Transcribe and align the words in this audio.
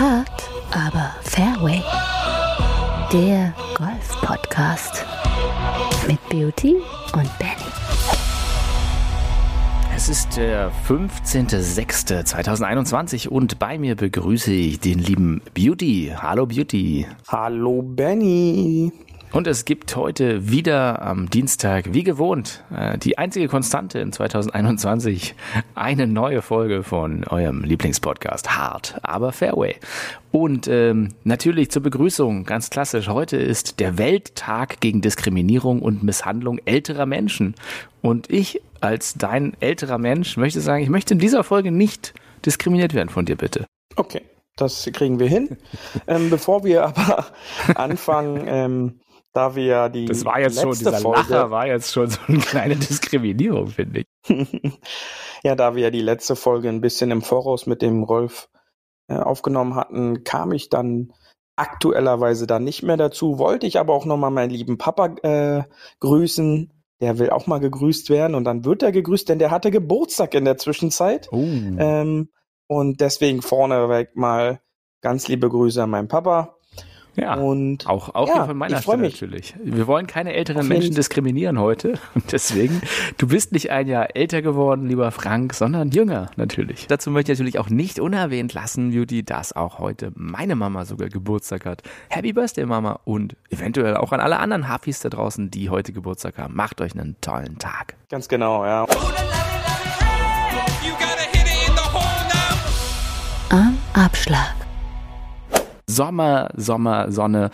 Hart, 0.00 0.48
aber 0.70 1.14
Fairway. 1.20 1.82
Der 3.12 3.52
Golf-Podcast 3.76 5.04
mit 6.08 6.18
Beauty 6.30 6.76
und 7.12 7.38
Benny. 7.38 7.52
Es 9.94 10.08
ist 10.08 10.38
der 10.38 10.72
15.06.2021 10.88 13.28
und 13.28 13.58
bei 13.58 13.76
mir 13.76 13.94
begrüße 13.94 14.50
ich 14.50 14.80
den 14.80 15.00
lieben 15.00 15.42
Beauty. 15.52 16.14
Hallo 16.16 16.46
Beauty. 16.46 17.06
Hallo 17.28 17.82
Benny. 17.82 18.90
Und 19.32 19.46
es 19.46 19.64
gibt 19.64 19.94
heute 19.94 20.50
wieder 20.50 21.02
am 21.02 21.30
Dienstag, 21.30 21.92
wie 21.92 22.02
gewohnt, 22.02 22.64
äh, 22.76 22.98
die 22.98 23.16
einzige 23.16 23.46
Konstante 23.46 24.00
in 24.00 24.12
2021, 24.12 25.36
eine 25.76 26.08
neue 26.08 26.42
Folge 26.42 26.82
von 26.82 27.24
eurem 27.28 27.62
Lieblingspodcast 27.62 28.58
Hard, 28.58 28.98
aber 29.02 29.30
Fairway. 29.30 29.76
Und 30.32 30.66
ähm, 30.66 31.10
natürlich 31.22 31.70
zur 31.70 31.82
Begrüßung, 31.82 32.44
ganz 32.44 32.70
klassisch, 32.70 33.08
heute 33.08 33.36
ist 33.36 33.78
der 33.78 33.98
Welttag 33.98 34.80
gegen 34.80 35.00
Diskriminierung 35.00 35.80
und 35.80 36.02
Misshandlung 36.02 36.58
älterer 36.64 37.06
Menschen. 37.06 37.54
Und 38.02 38.28
ich 38.30 38.60
als 38.80 39.14
dein 39.14 39.56
älterer 39.60 39.98
Mensch 39.98 40.36
möchte 40.38 40.60
sagen, 40.60 40.82
ich 40.82 40.90
möchte 40.90 41.14
in 41.14 41.20
dieser 41.20 41.44
Folge 41.44 41.70
nicht 41.70 42.14
diskriminiert 42.44 42.94
werden 42.94 43.10
von 43.10 43.26
dir, 43.26 43.36
bitte. 43.36 43.66
Okay. 43.94 44.22
Das 44.56 44.90
kriegen 44.92 45.18
wir 45.18 45.28
hin. 45.28 45.56
ähm, 46.06 46.28
bevor 46.28 46.64
wir 46.64 46.84
aber 46.84 47.26
anfangen, 47.76 48.44
ähm, 48.46 49.00
da 49.32 49.54
wir 49.54 49.64
ja 49.64 49.88
die 49.88 50.06
Das 50.06 50.24
war 50.24 50.40
jetzt 50.40 50.60
schon, 50.60 50.72
dieser 50.72 50.98
Folge, 50.98 51.20
Lacher 51.20 51.50
war 51.50 51.66
jetzt 51.66 51.92
schon 51.92 52.08
so 52.08 52.18
eine 52.26 52.38
kleine 52.38 52.76
Diskriminierung, 52.76 53.68
finde 53.68 54.00
ich. 54.00 54.08
ja, 55.42 55.54
da 55.54 55.74
wir 55.74 55.84
ja 55.84 55.90
die 55.90 56.02
letzte 56.02 56.36
Folge 56.36 56.68
ein 56.68 56.80
bisschen 56.80 57.10
im 57.10 57.22
Voraus 57.22 57.66
mit 57.66 57.82
dem 57.82 58.02
Rolf 58.02 58.48
äh, 59.08 59.14
aufgenommen 59.14 59.76
hatten, 59.76 60.24
kam 60.24 60.52
ich 60.52 60.68
dann 60.68 61.12
aktuellerweise 61.56 62.46
dann 62.46 62.64
nicht 62.64 62.82
mehr 62.82 62.96
dazu, 62.96 63.38
wollte 63.38 63.66
ich 63.66 63.78
aber 63.78 63.92
auch 63.92 64.06
nochmal 64.06 64.30
meinen 64.30 64.50
lieben 64.50 64.78
Papa 64.78 65.14
äh, 65.22 65.64
grüßen. 66.00 66.72
Der 67.00 67.18
will 67.18 67.30
auch 67.30 67.46
mal 67.46 67.60
gegrüßt 67.60 68.10
werden 68.10 68.34
und 68.34 68.44
dann 68.44 68.64
wird 68.66 68.82
er 68.82 68.92
gegrüßt, 68.92 69.28
denn 69.28 69.38
der 69.38 69.50
hatte 69.50 69.70
Geburtstag 69.70 70.34
in 70.34 70.44
der 70.44 70.58
Zwischenzeit. 70.58 71.28
Oh. 71.32 71.38
Ähm, 71.38 72.28
und 72.66 73.00
deswegen 73.00 73.40
vorneweg 73.40 74.16
mal 74.16 74.60
ganz 75.00 75.26
liebe 75.28 75.48
Grüße 75.48 75.82
an 75.82 75.90
meinen 75.90 76.08
Papa. 76.08 76.56
Ja, 77.16 77.34
und 77.34 77.86
auch, 77.86 78.14
auch 78.14 78.28
ja, 78.28 78.34
hier 78.34 78.44
von 78.46 78.56
meiner 78.56 78.80
Seite 78.80 79.02
natürlich. 79.02 79.54
Wir 79.62 79.86
wollen 79.86 80.06
keine 80.06 80.32
älteren 80.32 80.66
Menschen 80.68 80.94
diskriminieren 80.94 81.58
heute. 81.58 81.94
Und 82.14 82.32
deswegen, 82.32 82.80
du 83.18 83.28
bist 83.28 83.52
nicht 83.52 83.70
ein 83.70 83.86
Jahr 83.86 84.16
älter 84.16 84.42
geworden, 84.42 84.86
lieber 84.86 85.10
Frank, 85.10 85.54
sondern 85.54 85.90
jünger 85.90 86.30
natürlich. 86.36 86.86
Dazu 86.86 87.10
möchte 87.10 87.32
ich 87.32 87.38
natürlich 87.38 87.58
auch 87.58 87.68
nicht 87.68 88.00
unerwähnt 88.00 88.54
lassen, 88.54 88.92
Beauty, 88.92 89.22
dass 89.24 89.52
auch 89.52 89.78
heute 89.78 90.12
meine 90.14 90.54
Mama 90.54 90.84
sogar 90.84 91.08
Geburtstag 91.08 91.66
hat. 91.66 91.82
Happy 92.08 92.32
Birthday, 92.32 92.64
Mama. 92.64 93.00
Und 93.04 93.36
eventuell 93.50 93.96
auch 93.96 94.12
an 94.12 94.20
alle 94.20 94.38
anderen 94.38 94.68
Hafis 94.68 95.00
da 95.00 95.08
draußen, 95.08 95.50
die 95.50 95.70
heute 95.70 95.92
Geburtstag 95.92 96.38
haben. 96.38 96.54
Macht 96.54 96.80
euch 96.80 96.92
einen 96.92 97.16
tollen 97.20 97.58
Tag. 97.58 97.96
Ganz 98.08 98.28
genau, 98.28 98.64
ja. 98.64 98.86
Am 103.50 103.78
Abschlag. 103.94 104.59
Sommer, 105.90 106.50
Sommer, 106.56 107.12
Sonne. 107.12 107.50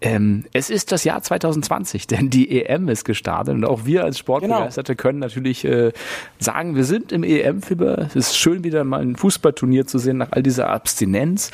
Ähm, 0.00 0.44
es 0.52 0.70
ist 0.70 0.92
das 0.92 1.02
Jahr 1.02 1.22
2020, 1.22 2.06
denn 2.06 2.30
die 2.30 2.62
EM 2.62 2.88
ist 2.88 3.04
gestartet 3.04 3.54
und 3.54 3.64
auch 3.64 3.84
wir 3.84 4.04
als 4.04 4.18
Sportbegeisterte 4.18 4.94
genau. 4.94 5.02
können 5.02 5.18
natürlich 5.18 5.64
äh, 5.64 5.92
sagen, 6.38 6.76
wir 6.76 6.84
sind 6.84 7.10
im 7.10 7.24
EM-Fieber. 7.24 8.06
Es 8.06 8.14
ist 8.14 8.36
schön, 8.38 8.62
wieder 8.62 8.84
mal 8.84 9.00
ein 9.00 9.16
Fußballturnier 9.16 9.86
zu 9.86 9.98
sehen 9.98 10.18
nach 10.18 10.28
all 10.30 10.44
dieser 10.44 10.70
Abstinenz. 10.70 11.50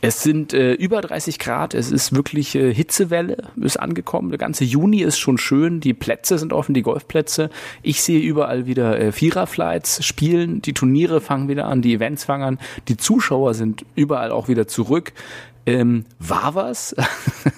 Es 0.00 0.22
sind 0.22 0.54
äh, 0.54 0.74
über 0.74 1.00
30 1.00 1.40
Grad, 1.40 1.74
es 1.74 1.90
ist 1.90 2.14
wirklich 2.14 2.54
äh, 2.54 2.72
Hitzewelle, 2.72 3.48
ist 3.56 3.80
angekommen. 3.80 4.28
Der 4.28 4.38
ganze 4.38 4.62
Juni 4.62 5.00
ist 5.00 5.18
schon 5.18 5.38
schön, 5.38 5.80
die 5.80 5.92
Plätze 5.92 6.38
sind 6.38 6.52
offen, 6.52 6.72
die 6.72 6.82
Golfplätze. 6.82 7.50
Ich 7.82 8.00
sehe 8.02 8.20
überall 8.20 8.66
wieder 8.66 9.00
äh, 9.00 9.10
Viererflights 9.10 10.04
spielen, 10.04 10.62
die 10.62 10.72
Turniere 10.72 11.20
fangen 11.20 11.48
wieder 11.48 11.66
an, 11.66 11.82
die 11.82 11.94
Events 11.94 12.24
fangen 12.24 12.44
an, 12.44 12.58
die 12.86 12.96
Zuschauer 12.96 13.54
sind 13.54 13.84
überall 13.96 14.30
auch 14.30 14.46
wieder 14.46 14.68
zurück. 14.68 15.12
Ähm, 15.68 16.04
war 16.18 16.54
was? 16.54 16.94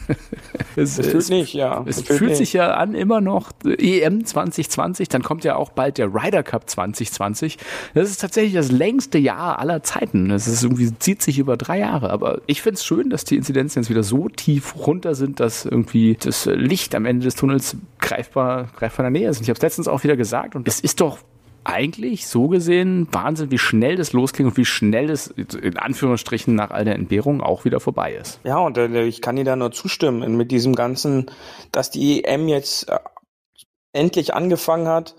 es, 0.77 0.99
es, 0.99 1.07
fühlt 1.07 1.29
nicht, 1.29 1.55
ja. 1.55 1.85
Es, 1.87 1.99
es 1.99 2.03
fühlt, 2.03 2.19
fühlt 2.19 2.37
sich 2.37 2.53
ja 2.53 2.75
an, 2.75 2.95
immer 2.95 3.21
noch 3.21 3.53
EM 3.65 4.25
2020, 4.25 5.09
dann 5.09 5.23
kommt 5.23 5.45
ja 5.45 5.57
auch 5.57 5.71
bald 5.71 5.99
der 5.99 6.13
Ryder 6.13 6.43
Cup 6.43 6.69
2020. 6.69 7.59
Das 7.95 8.11
ist 8.11 8.21
tatsächlich 8.21 8.55
das 8.55 8.73
längste 8.73 9.19
Jahr 9.19 9.59
aller 9.59 9.83
Zeiten. 9.83 10.29
Das 10.29 10.49
ist 10.49 10.63
irgendwie, 10.63 10.93
zieht 10.99 11.23
sich 11.23 11.39
über 11.39 11.57
drei 11.57 11.79
Jahre. 11.79 12.11
Aber 12.11 12.41
ich 12.47 12.63
finde 12.63 12.75
es 12.75 12.85
schön, 12.85 13.11
dass 13.11 13.25
die 13.25 13.37
Inzidenzen 13.37 13.83
jetzt 13.83 13.91
wieder 13.91 14.03
so 14.03 14.29
tief 14.29 14.75
runter 14.77 15.15
sind, 15.15 15.41
dass 15.41 15.65
irgendwie 15.65 16.17
das 16.19 16.47
Licht 16.47 16.95
am 16.95 17.07
Ende 17.07 17.25
des 17.25 17.37
Tunnels 17.37 17.77
greifbar, 18.01 18.69
greifbar 18.77 19.07
in 19.07 19.15
der 19.15 19.21
Nähe 19.21 19.31
ist. 19.31 19.39
Und 19.39 19.45
ich 19.45 19.51
habe 19.51 19.57
es 19.57 19.63
letztens 19.63 19.89
auch 19.89 20.03
wieder 20.03 20.17
gesagt 20.17 20.57
und 20.57 20.67
es 20.67 20.81
ist 20.81 21.01
doch 21.01 21.19
eigentlich 21.65 22.27
so 22.27 22.49
gesehen 22.49 23.09
Wahnsinn, 23.13 23.51
wie 23.51 23.59
schnell 23.59 23.97
das 23.97 24.13
losging 24.13 24.47
und 24.47 24.57
wie 24.57 24.65
schnell 24.65 25.11
es 25.11 25.29
in 25.29 25.77
Anführungsstrichen 25.77 26.55
nach 26.55 26.71
all 26.71 26.85
der 26.85 26.95
Entbehrung 26.95 27.41
auch 27.41 27.65
wieder 27.65 27.81
vorbei 27.81 28.15
ist. 28.15 28.41
Ja, 28.45 28.59
und 28.59 28.79
äh, 28.79 29.05
ich 29.05 29.21
kann 29.21 29.37
dir 29.37 29.45
da 29.45 29.57
nur 29.57 29.73
zustimmen 29.73 30.37
mit 30.37 30.51
diesem 30.51 30.75
ganzen, 30.75 31.31
dass 31.73 31.91
die 31.91 32.25
EM 32.25 32.49
jetzt 32.49 32.89
äh, 32.89 32.99
endlich 33.93 34.35
angefangen 34.35 34.89
hat. 34.89 35.15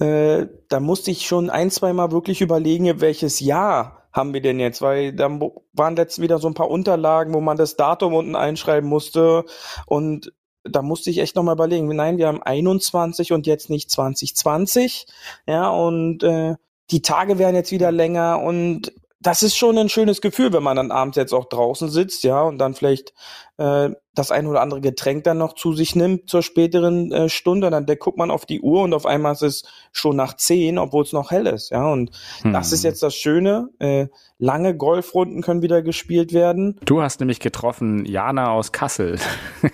Äh, 0.00 0.46
da 0.68 0.80
musste 0.80 1.10
ich 1.10 1.26
schon 1.26 1.50
ein, 1.50 1.70
zwei 1.70 1.92
Mal 1.92 2.12
wirklich 2.12 2.40
überlegen, 2.40 3.00
welches 3.00 3.40
Jahr 3.40 4.08
haben 4.12 4.34
wir 4.34 4.42
denn 4.42 4.60
jetzt? 4.60 4.82
Weil 4.82 5.12
da 5.12 5.28
waren 5.72 5.96
letztens 5.96 6.22
wieder 6.22 6.38
so 6.38 6.48
ein 6.48 6.54
paar 6.54 6.70
Unterlagen, 6.70 7.34
wo 7.34 7.40
man 7.40 7.56
das 7.56 7.76
Datum 7.76 8.14
unten 8.14 8.36
einschreiben 8.36 8.88
musste 8.88 9.44
und 9.86 10.32
da 10.64 10.82
musste 10.82 11.10
ich 11.10 11.18
echt 11.18 11.36
nochmal 11.36 11.54
überlegen, 11.54 11.88
nein, 11.94 12.18
wir 12.18 12.28
haben 12.28 12.42
21 12.42 13.32
und 13.32 13.46
jetzt 13.46 13.70
nicht 13.70 13.90
2020. 13.90 15.06
Ja, 15.46 15.68
und 15.70 16.22
äh, 16.22 16.54
die 16.90 17.02
Tage 17.02 17.38
werden 17.38 17.56
jetzt 17.56 17.72
wieder 17.72 17.90
länger 17.90 18.40
und 18.40 18.92
das 19.20 19.42
ist 19.42 19.56
schon 19.56 19.78
ein 19.78 19.88
schönes 19.88 20.20
Gefühl, 20.20 20.52
wenn 20.52 20.64
man 20.64 20.76
dann 20.76 20.90
abends 20.90 21.16
jetzt 21.16 21.32
auch 21.32 21.44
draußen 21.44 21.88
sitzt, 21.88 22.24
ja, 22.24 22.42
und 22.42 22.58
dann 22.58 22.74
vielleicht 22.74 23.14
äh, 23.62 23.94
das 24.14 24.30
ein 24.30 24.46
oder 24.46 24.60
andere 24.60 24.80
Getränk 24.80 25.24
dann 25.24 25.38
noch 25.38 25.54
zu 25.54 25.72
sich 25.72 25.96
nimmt 25.96 26.28
zur 26.28 26.42
späteren 26.42 27.12
äh, 27.12 27.28
Stunde. 27.28 27.70
Dann 27.70 27.86
da 27.86 27.94
guckt 27.94 28.18
man 28.18 28.30
auf 28.30 28.44
die 28.44 28.60
Uhr 28.60 28.82
und 28.82 28.92
auf 28.92 29.06
einmal 29.06 29.32
ist 29.32 29.42
es 29.42 29.62
schon 29.92 30.16
nach 30.16 30.36
zehn, 30.36 30.78
obwohl 30.78 31.04
es 31.04 31.12
noch 31.12 31.30
hell 31.30 31.46
ist, 31.46 31.70
ja. 31.70 31.86
Und 31.90 32.10
hm. 32.42 32.52
das 32.52 32.72
ist 32.72 32.82
jetzt 32.84 33.02
das 33.02 33.14
Schöne. 33.14 33.68
Äh, 33.78 34.08
lange 34.38 34.76
Golfrunden 34.76 35.40
können 35.40 35.62
wieder 35.62 35.82
gespielt 35.82 36.32
werden. 36.32 36.78
Du 36.84 37.00
hast 37.00 37.20
nämlich 37.20 37.38
getroffen 37.38 38.04
Jana 38.04 38.50
aus 38.50 38.72
Kassel. 38.72 39.18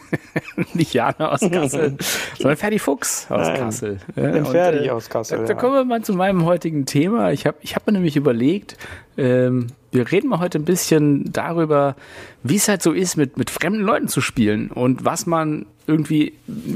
Nicht 0.75 0.93
Jana 0.93 1.33
aus 1.33 1.41
Kassel, 1.41 1.97
sondern 2.39 2.57
Ferdi 2.57 2.79
Fuchs 2.79 3.27
aus 3.31 3.49
Nein, 3.49 3.59
Kassel. 3.59 3.99
Ja, 4.15 4.31
bin 4.31 4.45
Ferdi 4.45 4.87
äh, 4.87 4.91
aus 4.91 5.09
Kassel. 5.09 5.39
Da, 5.39 5.45
da 5.47 5.55
kommen 5.55 5.75
wir 5.75 5.85
mal 5.85 6.03
zu 6.03 6.13
meinem 6.13 6.45
heutigen 6.45 6.85
Thema. 6.85 7.33
Ich 7.33 7.47
habe 7.47 7.57
ich 7.63 7.75
hab 7.75 7.87
mir 7.87 7.95
nämlich 7.95 8.17
überlegt, 8.17 8.77
ähm, 9.17 9.69
wir 9.91 10.11
reden 10.11 10.29
mal 10.29 10.39
heute 10.39 10.59
ein 10.59 10.65
bisschen 10.65 11.33
darüber, 11.33 11.97
wie 12.43 12.57
es 12.57 12.69
halt 12.69 12.83
so 12.83 12.93
ist, 12.93 13.17
mit, 13.17 13.37
mit 13.37 13.51
fremden 13.51 13.81
Leuten 13.81 14.09
zu 14.09 14.21
spielen 14.21 14.71
und 14.71 15.05
was 15.05 15.27
man 15.27 15.67
irgendwie, 15.87 16.35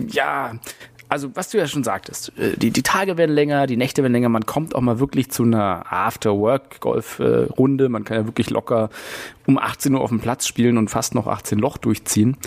ja, 0.08 0.54
also 1.12 1.30
was 1.34 1.50
du 1.50 1.58
ja 1.58 1.66
schon 1.66 1.84
sagtest, 1.84 2.32
äh, 2.38 2.56
die, 2.56 2.70
die 2.70 2.82
Tage 2.82 3.18
werden 3.18 3.34
länger, 3.34 3.66
die 3.66 3.76
Nächte 3.76 4.02
werden 4.02 4.14
länger, 4.14 4.30
man 4.30 4.46
kommt 4.46 4.74
auch 4.74 4.80
mal 4.80 4.98
wirklich 4.98 5.30
zu 5.30 5.42
einer 5.42 5.84
After-Work-Golf-Runde, 5.92 7.90
man 7.90 8.04
kann 8.04 8.16
ja 8.16 8.26
wirklich 8.26 8.48
locker 8.48 8.88
um 9.46 9.58
18 9.58 9.94
Uhr 9.94 10.00
auf 10.00 10.08
dem 10.08 10.20
Platz 10.20 10.46
spielen 10.46 10.78
und 10.78 10.88
fast 10.88 11.14
noch 11.14 11.26
18 11.26 11.58
Loch 11.58 11.76
durchziehen 11.76 12.38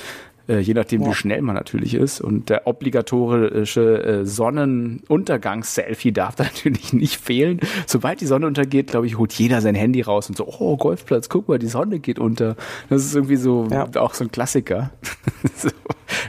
äh, 0.47 0.59
je 0.59 0.73
nachdem, 0.73 1.01
ja. 1.01 1.09
wie 1.09 1.13
schnell 1.13 1.41
man 1.41 1.55
natürlich 1.55 1.93
ist. 1.93 2.21
Und 2.21 2.49
der 2.49 2.67
obligatorische 2.67 4.03
äh, 4.03 4.25
Sonnenuntergangs-Selfie 4.25 6.11
darf 6.11 6.35
da 6.35 6.43
natürlich 6.45 6.93
nicht 6.93 7.19
fehlen. 7.19 7.59
Sobald 7.87 8.21
die 8.21 8.25
Sonne 8.25 8.47
untergeht, 8.47 8.87
glaube 8.87 9.07
ich, 9.07 9.17
holt 9.17 9.33
jeder 9.33 9.61
sein 9.61 9.75
Handy 9.75 10.01
raus 10.01 10.29
und 10.29 10.37
so, 10.37 10.47
oh, 10.47 10.77
Golfplatz, 10.77 11.29
guck 11.29 11.47
mal, 11.47 11.59
die 11.59 11.67
Sonne 11.67 11.99
geht 11.99 12.19
unter. 12.19 12.55
Das 12.89 13.03
ist 13.03 13.15
irgendwie 13.15 13.37
so 13.37 13.67
ja. 13.71 13.87
auch 13.95 14.13
so 14.13 14.23
ein 14.23 14.31
Klassiker. 14.31 14.91
so. 15.55 15.69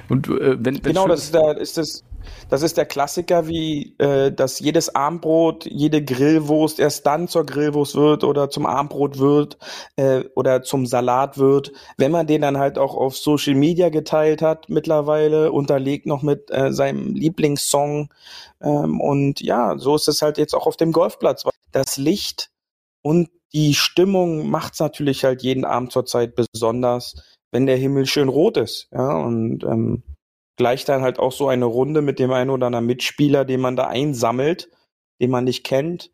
Und 0.08 0.28
äh, 0.28 0.56
wenn, 0.58 0.76
wenn 0.76 0.82
genau, 0.82 1.08
das 1.08 1.24
ist, 1.24 1.34
der, 1.34 1.56
ist 1.58 1.76
das 1.76 2.04
das 2.48 2.62
ist 2.62 2.76
der 2.76 2.86
Klassiker, 2.86 3.48
wie 3.48 3.94
äh, 3.98 4.32
dass 4.32 4.60
jedes 4.60 4.94
Armbrot, 4.94 5.66
jede 5.66 6.04
Grillwurst 6.04 6.78
erst 6.78 7.06
dann 7.06 7.28
zur 7.28 7.44
Grillwurst 7.44 7.94
wird 7.94 8.24
oder 8.24 8.50
zum 8.50 8.66
Armbrot 8.66 9.18
wird 9.18 9.58
äh, 9.96 10.24
oder 10.34 10.62
zum 10.62 10.86
Salat 10.86 11.38
wird, 11.38 11.72
wenn 11.96 12.12
man 12.12 12.26
den 12.26 12.42
dann 12.42 12.58
halt 12.58 12.78
auch 12.78 12.94
auf 12.94 13.16
Social 13.16 13.54
Media 13.54 13.88
geteilt 13.88 14.42
hat 14.42 14.68
mittlerweile, 14.68 15.52
unterlegt 15.52 16.06
noch 16.06 16.22
mit 16.22 16.50
äh, 16.50 16.72
seinem 16.72 17.14
Lieblingssong. 17.14 18.12
Ähm, 18.60 19.00
und 19.00 19.40
ja, 19.40 19.76
so 19.78 19.94
ist 19.94 20.08
es 20.08 20.22
halt 20.22 20.38
jetzt 20.38 20.54
auch 20.54 20.66
auf 20.66 20.76
dem 20.76 20.92
Golfplatz. 20.92 21.44
Das 21.72 21.96
Licht 21.96 22.50
und 23.02 23.28
die 23.52 23.74
Stimmung 23.74 24.50
macht's 24.50 24.80
natürlich 24.80 25.24
halt 25.24 25.42
jeden 25.42 25.64
Abend 25.64 25.92
zurzeit 25.92 26.34
besonders, 26.34 27.22
wenn 27.50 27.66
der 27.66 27.76
Himmel 27.76 28.06
schön 28.06 28.28
rot 28.28 28.56
ist. 28.56 28.88
Ja, 28.92 29.16
und 29.16 29.64
ähm, 29.64 30.02
gleich 30.56 30.84
dann 30.84 31.02
halt 31.02 31.18
auch 31.18 31.32
so 31.32 31.48
eine 31.48 31.64
Runde 31.66 32.02
mit 32.02 32.18
dem 32.18 32.32
einen 32.32 32.50
oder 32.50 32.66
anderen 32.66 32.86
Mitspieler, 32.86 33.44
den 33.44 33.60
man 33.60 33.76
da 33.76 33.86
einsammelt, 33.86 34.68
den 35.20 35.30
man 35.30 35.44
nicht 35.44 35.64
kennt, 35.64 36.10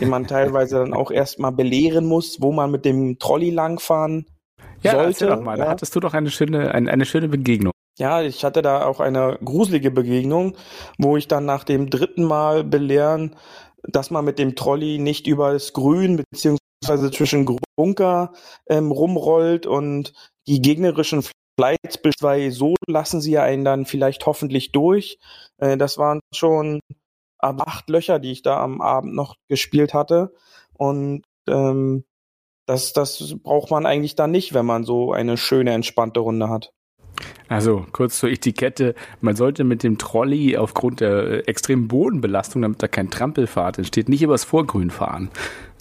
den 0.00 0.08
man 0.08 0.26
teilweise 0.26 0.78
dann 0.78 0.94
auch 0.94 1.10
erstmal 1.10 1.52
belehren 1.52 2.06
muss, 2.06 2.40
wo 2.40 2.52
man 2.52 2.70
mit 2.70 2.84
dem 2.84 3.18
Trolley 3.18 3.50
langfahren 3.50 4.26
Ja, 4.82 4.92
sollte. 4.92 5.26
doch 5.26 5.40
mal, 5.40 5.56
da 5.56 5.64
ja. 5.64 5.70
hattest 5.70 5.94
du 5.94 6.00
doch 6.00 6.14
eine 6.14 6.30
schöne, 6.30 6.72
eine, 6.72 6.90
eine 6.90 7.04
schöne 7.04 7.28
Begegnung. 7.28 7.72
Ja, 7.98 8.22
ich 8.22 8.44
hatte 8.44 8.62
da 8.62 8.86
auch 8.86 9.00
eine 9.00 9.38
gruselige 9.44 9.90
Begegnung, 9.90 10.56
wo 10.98 11.16
ich 11.16 11.28
dann 11.28 11.44
nach 11.44 11.64
dem 11.64 11.90
dritten 11.90 12.24
Mal 12.24 12.64
belehren, 12.64 13.36
dass 13.82 14.10
man 14.10 14.24
mit 14.24 14.38
dem 14.38 14.54
Trolley 14.56 14.98
nicht 14.98 15.26
über 15.26 15.52
das 15.52 15.72
Grün 15.72 16.22
beziehungsweise 16.30 17.10
zwischen 17.10 17.58
Bunker 17.76 18.32
ähm, 18.68 18.90
rumrollt 18.90 19.66
und 19.66 20.14
die 20.46 20.62
gegnerischen 20.62 21.22
Weil 21.56 22.50
so 22.50 22.74
lassen 22.86 23.20
sie 23.20 23.32
ja 23.32 23.42
einen 23.42 23.64
dann 23.64 23.86
vielleicht 23.86 24.26
hoffentlich 24.26 24.72
durch. 24.72 25.18
Äh, 25.58 25.76
das 25.76 25.98
waren 25.98 26.20
schon 26.34 26.80
acht 27.38 27.90
Löcher, 27.90 28.18
die 28.18 28.32
ich 28.32 28.42
da 28.42 28.62
am 28.62 28.80
Abend 28.80 29.14
noch 29.14 29.34
gespielt 29.48 29.94
hatte 29.94 30.32
und 30.74 31.22
ähm, 31.48 32.04
das, 32.66 32.92
das 32.92 33.34
braucht 33.42 33.70
man 33.70 33.86
eigentlich 33.86 34.14
dann 34.14 34.30
nicht, 34.30 34.54
wenn 34.54 34.66
man 34.66 34.84
so 34.84 35.12
eine 35.12 35.36
schöne, 35.36 35.72
entspannte 35.72 36.20
Runde 36.20 36.48
hat. 36.48 36.72
Also 37.48 37.84
kurz 37.92 38.18
zur 38.18 38.30
Etikette, 38.30 38.94
man 39.20 39.36
sollte 39.36 39.64
mit 39.64 39.82
dem 39.82 39.98
Trolley 39.98 40.56
aufgrund 40.56 41.00
der 41.00 41.24
äh, 41.24 41.38
extremen 41.40 41.88
Bodenbelastung, 41.88 42.62
damit 42.62 42.82
da 42.82 42.88
kein 42.88 43.10
Trampelfahrt 43.10 43.78
entsteht, 43.78 44.08
nicht 44.08 44.22
übers 44.22 44.44
Vorgrün 44.44 44.90
fahren. 44.90 45.30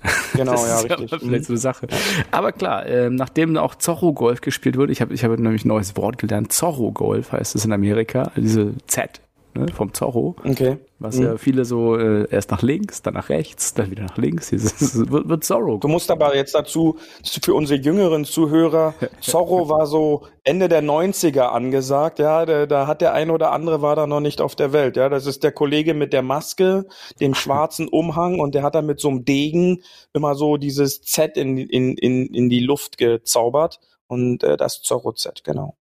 Genau, 0.33 0.53
das 0.53 0.67
ja, 0.67 0.75
ist 0.79 0.99
richtig. 1.01 1.21
vielleicht 1.21 1.45
so 1.45 1.53
eine 1.53 1.59
Sache. 1.59 1.87
Aber 2.31 2.53
klar, 2.53 2.85
ähm, 2.85 3.15
nachdem 3.15 3.57
auch 3.57 3.75
Zorro 3.75 4.13
Golf 4.13 4.39
gespielt 4.39 4.77
wurde, 4.77 4.93
ich 4.93 5.01
habe 5.01 5.13
ich 5.13 5.25
hab 5.25 5.37
nämlich 5.37 5.65
ein 5.65 5.67
neues 5.67 5.97
Wort 5.97 6.17
gelernt, 6.17 6.53
Zorro 6.53 6.91
Golf 6.93 7.33
heißt 7.33 7.53
es 7.55 7.65
in 7.65 7.73
Amerika, 7.73 8.31
diese 8.37 8.73
Z 8.87 9.21
ne, 9.53 9.67
vom 9.73 9.93
Zorro, 9.93 10.35
Okay. 10.43 10.77
was 10.99 11.17
Mhm. 11.17 11.23
ja 11.23 11.37
viele 11.37 11.65
so 11.65 11.95
äh, 11.97 12.27
erst 12.29 12.51
nach 12.51 12.61
links, 12.61 13.01
dann 13.01 13.13
nach 13.13 13.29
rechts, 13.29 13.73
dann 13.73 13.91
wieder 13.91 14.03
nach 14.03 14.17
links, 14.17 14.49
dieses 14.49 15.09
wird, 15.11 15.27
wird 15.27 15.43
Zorro 15.43 15.77
Du 15.77 15.87
musst 15.87 16.11
aber 16.11 16.35
jetzt 16.35 16.55
dazu, 16.55 16.97
für 17.43 17.53
unsere 17.53 17.79
jüngeren 17.79 18.25
Zuhörer, 18.25 18.93
Zorro 19.19 19.69
war 19.69 19.87
so 19.87 20.27
Ende 20.43 20.69
der 20.69 20.83
90er 20.83 21.49
angesagt, 21.49 22.19
ja, 22.19 22.45
da, 22.45 22.65
da 22.65 22.87
hat 22.87 23.01
der 23.01 23.13
ein 23.13 23.29
oder 23.29 23.51
andere 23.51 23.81
war 23.81 23.95
da 23.95 24.07
noch 24.07 24.21
nicht 24.21 24.41
auf 24.41 24.55
der 24.55 24.73
Welt, 24.73 24.97
ja, 24.97 25.09
das 25.09 25.25
ist 25.25 25.43
der 25.43 25.51
Kollege 25.51 25.93
mit 25.93 26.13
der 26.13 26.21
Maske, 26.21 26.85
dem 27.19 27.33
schwarzen 27.33 27.87
Umhang 27.91 28.39
und 28.39 28.55
der 28.55 28.63
hat 28.63 28.75
dann 28.75 28.85
mit 28.85 28.99
so 28.99 29.09
einem 29.09 29.25
Degen 29.25 29.81
immer 30.13 30.35
so 30.35 30.57
dieses 30.57 31.01
Z 31.01 31.37
in, 31.37 31.57
in, 31.57 31.97
in, 31.97 32.27
in 32.27 32.49
die 32.49 32.61
Luft 32.61 32.97
gezaubert 32.97 33.79
und 34.07 34.43
äh, 34.43 34.57
das 34.57 34.81
Zorro 34.81 35.13
Z, 35.13 35.43
genau. 35.43 35.77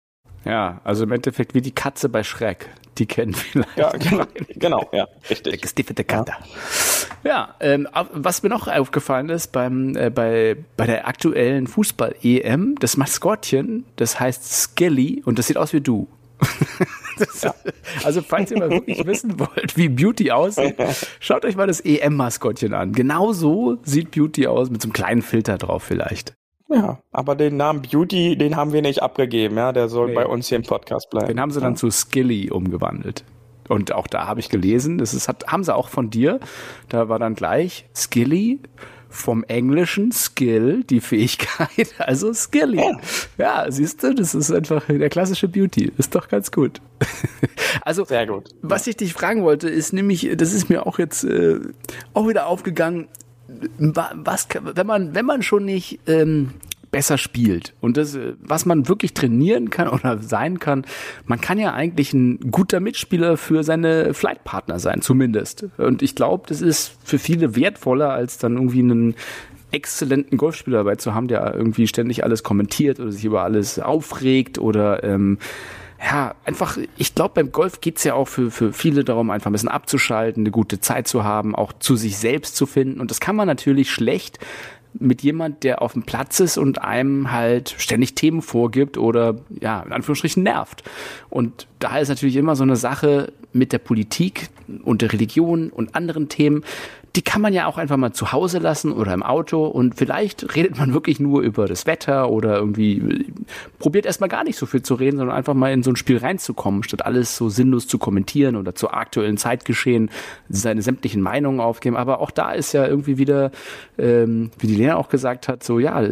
Ja, 0.44 0.80
also 0.84 1.04
im 1.04 1.12
Endeffekt 1.12 1.54
wie 1.54 1.60
die 1.60 1.72
Katze 1.72 2.08
bei 2.08 2.22
Schreck. 2.22 2.68
Die 2.98 3.06
kennen 3.06 3.34
vielleicht. 3.34 3.76
Ja, 3.76 3.90
genau, 3.90 4.24
genau 4.48 4.88
ja, 4.92 5.06
richtig. 5.28 5.52
Weggestiftete 5.52 6.04
Katze. 6.04 6.32
Ja, 7.24 7.54
ähm, 7.60 7.88
was 8.12 8.42
mir 8.42 8.48
noch 8.48 8.68
aufgefallen 8.68 9.28
ist 9.28 9.52
beim, 9.52 9.96
äh, 9.96 10.10
bei, 10.10 10.56
bei 10.76 10.86
der 10.86 11.06
aktuellen 11.08 11.66
Fußball-EM, 11.66 12.76
das 12.78 12.96
Maskottchen, 12.96 13.84
das 13.96 14.20
heißt 14.20 14.52
Skelly 14.52 15.22
und 15.24 15.38
das 15.38 15.48
sieht 15.48 15.56
aus 15.56 15.72
wie 15.72 15.80
du. 15.80 16.08
das, 17.18 17.46
Also 18.04 18.22
falls 18.22 18.50
ihr 18.52 18.58
mal 18.58 18.70
wirklich 18.70 19.04
wissen 19.04 19.38
wollt, 19.40 19.76
wie 19.76 19.88
Beauty 19.88 20.30
aussieht, 20.30 20.76
schaut 21.18 21.44
euch 21.44 21.56
mal 21.56 21.66
das 21.66 21.80
EM-Maskottchen 21.80 22.74
an. 22.74 22.92
Genau 22.92 23.32
so 23.32 23.78
sieht 23.82 24.12
Beauty 24.12 24.46
aus, 24.46 24.70
mit 24.70 24.80
so 24.80 24.86
einem 24.86 24.92
kleinen 24.92 25.22
Filter 25.22 25.58
drauf 25.58 25.82
vielleicht. 25.82 26.34
Ja, 26.70 26.98
aber 27.12 27.34
den 27.34 27.56
Namen 27.56 27.82
Beauty, 27.82 28.36
den 28.36 28.56
haben 28.56 28.72
wir 28.72 28.82
nicht 28.82 29.02
abgegeben, 29.02 29.56
ja, 29.56 29.72
der 29.72 29.88
soll 29.88 30.08
Nee. 30.08 30.14
bei 30.14 30.26
uns 30.26 30.48
hier 30.48 30.56
im 30.56 30.64
Podcast 30.64 31.08
bleiben. 31.10 31.28
Den 31.28 31.40
haben 31.40 31.50
sie 31.50 31.60
dann 31.60 31.76
zu 31.76 31.90
Skilly 31.90 32.50
umgewandelt. 32.50 33.24
Und 33.68 33.92
auch 33.92 34.06
da 34.06 34.26
habe 34.26 34.40
ich 34.40 34.48
gelesen, 34.50 34.98
das 34.98 35.14
ist, 35.14 35.28
hat, 35.28 35.46
haben 35.46 35.64
sie 35.64 35.74
auch 35.74 35.88
von 35.88 36.10
dir. 36.10 36.40
Da 36.88 37.08
war 37.08 37.18
dann 37.18 37.34
gleich 37.34 37.86
Skilly 37.94 38.60
vom 39.10 39.42
englischen 39.44 40.12
Skill, 40.12 40.84
die 40.84 41.00
Fähigkeit, 41.00 41.94
also 41.98 42.32
Skilly. 42.34 42.82
Ja, 43.38 43.64
siehst 43.70 44.02
du, 44.02 44.14
das 44.14 44.34
ist 44.34 44.50
einfach 44.52 44.84
der 44.86 45.08
klassische 45.08 45.48
Beauty. 45.48 45.90
Ist 45.96 46.14
doch 46.14 46.28
ganz 46.28 46.50
gut. 46.52 46.80
Also, 47.82 48.04
Sehr 48.04 48.26
gut. 48.26 48.48
was 48.62 48.86
ich 48.86 48.96
dich 48.96 49.12
fragen 49.12 49.42
wollte, 49.44 49.68
ist 49.68 49.92
nämlich, 49.92 50.28
das 50.36 50.52
ist 50.54 50.68
mir 50.70 50.86
auch 50.86 50.98
jetzt 50.98 51.22
äh, 51.24 51.58
auch 52.14 52.26
wieder 52.26 52.46
aufgegangen, 52.46 53.08
was, 53.78 54.48
wenn 54.60 54.86
man, 54.86 55.14
wenn 55.14 55.24
man 55.24 55.42
schon 55.42 55.64
nicht 55.64 56.00
ähm, 56.06 56.50
besser 56.90 57.18
spielt 57.18 57.74
und 57.80 57.96
das, 57.96 58.14
äh, 58.14 58.34
was 58.40 58.66
man 58.66 58.88
wirklich 58.88 59.14
trainieren 59.14 59.70
kann 59.70 59.88
oder 59.88 60.18
sein 60.18 60.58
kann, 60.58 60.84
man 61.26 61.40
kann 61.40 61.58
ja 61.58 61.72
eigentlich 61.72 62.12
ein 62.12 62.38
guter 62.50 62.80
Mitspieler 62.80 63.36
für 63.36 63.62
seine 63.62 64.14
Flightpartner 64.14 64.78
sein, 64.78 65.00
zumindest. 65.00 65.66
Und 65.76 66.02
ich 66.02 66.14
glaube, 66.14 66.44
das 66.48 66.60
ist 66.60 66.96
für 67.04 67.18
viele 67.18 67.56
wertvoller, 67.56 68.10
als 68.10 68.38
dann 68.38 68.54
irgendwie 68.54 68.80
einen 68.80 69.14
exzellenten 69.70 70.38
Golfspieler 70.38 70.78
dabei 70.78 70.96
zu 70.96 71.14
haben, 71.14 71.28
der 71.28 71.54
irgendwie 71.54 71.86
ständig 71.86 72.24
alles 72.24 72.42
kommentiert 72.42 73.00
oder 73.00 73.12
sich 73.12 73.24
über 73.24 73.42
alles 73.42 73.78
aufregt 73.78 74.58
oder 74.58 75.04
ähm, 75.04 75.38
ja, 76.00 76.34
einfach, 76.44 76.78
ich 76.96 77.14
glaube, 77.14 77.34
beim 77.34 77.52
Golf 77.52 77.80
geht's 77.80 78.04
ja 78.04 78.14
auch 78.14 78.28
für, 78.28 78.50
für 78.50 78.72
viele 78.72 79.04
darum, 79.04 79.30
einfach 79.30 79.50
ein 79.50 79.52
bisschen 79.52 79.68
abzuschalten, 79.68 80.42
eine 80.42 80.50
gute 80.50 80.80
Zeit 80.80 81.08
zu 81.08 81.24
haben, 81.24 81.56
auch 81.56 81.72
zu 81.72 81.96
sich 81.96 82.16
selbst 82.16 82.56
zu 82.56 82.66
finden. 82.66 83.00
Und 83.00 83.10
das 83.10 83.20
kann 83.20 83.34
man 83.34 83.48
natürlich 83.48 83.90
schlecht 83.90 84.38
mit 84.94 85.22
jemand, 85.22 85.64
der 85.64 85.82
auf 85.82 85.92
dem 85.92 86.02
Platz 86.02 86.40
ist 86.40 86.56
und 86.56 86.82
einem 86.82 87.30
halt 87.32 87.74
ständig 87.78 88.14
Themen 88.14 88.42
vorgibt 88.42 88.96
oder 88.96 89.36
ja, 89.60 89.82
in 89.82 89.92
Anführungsstrichen 89.92 90.42
nervt. 90.42 90.82
Und 91.30 91.66
da 91.78 91.98
ist 91.98 92.08
natürlich 92.08 92.36
immer 92.36 92.56
so 92.56 92.62
eine 92.62 92.76
Sache 92.76 93.32
mit 93.52 93.72
der 93.72 93.78
Politik 93.78 94.48
und 94.84 95.02
der 95.02 95.12
Religion 95.12 95.70
und 95.70 95.94
anderen 95.94 96.28
Themen, 96.28 96.64
die 97.16 97.22
kann 97.22 97.40
man 97.40 97.52
ja 97.52 97.66
auch 97.66 97.78
einfach 97.78 97.96
mal 97.96 98.12
zu 98.12 98.32
Hause 98.32 98.58
lassen 98.58 98.92
oder 98.92 99.14
im 99.14 99.22
Auto 99.22 99.66
und 99.66 99.94
vielleicht 99.94 100.54
redet 100.54 100.78
man 100.78 100.92
wirklich 100.92 101.20
nur 101.20 101.40
über 101.42 101.66
das 101.66 101.86
Wetter 101.86 102.30
oder 102.30 102.58
irgendwie 102.58 102.98
äh, 102.98 103.24
probiert 103.78 104.06
erstmal 104.06 104.28
gar 104.28 104.44
nicht 104.44 104.58
so 104.58 104.66
viel 104.66 104.82
zu 104.82 104.94
reden, 104.94 105.16
sondern 105.16 105.36
einfach 105.36 105.54
mal 105.54 105.72
in 105.72 105.82
so 105.82 105.90
ein 105.90 105.96
Spiel 105.96 106.18
reinzukommen, 106.18 106.82
statt 106.82 107.04
alles 107.04 107.36
so 107.36 107.48
sinnlos 107.48 107.86
zu 107.86 107.98
kommentieren 107.98 108.56
oder 108.56 108.74
zu 108.74 108.90
aktuellen 108.90 109.36
Zeitgeschehen 109.36 110.10
seine 110.48 110.82
sämtlichen 110.82 111.22
Meinungen 111.22 111.60
aufgeben. 111.60 111.96
Aber 111.96 112.20
auch 112.20 112.30
da 112.30 112.52
ist 112.52 112.72
ja 112.72 112.86
irgendwie 112.86 113.18
wieder, 113.18 113.50
ähm, 113.98 114.50
wie 114.58 114.66
die 114.66 114.76
Lena 114.76 114.96
auch 114.96 115.08
gesagt 115.08 115.48
hat, 115.48 115.64
so 115.64 115.78
ja, 115.78 116.02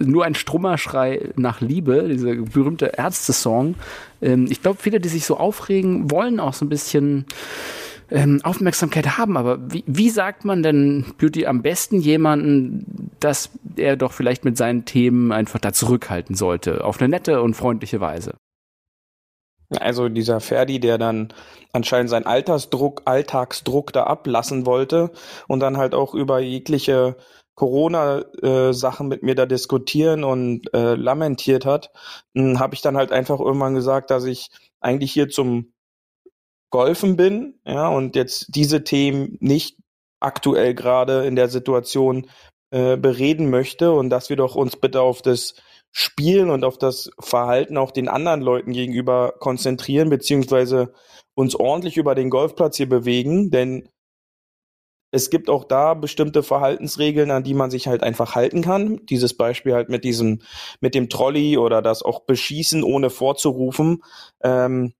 nur 0.00 0.24
ein 0.24 0.34
Strummerschrei 0.34 1.30
nach 1.36 1.60
Liebe, 1.60 2.08
dieser 2.08 2.34
berühmte 2.34 2.86
Ärzte-Song. 2.96 3.74
Ähm, 4.22 4.46
ich 4.48 4.62
glaube, 4.62 4.78
viele, 4.80 5.00
die 5.00 5.08
sich 5.08 5.24
so 5.24 5.36
aufregen, 5.36 6.10
wollen 6.10 6.40
auch 6.40 6.54
so 6.54 6.64
ein 6.64 6.68
bisschen 6.68 7.26
ähm, 8.10 8.40
Aufmerksamkeit 8.42 9.18
haben. 9.18 9.36
Aber 9.36 9.58
wie, 9.72 9.84
wie 9.86 10.10
sagt 10.10 10.44
man 10.44 10.62
denn 10.62 11.04
Beauty 11.18 11.46
am 11.46 11.62
besten 11.62 12.00
jemanden, 12.00 13.10
dass 13.20 13.50
er 13.76 13.96
doch 13.96 14.12
vielleicht 14.12 14.44
mit 14.44 14.56
seinen 14.56 14.84
Themen 14.84 15.32
einfach 15.32 15.58
da 15.58 15.72
zurückhalten 15.72 16.34
sollte, 16.34 16.84
auf 16.84 17.00
eine 17.00 17.08
nette 17.08 17.42
und 17.42 17.54
freundliche 17.54 18.00
Weise? 18.00 18.34
Also 19.70 20.08
dieser 20.08 20.40
Ferdi, 20.40 20.80
der 20.80 20.96
dann 20.96 21.28
anscheinend 21.72 22.08
seinen 22.08 22.24
Altersdruck, 22.26 23.02
Alltagsdruck 23.04 23.92
da 23.92 24.04
ablassen 24.04 24.64
wollte 24.64 25.10
und 25.46 25.60
dann 25.60 25.76
halt 25.76 25.94
auch 25.94 26.14
über 26.14 26.38
jegliche 26.40 27.16
Corona-Sachen 27.54 29.08
mit 29.08 29.22
mir 29.22 29.34
da 29.34 29.44
diskutieren 29.44 30.24
und 30.24 30.72
äh, 30.72 30.94
lamentiert 30.94 31.66
hat, 31.66 31.90
habe 32.36 32.74
ich 32.74 32.82
dann 32.82 32.96
halt 32.96 33.12
einfach 33.12 33.40
irgendwann 33.40 33.74
gesagt, 33.74 34.10
dass 34.10 34.24
ich 34.24 34.50
eigentlich 34.80 35.12
hier 35.12 35.28
zum 35.28 35.72
Golfen 36.70 37.16
bin, 37.16 37.60
ja, 37.64 37.88
und 37.88 38.16
jetzt 38.16 38.46
diese 38.54 38.84
Themen 38.84 39.36
nicht 39.40 39.78
aktuell 40.20 40.74
gerade 40.74 41.26
in 41.26 41.36
der 41.36 41.48
Situation 41.48 42.26
äh, 42.70 42.96
bereden 42.96 43.50
möchte 43.50 43.92
und 43.92 44.10
dass 44.10 44.28
wir 44.28 44.36
doch 44.36 44.54
uns 44.54 44.76
bitte 44.76 45.00
auf 45.00 45.22
das 45.22 45.54
Spielen 45.90 46.50
und 46.50 46.64
auf 46.64 46.76
das 46.76 47.10
Verhalten 47.18 47.78
auch 47.78 47.90
den 47.90 48.08
anderen 48.08 48.42
Leuten 48.42 48.72
gegenüber 48.72 49.34
konzentrieren, 49.38 50.10
beziehungsweise 50.10 50.92
uns 51.34 51.54
ordentlich 51.54 51.96
über 51.96 52.14
den 52.14 52.30
Golfplatz 52.30 52.76
hier 52.76 52.88
bewegen, 52.88 53.50
denn 53.50 53.88
es 55.10 55.30
gibt 55.30 55.48
auch 55.48 55.64
da 55.64 55.94
bestimmte 55.94 56.42
Verhaltensregeln, 56.42 57.30
an 57.30 57.42
die 57.42 57.54
man 57.54 57.70
sich 57.70 57.88
halt 57.88 58.02
einfach 58.02 58.34
halten 58.34 58.60
kann. 58.60 59.00
Dieses 59.06 59.34
Beispiel 59.34 59.72
halt 59.72 59.88
mit 59.88 60.04
diesem, 60.04 60.42
mit 60.80 60.94
dem 60.94 61.08
Trolley 61.08 61.56
oder 61.56 61.80
das 61.80 62.02
auch 62.02 62.26
beschießen, 62.26 62.82
ohne 62.82 63.08
vorzurufen. 63.08 64.02
Ähm, 64.42 64.92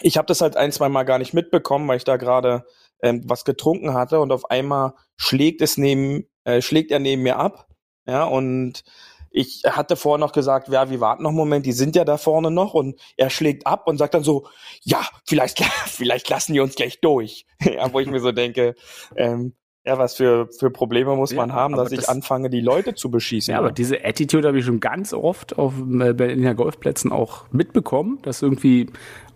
ich 0.00 0.16
habe 0.16 0.26
das 0.26 0.40
halt 0.40 0.56
ein, 0.56 0.72
zwei 0.72 0.88
Mal 0.88 1.04
gar 1.04 1.18
nicht 1.18 1.34
mitbekommen, 1.34 1.86
weil 1.88 1.98
ich 1.98 2.04
da 2.04 2.16
gerade 2.16 2.64
ähm, 3.02 3.22
was 3.24 3.44
getrunken 3.44 3.94
hatte 3.94 4.20
und 4.20 4.32
auf 4.32 4.50
einmal 4.50 4.94
schlägt 5.16 5.60
es 5.62 5.76
neben, 5.76 6.26
äh, 6.44 6.62
schlägt 6.62 6.90
er 6.90 6.98
neben 6.98 7.22
mir 7.22 7.36
ab. 7.38 7.68
Ja, 8.06 8.24
und 8.24 8.84
ich 9.30 9.62
hatte 9.64 9.96
vorher 9.96 10.18
noch 10.18 10.32
gesagt, 10.32 10.68
ja, 10.68 10.90
wir 10.90 11.00
warten 11.00 11.24
noch 11.24 11.30
einen 11.30 11.36
Moment, 11.36 11.66
die 11.66 11.72
sind 11.72 11.96
ja 11.96 12.04
da 12.04 12.18
vorne 12.18 12.50
noch 12.50 12.74
und 12.74 13.00
er 13.16 13.30
schlägt 13.30 13.66
ab 13.66 13.88
und 13.88 13.98
sagt 13.98 14.14
dann 14.14 14.22
so, 14.22 14.46
ja, 14.82 15.06
vielleicht, 15.24 15.58
vielleicht 15.86 16.28
lassen 16.28 16.52
die 16.52 16.60
uns 16.60 16.76
gleich 16.76 17.00
durch. 17.00 17.46
ja, 17.60 17.92
wo 17.92 18.00
ich 18.00 18.06
mir 18.06 18.20
so 18.20 18.32
denke, 18.32 18.74
ähm, 19.16 19.54
ja, 19.86 19.98
was 19.98 20.14
für, 20.16 20.48
für 20.58 20.70
Probleme 20.70 21.14
muss 21.14 21.30
Ja, 21.32 21.36
man 21.38 21.52
haben, 21.52 21.76
dass 21.76 21.92
ich 21.92 22.00
das- 22.00 22.08
anfange, 22.08 22.48
die 22.50 22.60
Leute 22.60 22.94
zu 22.94 23.10
beschießen. 23.10 23.52
Ja, 23.52 23.58
aber 23.58 23.70
diese 23.72 24.04
Attitude 24.04 24.48
habe 24.48 24.58
ich 24.58 24.64
schon 24.64 24.80
ganz 24.80 25.12
oft 25.12 25.58
auf 25.58 25.74
äh, 25.78 26.12
Berliner 26.14 26.54
Golfplätzen 26.54 27.12
auch 27.12 27.44
mitbekommen, 27.52 28.18
dass 28.22 28.40
irgendwie 28.42 28.86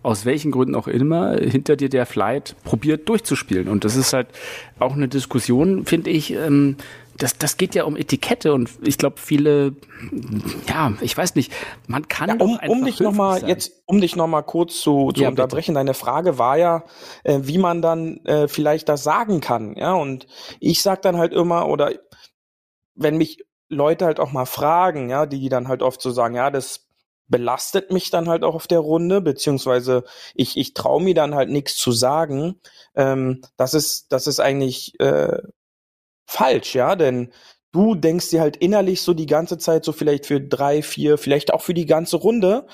aus 0.01 0.25
welchen 0.25 0.51
Gründen 0.51 0.75
auch 0.75 0.87
immer 0.87 1.35
hinter 1.37 1.75
dir 1.75 1.89
der 1.89 2.05
Flight 2.05 2.55
probiert 2.63 3.09
durchzuspielen. 3.09 3.67
Und 3.67 3.83
das 3.85 3.95
ist 3.95 4.13
halt 4.13 4.27
auch 4.79 4.93
eine 4.95 5.07
Diskussion, 5.07 5.85
finde 5.85 6.09
ich, 6.09 6.31
ähm, 6.33 6.77
das, 7.19 7.37
das 7.37 7.57
geht 7.57 7.75
ja 7.75 7.83
um 7.83 7.95
Etikette 7.95 8.53
und 8.53 8.71
ich 8.81 8.97
glaube, 8.97 9.17
viele, 9.19 9.75
ja, 10.67 10.93
ich 11.01 11.15
weiß 11.15 11.35
nicht, 11.35 11.51
man 11.87 12.07
kann 12.07 12.29
ja, 12.29 12.35
um, 12.45 12.57
um 12.67 12.85
dich 12.85 12.99
noch 12.99 13.13
mal 13.13 13.47
jetzt, 13.47 13.83
um 13.85 14.01
dich 14.01 14.15
noch 14.15 14.27
mal 14.27 14.41
kurz 14.41 14.79
zu, 14.81 15.11
zu 15.11 15.23
ja, 15.23 15.29
unterbrechen. 15.29 15.73
Bitte. 15.73 15.85
Deine 15.85 15.93
Frage 15.93 16.37
war 16.37 16.57
ja, 16.57 16.83
äh, 17.23 17.39
wie 17.43 17.57
man 17.57 17.81
dann 17.81 18.17
äh, 18.25 18.47
vielleicht 18.47 18.89
das 18.89 19.03
sagen 19.03 19.41
kann, 19.41 19.75
ja. 19.75 19.93
Und 19.93 20.27
ich 20.59 20.81
sag 20.81 21.01
dann 21.01 21.17
halt 21.17 21.33
immer 21.33 21.67
oder 21.67 21.91
wenn 22.95 23.17
mich 23.17 23.43
Leute 23.67 24.05
halt 24.05 24.19
auch 24.19 24.31
mal 24.31 24.45
fragen, 24.45 25.09
ja, 25.09 25.25
die 25.25 25.49
dann 25.49 25.67
halt 25.67 25.83
oft 25.83 26.01
so 26.01 26.11
sagen, 26.11 26.35
ja, 26.35 26.49
das 26.49 26.87
belastet 27.27 27.91
mich 27.91 28.09
dann 28.09 28.27
halt 28.27 28.43
auch 28.43 28.55
auf 28.55 28.67
der 28.67 28.79
Runde, 28.79 29.21
beziehungsweise 29.21 30.03
ich, 30.33 30.57
ich 30.57 30.73
traue 30.73 31.03
mir 31.03 31.13
dann 31.13 31.35
halt 31.35 31.49
nichts 31.49 31.77
zu 31.77 31.91
sagen. 31.91 32.59
Ähm, 32.95 33.41
das 33.57 33.73
ist, 33.73 34.11
das 34.11 34.25
ist 34.25 34.39
eigentlich 34.39 34.99
äh, 34.99 35.37
falsch, 36.29 36.75
ja, 36.75 36.95
denn 36.95 37.33
du 37.71 37.95
denkst 37.95 38.29
dir 38.29 38.41
halt 38.41 38.57
innerlich 38.57 39.01
so 39.01 39.13
die 39.13 39.25
ganze 39.25 39.57
Zeit 39.57 39.83
so 39.83 39.91
vielleicht 39.91 40.25
für 40.25 40.39
drei, 40.39 40.81
vier, 40.81 41.17
vielleicht 41.17 41.53
auch 41.53 41.61
für 41.61 41.73
die 41.73 41.85
ganze 41.85 42.17
Runde. 42.17 42.67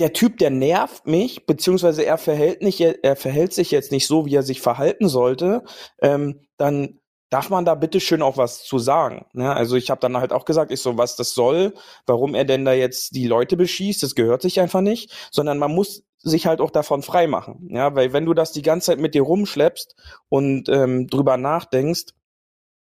Der 0.00 0.12
Typ, 0.12 0.38
der 0.38 0.50
nervt 0.50 1.06
mich, 1.06 1.46
beziehungsweise 1.46 2.04
er 2.04 2.18
verhält 2.18 2.62
nicht, 2.62 2.80
er 2.80 3.16
verhält 3.16 3.52
sich 3.52 3.70
jetzt 3.70 3.92
nicht 3.92 4.06
so, 4.06 4.26
wie 4.26 4.34
er 4.34 4.42
sich 4.42 4.60
verhalten 4.60 5.08
sollte, 5.08 5.64
ähm, 6.02 6.40
dann 6.56 7.00
darf 7.30 7.50
man 7.50 7.64
da 7.64 7.74
bitte 7.74 8.00
schön 8.00 8.22
auch 8.22 8.36
was 8.36 8.64
zu 8.64 8.78
sagen. 8.78 9.26
Ne? 9.32 9.52
Also 9.52 9.76
ich 9.76 9.90
habe 9.90 10.00
dann 10.00 10.16
halt 10.16 10.32
auch 10.32 10.44
gesagt, 10.44 10.70
ich 10.70 10.80
so, 10.80 10.98
was 10.98 11.16
das 11.16 11.34
soll, 11.34 11.74
warum 12.06 12.34
er 12.34 12.44
denn 12.44 12.64
da 12.64 12.72
jetzt 12.72 13.14
die 13.16 13.26
Leute 13.26 13.56
beschießt, 13.56 14.02
das 14.02 14.14
gehört 14.14 14.42
sich 14.42 14.60
einfach 14.60 14.82
nicht, 14.82 15.12
sondern 15.32 15.58
man 15.58 15.72
muss 15.72 16.04
sich 16.24 16.46
halt 16.46 16.60
auch 16.60 16.70
davon 16.70 17.02
frei 17.02 17.26
machen. 17.26 17.68
Ja, 17.70 17.94
weil 17.94 18.12
wenn 18.12 18.24
du 18.24 18.34
das 18.34 18.52
die 18.52 18.62
ganze 18.62 18.86
Zeit 18.86 18.98
mit 18.98 19.14
dir 19.14 19.22
rumschleppst 19.22 19.94
und 20.28 20.68
ähm, 20.68 21.06
drüber 21.06 21.36
nachdenkst, 21.36 22.14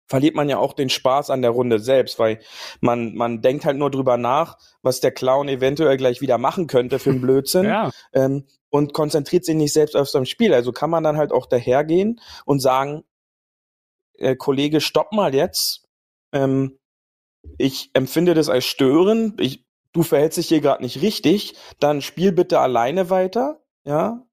verliert 0.06 0.34
man 0.34 0.48
ja 0.48 0.58
auch 0.58 0.74
den 0.74 0.90
Spaß 0.90 1.30
an 1.30 1.42
der 1.42 1.50
Runde 1.50 1.78
selbst, 1.78 2.18
weil 2.18 2.40
man, 2.80 3.14
man 3.14 3.40
denkt 3.40 3.64
halt 3.64 3.78
nur 3.78 3.90
drüber 3.90 4.16
nach, 4.16 4.58
was 4.82 5.00
der 5.00 5.12
Clown 5.12 5.48
eventuell 5.48 5.96
gleich 5.96 6.20
wieder 6.20 6.38
machen 6.38 6.66
könnte 6.66 6.98
für 6.98 7.10
einen 7.10 7.22
Blödsinn 7.22 7.64
ja. 7.68 7.90
ähm, 8.12 8.46
und 8.70 8.92
konzentriert 8.92 9.44
sich 9.44 9.54
nicht 9.54 9.72
selbst 9.72 9.96
auf 9.96 10.08
sein 10.08 10.26
Spiel. 10.26 10.52
Also 10.52 10.72
kann 10.72 10.90
man 10.90 11.04
dann 11.04 11.16
halt 11.16 11.32
auch 11.32 11.46
dahergehen 11.46 12.20
und 12.44 12.60
sagen, 12.60 13.04
äh, 14.18 14.36
Kollege, 14.36 14.80
stopp 14.80 15.12
mal 15.12 15.34
jetzt. 15.34 15.88
Ähm, 16.32 16.78
ich 17.58 17.90
empfinde 17.94 18.34
das 18.34 18.48
als 18.48 18.64
störend. 18.64 19.40
Ich, 19.40 19.64
du 19.94 20.02
verhältst 20.02 20.36
dich 20.36 20.48
hier 20.48 20.60
gerade 20.60 20.82
nicht 20.82 21.00
richtig. 21.00 21.54
Dann 21.80 22.02
spiel 22.02 22.32
bitte 22.32 22.60
alleine 22.60 23.08
weiter, 23.08 23.62
ja. 23.86 24.26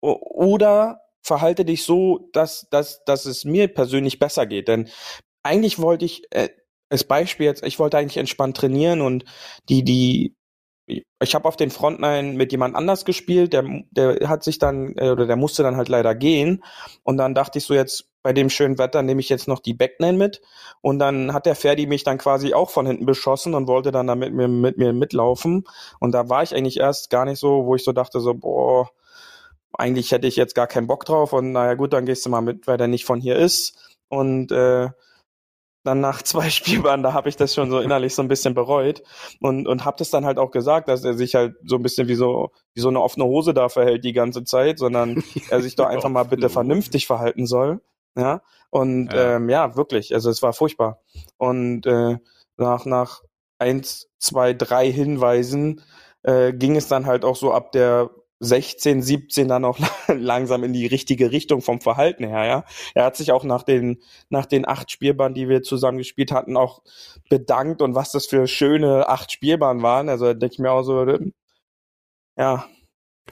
Oder 0.00 1.02
verhalte 1.22 1.66
dich 1.66 1.84
so, 1.84 2.30
dass, 2.32 2.68
dass, 2.70 3.04
dass 3.04 3.26
es 3.26 3.44
mir 3.44 3.68
persönlich 3.68 4.18
besser 4.18 4.46
geht. 4.46 4.68
Denn 4.68 4.88
eigentlich 5.42 5.78
wollte 5.78 6.06
ich, 6.06 6.22
äh, 6.30 6.48
als 6.88 7.04
Beispiel 7.04 7.46
jetzt, 7.46 7.62
ich 7.64 7.78
wollte 7.78 7.98
eigentlich 7.98 8.16
entspannt 8.16 8.56
trainieren 8.56 9.02
und 9.02 9.24
die, 9.68 9.84
die, 9.84 10.36
ich 11.22 11.34
habe 11.34 11.46
auf 11.46 11.56
den 11.56 11.70
Frontline 11.70 12.34
mit 12.34 12.52
jemand 12.52 12.74
anders 12.74 13.04
gespielt, 13.04 13.52
der, 13.52 13.64
der 13.90 14.28
hat 14.28 14.42
sich 14.42 14.58
dann, 14.58 14.94
äh, 14.96 15.10
oder 15.10 15.26
der 15.26 15.36
musste 15.36 15.62
dann 15.62 15.76
halt 15.76 15.88
leider 15.88 16.14
gehen. 16.14 16.64
Und 17.02 17.16
dann 17.16 17.34
dachte 17.34 17.58
ich 17.58 17.64
so 17.64 17.74
jetzt, 17.74 18.10
bei 18.22 18.32
dem 18.32 18.50
schönen 18.50 18.78
Wetter 18.78 19.02
nehme 19.02 19.20
ich 19.20 19.28
jetzt 19.28 19.48
noch 19.48 19.60
die 19.60 19.74
Backline 19.74 20.18
mit. 20.18 20.40
Und 20.82 20.98
dann 20.98 21.32
hat 21.32 21.46
der 21.46 21.54
Ferdi 21.54 21.86
mich 21.86 22.04
dann 22.04 22.18
quasi 22.18 22.54
auch 22.54 22.70
von 22.70 22.86
hinten 22.86 23.06
beschossen 23.06 23.54
und 23.54 23.66
wollte 23.66 23.92
dann 23.92 24.06
da 24.06 24.14
mit 24.14 24.32
mir, 24.32 24.48
mit 24.48 24.78
mir 24.78 24.92
mitlaufen. 24.92 25.64
Und 25.98 26.12
da 26.12 26.28
war 26.28 26.42
ich 26.42 26.54
eigentlich 26.54 26.78
erst 26.78 27.10
gar 27.10 27.24
nicht 27.24 27.38
so, 27.38 27.66
wo 27.66 27.74
ich 27.74 27.84
so 27.84 27.92
dachte, 27.92 28.20
so, 28.20 28.34
boah, 28.34 28.90
eigentlich 29.72 30.12
hätte 30.12 30.26
ich 30.26 30.36
jetzt 30.36 30.54
gar 30.54 30.66
keinen 30.66 30.86
Bock 30.86 31.04
drauf. 31.04 31.32
Und 31.32 31.52
naja 31.52 31.74
gut, 31.74 31.92
dann 31.92 32.06
gehst 32.06 32.26
du 32.26 32.30
mal 32.30 32.42
mit, 32.42 32.66
weil 32.66 32.76
der 32.76 32.88
nicht 32.88 33.04
von 33.04 33.20
hier 33.20 33.36
ist. 33.36 33.78
Und 34.08 34.52
äh, 34.52 34.88
dann 35.82 36.00
nach 36.00 36.22
zwei 36.22 36.50
Spielbahnen, 36.50 37.02
da 37.02 37.12
habe 37.12 37.28
ich 37.28 37.36
das 37.36 37.54
schon 37.54 37.70
so 37.70 37.80
innerlich 37.80 38.14
so 38.14 38.22
ein 38.22 38.28
bisschen 38.28 38.54
bereut 38.54 39.02
und 39.40 39.66
und 39.66 39.84
habe 39.84 39.96
das 39.98 40.10
dann 40.10 40.24
halt 40.24 40.38
auch 40.38 40.50
gesagt, 40.50 40.88
dass 40.88 41.04
er 41.04 41.14
sich 41.14 41.34
halt 41.34 41.56
so 41.64 41.76
ein 41.76 41.82
bisschen 41.82 42.08
wie 42.08 42.14
so 42.14 42.50
wie 42.74 42.80
so 42.80 42.88
eine 42.88 43.00
offene 43.00 43.24
Hose 43.24 43.54
da 43.54 43.68
verhält 43.68 44.04
die 44.04 44.12
ganze 44.12 44.44
Zeit, 44.44 44.78
sondern 44.78 45.22
er 45.50 45.62
sich 45.62 45.76
doch 45.76 45.86
einfach 45.86 46.10
mal 46.10 46.24
bitte 46.24 46.48
vernünftig 46.48 47.06
verhalten 47.06 47.46
soll, 47.46 47.80
ja. 48.16 48.42
Und 48.70 49.12
ja. 49.12 49.36
Ähm, 49.36 49.48
ja 49.48 49.76
wirklich, 49.76 50.14
also 50.14 50.30
es 50.30 50.42
war 50.42 50.52
furchtbar. 50.52 51.00
Und 51.38 51.86
äh, 51.86 52.18
nach 52.56 52.86
nach 52.86 53.22
eins, 53.58 54.08
zwei, 54.18 54.54
drei 54.54 54.90
Hinweisen 54.90 55.82
äh, 56.22 56.52
ging 56.52 56.76
es 56.76 56.88
dann 56.88 57.06
halt 57.06 57.24
auch 57.24 57.36
so 57.36 57.52
ab 57.52 57.72
der 57.72 58.10
16, 58.40 59.02
17 59.02 59.48
dann 59.48 59.64
auch 59.64 59.78
langsam 60.08 60.64
in 60.64 60.72
die 60.72 60.86
richtige 60.86 61.30
Richtung 61.30 61.62
vom 61.62 61.80
Verhalten 61.80 62.24
her, 62.24 62.44
ja. 62.46 62.64
Er 62.94 63.04
hat 63.04 63.16
sich 63.16 63.32
auch 63.32 63.44
nach 63.44 63.62
den, 63.62 64.02
nach 64.30 64.46
den 64.46 64.66
acht 64.66 64.90
Spielbahnen, 64.90 65.34
die 65.34 65.48
wir 65.48 65.62
zusammen 65.62 65.98
gespielt 65.98 66.32
hatten, 66.32 66.56
auch 66.56 66.82
bedankt 67.28 67.82
und 67.82 67.94
was 67.94 68.12
das 68.12 68.26
für 68.26 68.46
schöne 68.46 69.08
acht 69.08 69.30
Spielbahnen 69.32 69.82
waren. 69.82 70.08
Also 70.08 70.32
denke 70.34 70.54
ich 70.54 70.58
mir 70.58 70.72
auch 70.72 70.82
so, 70.82 71.06
ja, 72.36 72.66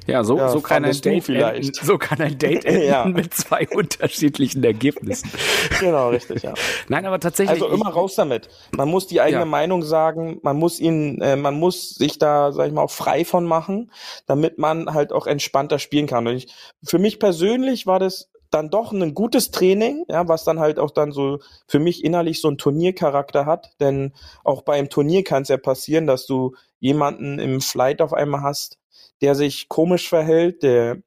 ja, 0.07 0.25
so, 0.25 0.37
ja, 0.37 0.49
so, 0.49 0.61
kann 0.61 0.85
ein 0.85 1.01
Date 1.01 1.25
vielleicht. 1.25 1.69
Enden, 1.69 1.87
so 1.87 1.99
kann 1.99 2.21
ein 2.21 2.39
Date 2.39 2.65
enden 2.67 2.89
ja. 2.89 3.05
mit 3.05 3.35
zwei 3.35 3.67
unterschiedlichen 3.69 4.63
Ergebnissen. 4.65 5.31
Genau, 5.81 6.09
richtig, 6.09 6.43
ja. 6.43 6.55
Nein, 6.89 7.07
aber 7.07 7.21
tatsächlich. 7.21 7.63
Also 7.63 7.73
immer 7.73 7.91
raus 7.91 8.15
damit. 8.17 8.49
Man 8.73 8.89
muss 8.89 9.07
die 9.07 9.21
eigene 9.21 9.43
ja. 9.43 9.47
Meinung 9.47 9.83
sagen, 9.83 10.41
man 10.43 10.57
muss 10.57 10.81
ihn, 10.81 11.21
äh, 11.21 11.37
man 11.37 11.55
muss 11.55 11.91
sich 11.91 12.19
da, 12.19 12.53
sag 12.53 12.67
ich 12.67 12.73
mal, 12.73 12.83
auch 12.83 12.91
frei 12.91 13.25
von 13.25 13.45
machen, 13.45 13.93
damit 14.27 14.59
man 14.59 14.93
halt 14.93 15.13
auch 15.13 15.27
entspannter 15.27 15.79
spielen 15.79 16.07
kann. 16.07 16.27
Ich, 16.27 16.53
für 16.83 16.99
mich 16.99 17.19
persönlich 17.21 17.87
war 17.87 17.99
das 17.99 18.31
dann 18.51 18.71
doch 18.71 18.93
ein 18.93 19.15
gutes 19.15 19.51
Training, 19.51 20.05
ja, 20.09 20.27
was 20.29 20.45
dann 20.45 20.59
halt 20.59 20.79
auch 20.79 20.91
dann 20.91 21.13
so 21.13 21.39
für 21.67 21.79
mich 21.79 22.05
innerlich 22.05 22.41
so 22.41 22.49
einen 22.49 22.59
Turniercharakter 22.59 23.47
hat, 23.47 23.71
denn 23.81 24.13
auch 24.45 24.63
beim 24.63 24.89
Turnier 24.89 25.25
kann 25.25 25.43
es 25.43 25.49
ja 25.49 25.59
passieren, 25.59 26.07
dass 26.07 26.27
du 26.27 26.55
jemanden 26.81 27.39
im 27.39 27.61
Flight 27.61 28.01
auf 28.01 28.13
einmal 28.13 28.43
hast, 28.43 28.78
der 29.23 29.35
sich 29.35 29.69
komisch 29.69 30.09
verhält, 30.09 30.63
der 30.63 30.99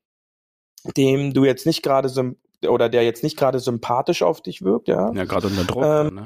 dem 0.97 1.33
du 1.33 1.45
jetzt 1.45 1.65
nicht 1.65 1.83
gerade 1.83 2.09
oder 2.67 2.89
der 2.89 3.03
jetzt 3.03 3.23
nicht 3.23 3.37
gerade 3.37 3.59
sympathisch 3.59 4.23
auf 4.23 4.41
dich 4.41 4.61
wirkt, 4.61 4.87
ja. 4.87 5.11
Ja, 5.13 5.25
gerade 5.25 5.47
unter 5.47 5.63
Druck, 5.63 5.83
ähm, 5.83 6.15
ne? 6.15 6.25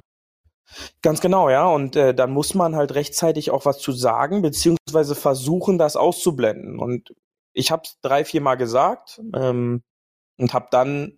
Ganz 1.01 1.21
genau, 1.21 1.49
ja. 1.49 1.67
Und 1.67 1.95
äh, 1.95 2.13
dann 2.13 2.31
muss 2.31 2.53
man 2.55 2.75
halt 2.75 2.95
rechtzeitig 2.95 3.51
auch 3.51 3.65
was 3.65 3.79
zu 3.79 3.91
sagen, 3.91 4.41
beziehungsweise 4.41 5.15
versuchen, 5.15 5.77
das 5.77 5.95
auszublenden. 5.95 6.79
Und 6.79 7.13
ich 7.53 7.71
habe 7.71 7.83
es 7.85 7.97
drei, 8.01 8.25
vier 8.25 8.41
Mal 8.41 8.55
gesagt 8.55 9.21
ähm, 9.33 9.83
und 10.37 10.53
habe 10.53 10.67
dann 10.71 11.17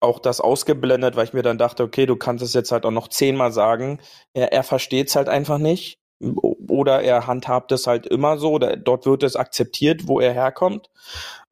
auch 0.00 0.18
das 0.18 0.40
ausgeblendet, 0.40 1.14
weil 1.14 1.26
ich 1.26 1.32
mir 1.32 1.42
dann 1.42 1.58
dachte, 1.58 1.84
okay, 1.84 2.06
du 2.06 2.16
kannst 2.16 2.42
es 2.42 2.54
jetzt 2.54 2.72
halt 2.72 2.84
auch 2.84 2.90
noch 2.90 3.08
zehnmal 3.08 3.52
sagen. 3.52 4.00
Er, 4.32 4.52
er 4.52 4.64
versteht 4.64 5.08
es 5.08 5.16
halt 5.16 5.28
einfach 5.28 5.58
nicht 5.58 6.01
oder 6.22 7.02
er 7.02 7.26
handhabt 7.26 7.72
es 7.72 7.86
halt 7.86 8.06
immer 8.06 8.38
so, 8.38 8.52
oder 8.52 8.76
dort 8.76 9.06
wird 9.06 9.22
es 9.22 9.36
akzeptiert, 9.36 10.06
wo 10.08 10.20
er 10.20 10.32
herkommt. 10.32 10.90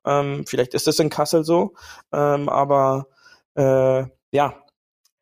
Ähm, 0.05 0.45
vielleicht 0.47 0.75
ist 0.75 0.89
es 0.89 0.99
in 0.99 1.11
Kassel 1.11 1.45
so, 1.45 1.75
ähm, 2.12 2.49
aber 2.49 3.07
äh, 3.55 4.05
ja, 4.33 4.55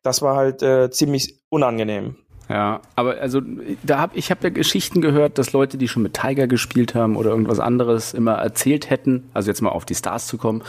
das 0.01 0.21
war 0.21 0.35
halt 0.35 0.61
äh, 0.63 0.89
ziemlich 0.89 1.39
unangenehm. 1.49 2.15
Ja, 2.49 2.81
aber 2.95 3.19
also 3.21 3.41
da 3.83 3.99
hab 3.99 4.15
ich 4.15 4.31
habe 4.31 4.41
ja 4.43 4.49
Geschichten 4.49 5.01
gehört, 5.01 5.37
dass 5.37 5.53
Leute, 5.53 5.77
die 5.77 5.87
schon 5.87 6.01
mit 6.01 6.15
Tiger 6.15 6.47
gespielt 6.47 6.95
haben 6.95 7.15
oder 7.15 7.29
irgendwas 7.29 7.59
anderes, 7.59 8.15
immer 8.15 8.33
erzählt 8.33 8.89
hätten, 8.89 9.29
also 9.35 9.51
jetzt 9.51 9.61
mal 9.61 9.69
auf 9.69 9.85
die 9.85 9.93
Stars 9.93 10.25
zu 10.25 10.39
kommen, 10.39 10.63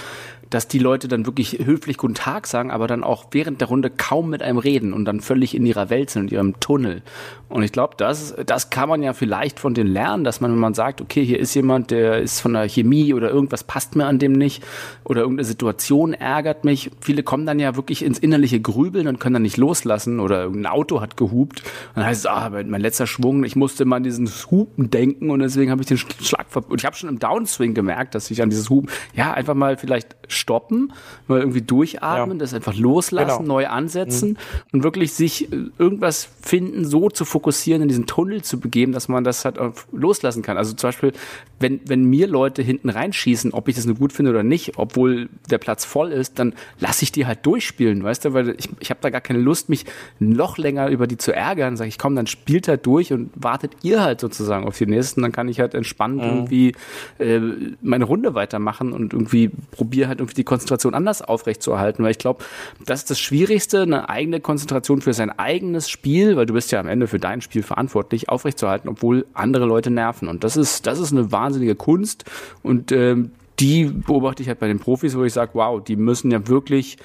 dass 0.50 0.66
die 0.66 0.78
Leute 0.80 1.08
dann 1.08 1.26
wirklich 1.26 1.60
höflich 1.64 1.96
Guten 1.96 2.14
Tag 2.14 2.46
sagen, 2.46 2.70
aber 2.70 2.86
dann 2.86 3.04
auch 3.04 3.26
während 3.30 3.60
der 3.60 3.68
Runde 3.68 3.88
kaum 3.88 4.30
mit 4.30 4.42
einem 4.42 4.58
reden 4.58 4.92
und 4.92 5.04
dann 5.04 5.20
völlig 5.20 5.54
in 5.54 5.64
ihrer 5.64 5.90
Welt 5.90 6.10
sind, 6.10 6.30
in 6.30 6.34
ihrem 6.34 6.60
Tunnel. 6.60 7.02
Und 7.48 7.62
ich 7.62 7.72
glaube, 7.72 7.94
das, 7.96 8.34
das 8.46 8.70
kann 8.70 8.88
man 8.88 9.02
ja 9.02 9.12
vielleicht 9.12 9.60
von 9.60 9.74
denen 9.74 9.92
lernen, 9.92 10.24
dass 10.24 10.40
man, 10.40 10.52
wenn 10.52 10.58
man 10.58 10.74
sagt, 10.74 11.00
okay, 11.00 11.24
hier 11.24 11.38
ist 11.38 11.54
jemand, 11.54 11.90
der 11.90 12.20
ist 12.20 12.40
von 12.40 12.52
der 12.52 12.68
Chemie 12.68 13.14
oder 13.14 13.30
irgendwas 13.30 13.64
passt 13.64 13.96
mir 13.96 14.06
an 14.06 14.18
dem 14.18 14.32
nicht 14.32 14.62
oder 15.04 15.22
irgendeine 15.22 15.44
Situation 15.44 16.14
ärgert 16.14 16.64
mich. 16.64 16.90
Viele 17.00 17.22
kommen 17.22 17.46
dann 17.46 17.58
ja 17.58 17.76
wirklich 17.76 18.04
ins 18.04 18.18
innerliche 18.18 18.60
Grübeln 18.60 19.06
und 19.06 19.20
können 19.20 19.34
dann 19.34 19.42
nicht 19.42 19.56
loslassen 19.56 20.20
oder 20.20 20.42
irgendein 20.42 20.72
Auto 20.72 21.00
hat 21.00 21.16
gehupt. 21.16 21.62
dann 21.94 22.04
heißt 22.06 22.20
es, 22.20 22.26
ah, 22.26 22.50
mein 22.50 22.80
letzter 22.80 23.06
Schwung, 23.06 23.44
ich 23.44 23.56
musste 23.56 23.84
mal 23.84 23.96
an 23.96 24.02
dieses 24.04 24.50
Hupen 24.50 24.90
denken 24.90 25.30
und 25.30 25.40
deswegen 25.40 25.70
habe 25.70 25.82
ich 25.82 25.88
den 25.88 25.98
Schlag 25.98 26.46
ver 26.48 26.68
Und 26.68 26.80
ich 26.80 26.86
habe 26.86 26.96
schon 26.96 27.08
im 27.08 27.18
Downswing 27.18 27.74
gemerkt, 27.74 28.14
dass 28.14 28.30
ich 28.30 28.42
an 28.42 28.50
dieses 28.50 28.68
Hupen, 28.70 28.90
ja, 29.14 29.32
einfach 29.32 29.54
mal 29.54 29.76
vielleicht 29.76 30.16
stoppen, 30.40 30.92
mal 31.28 31.38
irgendwie 31.38 31.62
durchatmen, 31.62 32.38
ja. 32.38 32.40
das 32.40 32.54
einfach 32.54 32.74
loslassen, 32.74 33.42
genau. 33.42 33.54
neu 33.54 33.66
ansetzen 33.68 34.30
mhm. 34.30 34.36
und 34.72 34.82
wirklich 34.82 35.12
sich 35.12 35.52
äh, 35.52 35.56
irgendwas 35.78 36.28
finden, 36.42 36.84
so 36.84 37.10
zu 37.10 37.24
fokussieren, 37.24 37.82
in 37.82 37.88
diesen 37.88 38.06
Tunnel 38.06 38.42
zu 38.42 38.58
begeben, 38.58 38.92
dass 38.92 39.08
man 39.08 39.24
das 39.24 39.44
halt 39.44 39.58
loslassen 39.92 40.42
kann. 40.42 40.56
Also 40.56 40.74
zum 40.74 40.88
Beispiel, 40.88 41.12
wenn, 41.60 41.80
wenn 41.86 42.04
mir 42.04 42.26
Leute 42.26 42.62
hinten 42.62 42.88
reinschießen, 42.88 43.52
ob 43.52 43.68
ich 43.68 43.76
das 43.76 43.86
nur 43.86 43.96
gut 43.96 44.12
finde 44.12 44.30
oder 44.30 44.42
nicht, 44.42 44.78
obwohl 44.78 45.28
der 45.50 45.58
Platz 45.58 45.84
voll 45.84 46.12
ist, 46.12 46.38
dann 46.38 46.54
lasse 46.78 47.02
ich 47.04 47.12
die 47.12 47.26
halt 47.26 47.44
durchspielen, 47.46 48.02
weißt 48.02 48.24
du, 48.24 48.32
weil 48.32 48.50
ich, 48.58 48.68
ich 48.80 48.90
habe 48.90 49.00
da 49.02 49.10
gar 49.10 49.20
keine 49.20 49.38
Lust, 49.38 49.68
mich 49.68 49.84
noch 50.18 50.58
länger 50.58 50.88
über 50.88 51.06
die 51.06 51.16
zu 51.16 51.34
ärgern. 51.34 51.76
Sag 51.76 51.88
ich, 51.88 51.98
komm, 51.98 52.16
dann 52.16 52.26
spielt 52.26 52.68
halt 52.68 52.86
durch 52.86 53.12
und 53.12 53.30
wartet 53.34 53.72
ihr 53.82 54.02
halt 54.02 54.20
sozusagen 54.20 54.66
auf 54.66 54.78
die 54.78 54.86
nächsten, 54.86 55.22
dann 55.22 55.32
kann 55.32 55.48
ich 55.48 55.60
halt 55.60 55.74
entspannt 55.74 56.16
mhm. 56.16 56.22
irgendwie 56.22 56.74
äh, 57.18 57.40
meine 57.82 58.04
Runde 58.04 58.34
weitermachen 58.34 58.92
und 58.92 59.12
irgendwie 59.12 59.50
probiere 59.70 60.08
halt 60.08 60.20
irgendwie 60.20 60.29
irgendwie 60.30 60.34
die 60.40 60.44
Konzentration 60.44 60.94
anders 60.94 61.22
aufrechtzuerhalten, 61.22 62.04
weil 62.04 62.12
ich 62.12 62.18
glaube, 62.18 62.44
das 62.86 63.00
ist 63.00 63.10
das 63.10 63.20
Schwierigste, 63.20 63.82
eine 63.82 64.08
eigene 64.08 64.40
Konzentration 64.40 65.00
für 65.00 65.12
sein 65.12 65.30
eigenes 65.30 65.90
Spiel, 65.90 66.36
weil 66.36 66.46
du 66.46 66.54
bist 66.54 66.72
ja 66.72 66.80
am 66.80 66.88
Ende 66.88 67.06
für 67.06 67.18
dein 67.18 67.40
Spiel 67.40 67.62
verantwortlich, 67.62 68.28
aufrechtzuerhalten, 68.28 68.88
obwohl 68.88 69.26
andere 69.34 69.66
Leute 69.66 69.90
nerven. 69.90 70.28
Und 70.28 70.44
das 70.44 70.56
ist, 70.56 70.86
das 70.86 70.98
ist 70.98 71.12
eine 71.12 71.32
wahnsinnige 71.32 71.74
Kunst 71.74 72.24
und 72.62 72.92
ähm, 72.92 73.32
die 73.58 73.84
beobachte 73.84 74.42
ich 74.42 74.48
halt 74.48 74.58
bei 74.58 74.68
den 74.68 74.78
Profis, 74.78 75.16
wo 75.16 75.24
ich 75.24 75.34
sage, 75.34 75.50
wow, 75.54 75.82
die 75.82 75.96
müssen 75.96 76.30
ja 76.30 76.46
wirklich 76.48 76.96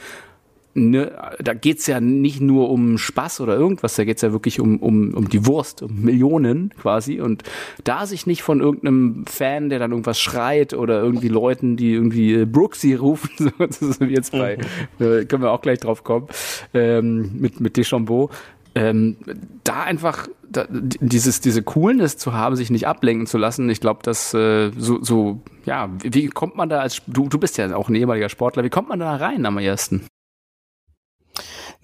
ne, 0.75 1.11
da 1.41 1.53
geht's 1.53 1.87
ja 1.87 1.99
nicht 1.99 2.41
nur 2.41 2.69
um 2.69 2.97
Spaß 2.97 3.41
oder 3.41 3.55
irgendwas, 3.55 3.95
da 3.95 4.03
geht's 4.03 4.21
ja 4.21 4.31
wirklich 4.31 4.59
um, 4.59 4.77
um, 4.77 5.13
um 5.13 5.29
die 5.29 5.47
Wurst, 5.47 5.81
um 5.81 6.01
Millionen 6.01 6.71
quasi. 6.79 7.21
Und 7.21 7.43
da 7.83 8.05
sich 8.05 8.27
nicht 8.27 8.43
von 8.43 8.59
irgendeinem 8.59 9.25
Fan, 9.25 9.69
der 9.69 9.79
dann 9.79 9.91
irgendwas 9.91 10.19
schreit 10.19 10.73
oder 10.73 11.01
irgendwie 11.01 11.29
Leuten, 11.29 11.77
die 11.77 11.93
irgendwie 11.93 12.33
äh, 12.33 12.45
Brooksy 12.45 12.93
rufen, 12.93 13.51
so 13.69 14.03
jetzt 14.03 14.33
bei, 14.33 14.57
mhm. 14.99 15.05
äh, 15.05 15.25
können 15.25 15.41
wir 15.41 15.51
auch 15.51 15.61
gleich 15.61 15.79
drauf 15.79 16.03
kommen, 16.03 16.27
ähm, 16.73 17.31
mit, 17.39 17.59
mit 17.61 17.77
Deschambeau, 17.77 18.29
ähm, 18.75 19.15
da 19.63 19.83
einfach 19.83 20.27
da, 20.47 20.67
dieses 20.69 21.39
diese 21.39 21.63
Coolness 21.63 22.17
zu 22.17 22.33
haben, 22.33 22.57
sich 22.57 22.69
nicht 22.69 22.87
ablenken 22.87 23.25
zu 23.25 23.37
lassen. 23.37 23.69
Ich 23.69 23.79
glaube, 23.79 24.01
dass 24.03 24.33
äh, 24.33 24.71
so 24.77 25.01
so 25.01 25.41
ja, 25.65 25.89
wie 26.03 26.27
kommt 26.27 26.57
man 26.57 26.67
da 26.67 26.81
als 26.81 27.01
du 27.07 27.29
du 27.29 27.39
bist 27.39 27.57
ja 27.57 27.73
auch 27.75 27.87
ein 27.87 27.95
ehemaliger 27.95 28.27
Sportler, 28.27 28.65
wie 28.65 28.69
kommt 28.69 28.89
man 28.89 28.99
da 28.99 29.15
rein 29.15 29.45
am 29.45 29.57
ersten? 29.57 30.05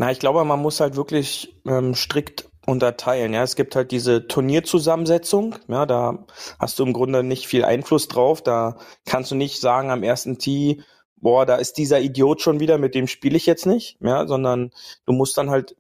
Na, 0.02 0.10
ich 0.10 0.18
glaube, 0.18 0.44
man 0.46 0.60
muss 0.60 0.80
halt 0.80 0.96
wirklich 0.96 1.62
ähm, 1.68 1.94
strikt 1.94 2.50
unterteilen. 2.66 3.34
Ja, 3.34 3.44
es 3.44 3.56
gibt 3.56 3.76
halt 3.76 3.92
diese 3.92 4.28
Turnierzusammensetzung. 4.28 5.58
Ja, 5.68 5.86
da 5.86 6.26
hast 6.58 6.80
du 6.80 6.84
im 6.86 6.92
Grunde 6.92 7.22
nicht 7.22 7.46
viel 7.46 7.64
Einfluss 7.64 8.08
drauf. 8.08 8.42
Da 8.42 8.78
kannst 9.06 9.30
du 9.30 9.36
nicht 9.36 9.62
sagen 9.62 9.92
am 9.92 10.02
ersten 10.02 10.40
Tee, 10.40 10.82
boah, 11.18 11.46
da 11.46 11.58
ist 11.58 11.78
dieser 11.78 12.02
Idiot 12.02 12.42
schon 12.42 12.60
wieder, 12.60 12.80
mit 12.80 12.96
dem 12.96 13.06
spiele 13.06 13.38
ich 13.38 13.46
jetzt 13.46 13.68
nicht. 13.68 14.00
Ja, 14.02 14.26
sondern 14.26 14.72
du 15.06 15.14
musst 15.14 15.38
dann 15.38 15.52
halt 15.52 15.76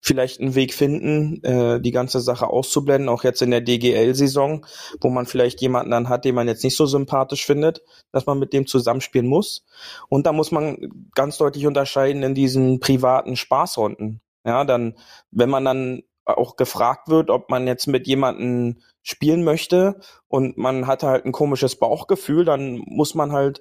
vielleicht 0.00 0.40
einen 0.40 0.54
Weg 0.54 0.72
finden, 0.74 1.42
äh, 1.42 1.80
die 1.80 1.90
ganze 1.90 2.20
Sache 2.20 2.48
auszublenden, 2.48 3.08
auch 3.08 3.24
jetzt 3.24 3.42
in 3.42 3.50
der 3.50 3.60
DGL-Saison, 3.60 4.64
wo 5.00 5.10
man 5.10 5.26
vielleicht 5.26 5.60
jemanden 5.60 5.90
dann 5.90 6.08
hat, 6.08 6.24
den 6.24 6.34
man 6.34 6.48
jetzt 6.48 6.64
nicht 6.64 6.76
so 6.76 6.86
sympathisch 6.86 7.44
findet, 7.44 7.82
dass 8.12 8.26
man 8.26 8.38
mit 8.38 8.52
dem 8.52 8.66
zusammenspielen 8.66 9.26
muss. 9.26 9.64
Und 10.08 10.26
da 10.26 10.32
muss 10.32 10.52
man 10.52 11.08
ganz 11.14 11.38
deutlich 11.38 11.66
unterscheiden 11.66 12.22
in 12.22 12.34
diesen 12.34 12.80
privaten 12.80 13.36
Spaßrunden. 13.36 14.20
Ja, 14.44 14.64
dann, 14.64 14.96
wenn 15.30 15.50
man 15.50 15.64
dann 15.64 16.02
auch 16.24 16.56
gefragt 16.56 17.08
wird, 17.08 17.30
ob 17.30 17.50
man 17.50 17.66
jetzt 17.66 17.86
mit 17.86 18.06
jemanden 18.06 18.82
spielen 19.02 19.44
möchte 19.44 20.00
und 20.28 20.58
man 20.58 20.86
hat 20.86 21.02
halt 21.02 21.24
ein 21.24 21.32
komisches 21.32 21.76
Bauchgefühl, 21.76 22.44
dann 22.44 22.82
muss 22.86 23.14
man 23.14 23.32
halt 23.32 23.60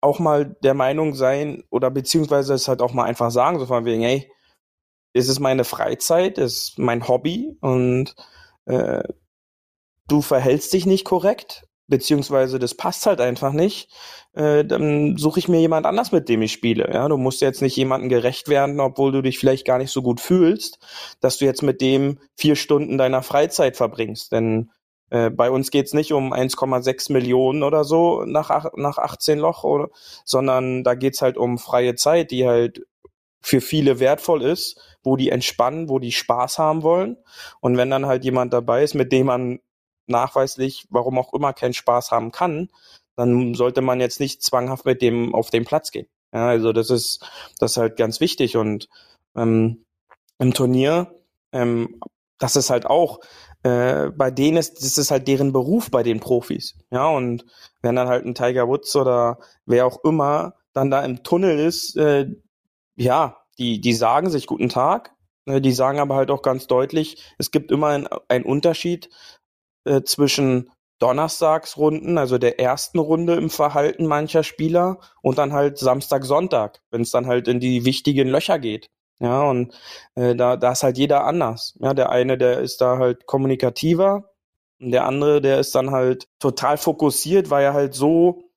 auch 0.00 0.18
mal 0.18 0.56
der 0.62 0.74
Meinung 0.74 1.14
sein 1.14 1.64
oder 1.70 1.90
beziehungsweise 1.90 2.52
es 2.52 2.68
halt 2.68 2.82
auch 2.82 2.92
mal 2.92 3.04
einfach 3.04 3.30
sagen, 3.30 3.58
so 3.58 3.66
von 3.66 3.86
wegen, 3.86 4.02
hey, 4.02 4.30
es 5.14 5.28
ist 5.28 5.40
meine 5.40 5.64
Freizeit, 5.64 6.38
es 6.38 6.70
ist 6.70 6.78
mein 6.78 7.08
Hobby 7.08 7.56
und 7.60 8.14
äh, 8.66 9.02
du 10.08 10.20
verhältst 10.20 10.72
dich 10.72 10.86
nicht 10.86 11.04
korrekt, 11.04 11.66
beziehungsweise 11.86 12.58
das 12.58 12.74
passt 12.74 13.06
halt 13.06 13.20
einfach 13.20 13.52
nicht, 13.52 13.90
äh, 14.34 14.64
dann 14.64 15.16
suche 15.16 15.38
ich 15.38 15.48
mir 15.48 15.60
jemand 15.60 15.86
anders, 15.86 16.10
mit 16.10 16.28
dem 16.28 16.42
ich 16.42 16.52
spiele. 16.52 16.90
Ja, 16.92 17.08
du 17.08 17.16
musst 17.16 17.40
jetzt 17.40 17.62
nicht 17.62 17.76
jemandem 17.76 18.08
gerecht 18.08 18.48
werden, 18.48 18.80
obwohl 18.80 19.12
du 19.12 19.22
dich 19.22 19.38
vielleicht 19.38 19.66
gar 19.66 19.78
nicht 19.78 19.92
so 19.92 20.02
gut 20.02 20.20
fühlst, 20.20 20.78
dass 21.20 21.38
du 21.38 21.44
jetzt 21.44 21.62
mit 21.62 21.80
dem 21.80 22.18
vier 22.34 22.56
Stunden 22.56 22.98
deiner 22.98 23.22
Freizeit 23.22 23.76
verbringst. 23.76 24.32
Denn 24.32 24.72
äh, 25.10 25.30
bei 25.30 25.50
uns 25.50 25.70
geht's 25.70 25.94
nicht 25.94 26.12
um 26.12 26.32
1,6 26.32 27.12
Millionen 27.12 27.62
oder 27.62 27.84
so 27.84 28.24
nach, 28.24 28.72
nach 28.76 28.98
18 28.98 29.38
Loch, 29.38 29.62
oder, 29.62 29.90
sondern 30.24 30.82
da 30.82 30.94
geht's 30.94 31.22
halt 31.22 31.36
um 31.36 31.58
freie 31.58 31.94
Zeit, 31.94 32.32
die 32.32 32.46
halt 32.48 32.82
für 33.44 33.60
viele 33.60 34.00
wertvoll 34.00 34.42
ist, 34.42 34.80
wo 35.02 35.16
die 35.16 35.28
entspannen, 35.28 35.90
wo 35.90 35.98
die 35.98 36.12
Spaß 36.12 36.58
haben 36.58 36.82
wollen. 36.82 37.18
Und 37.60 37.76
wenn 37.76 37.90
dann 37.90 38.06
halt 38.06 38.24
jemand 38.24 38.54
dabei 38.54 38.82
ist, 38.82 38.94
mit 38.94 39.12
dem 39.12 39.26
man 39.26 39.60
nachweislich, 40.06 40.86
warum 40.88 41.18
auch 41.18 41.34
immer, 41.34 41.52
keinen 41.52 41.74
Spaß 41.74 42.10
haben 42.10 42.32
kann, 42.32 42.70
dann 43.16 43.52
sollte 43.54 43.82
man 43.82 44.00
jetzt 44.00 44.18
nicht 44.18 44.42
zwanghaft 44.42 44.86
mit 44.86 45.02
dem 45.02 45.34
auf 45.34 45.50
den 45.50 45.66
Platz 45.66 45.90
gehen. 45.90 46.06
Ja, 46.32 46.48
also 46.48 46.72
das 46.72 46.88
ist 46.88 47.22
das 47.58 47.72
ist 47.72 47.76
halt 47.76 47.96
ganz 47.96 48.18
wichtig 48.18 48.56
und 48.56 48.88
ähm, 49.36 49.84
im 50.38 50.54
Turnier, 50.54 51.14
ähm, 51.52 52.00
das 52.38 52.56
ist 52.56 52.70
halt 52.70 52.86
auch 52.86 53.20
äh, 53.62 54.08
bei 54.08 54.30
denen 54.30 54.56
ist 54.56 54.82
das 54.82 54.96
ist 54.96 55.10
halt 55.10 55.28
deren 55.28 55.52
Beruf 55.52 55.90
bei 55.90 56.02
den 56.02 56.18
Profis. 56.18 56.76
Ja 56.90 57.08
und 57.08 57.44
wenn 57.82 57.94
dann 57.94 58.08
halt 58.08 58.24
ein 58.24 58.34
Tiger 58.34 58.66
Woods 58.68 58.96
oder 58.96 59.38
wer 59.66 59.86
auch 59.86 60.02
immer 60.02 60.54
dann 60.72 60.90
da 60.90 61.04
im 61.04 61.22
Tunnel 61.22 61.58
ist, 61.58 61.96
äh, 61.96 62.26
ja, 62.96 63.38
die, 63.58 63.80
die 63.80 63.94
sagen 63.94 64.30
sich 64.30 64.46
guten 64.46 64.68
Tag, 64.68 65.14
ne, 65.46 65.60
die 65.60 65.72
sagen 65.72 65.98
aber 65.98 66.16
halt 66.16 66.30
auch 66.30 66.42
ganz 66.42 66.66
deutlich, 66.66 67.22
es 67.38 67.50
gibt 67.50 67.70
immer 67.70 67.88
einen 68.28 68.44
Unterschied 68.44 69.10
äh, 69.84 70.02
zwischen 70.02 70.70
Donnerstagsrunden, 71.00 72.18
also 72.18 72.38
der 72.38 72.60
ersten 72.60 72.98
Runde 72.98 73.34
im 73.34 73.50
Verhalten 73.50 74.06
mancher 74.06 74.42
Spieler 74.44 75.00
und 75.22 75.38
dann 75.38 75.52
halt 75.52 75.78
Samstag, 75.78 76.24
Sonntag, 76.24 76.80
wenn 76.90 77.02
es 77.02 77.10
dann 77.10 77.26
halt 77.26 77.48
in 77.48 77.60
die 77.60 77.84
wichtigen 77.84 78.28
Löcher 78.28 78.58
geht. 78.58 78.88
Ja, 79.20 79.42
und 79.48 79.74
äh, 80.16 80.34
da, 80.34 80.56
da 80.56 80.72
ist 80.72 80.82
halt 80.82 80.98
jeder 80.98 81.24
anders. 81.24 81.76
Ja, 81.80 81.94
der 81.94 82.10
eine, 82.10 82.38
der 82.38 82.60
ist 82.60 82.80
da 82.80 82.98
halt 82.98 83.26
kommunikativer 83.26 84.30
und 84.80 84.92
der 84.92 85.06
andere, 85.06 85.40
der 85.40 85.60
ist 85.60 85.74
dann 85.74 85.90
halt 85.90 86.28
total 86.38 86.78
fokussiert, 86.78 87.50
weil 87.50 87.64
er 87.64 87.74
halt 87.74 87.94
so 87.94 88.50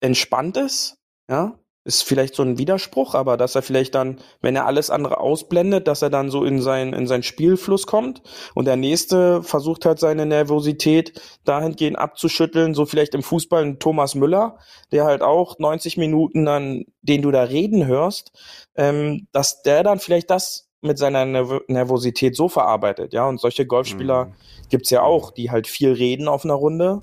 entspannt 0.00 0.56
ist. 0.56 0.98
Ja, 1.28 1.58
ist 1.84 2.04
vielleicht 2.04 2.34
so 2.34 2.42
ein 2.42 2.58
Widerspruch, 2.58 3.14
aber 3.14 3.36
dass 3.36 3.54
er 3.54 3.62
vielleicht 3.62 3.94
dann, 3.94 4.20
wenn 4.40 4.54
er 4.54 4.66
alles 4.66 4.90
andere 4.90 5.18
ausblendet, 5.18 5.88
dass 5.88 6.02
er 6.02 6.10
dann 6.10 6.30
so 6.30 6.44
in 6.44 6.62
sein, 6.62 6.92
in 6.92 7.06
sein 7.06 7.22
Spielfluss 7.22 7.86
kommt 7.86 8.22
und 8.54 8.66
der 8.66 8.76
nächste 8.76 9.42
versucht 9.42 9.84
halt 9.84 9.98
seine 9.98 10.24
Nervosität 10.24 11.20
dahingehend 11.44 11.98
abzuschütteln, 11.98 12.74
so 12.74 12.86
vielleicht 12.86 13.14
im 13.14 13.22
Fußball 13.22 13.64
ein 13.64 13.78
Thomas 13.80 14.14
Müller, 14.14 14.58
der 14.92 15.04
halt 15.04 15.22
auch 15.22 15.58
90 15.58 15.96
Minuten 15.96 16.44
dann, 16.44 16.84
den 17.02 17.22
du 17.22 17.30
da 17.32 17.42
reden 17.42 17.86
hörst, 17.86 18.32
ähm, 18.76 19.26
dass 19.32 19.62
der 19.62 19.82
dann 19.82 19.98
vielleicht 19.98 20.30
das 20.30 20.68
mit 20.82 20.98
seiner 20.98 21.24
Nerv 21.24 21.60
Nervosität 21.68 22.36
so 22.36 22.48
verarbeitet, 22.48 23.12
ja, 23.12 23.26
und 23.26 23.40
solche 23.40 23.66
Golfspieler 23.66 24.26
mhm. 24.26 24.32
gibt's 24.68 24.90
ja 24.90 25.02
auch, 25.02 25.30
die 25.30 25.50
halt 25.50 25.66
viel 25.68 25.92
reden 25.92 26.28
auf 26.28 26.44
einer 26.44 26.54
Runde, 26.54 27.02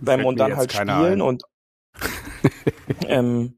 beim 0.00 0.24
und 0.24 0.38
dann 0.38 0.56
halt 0.56 0.72
spielen 0.72 1.20
ein. 1.20 1.20
und 1.20 1.44
ähm, 3.06 3.56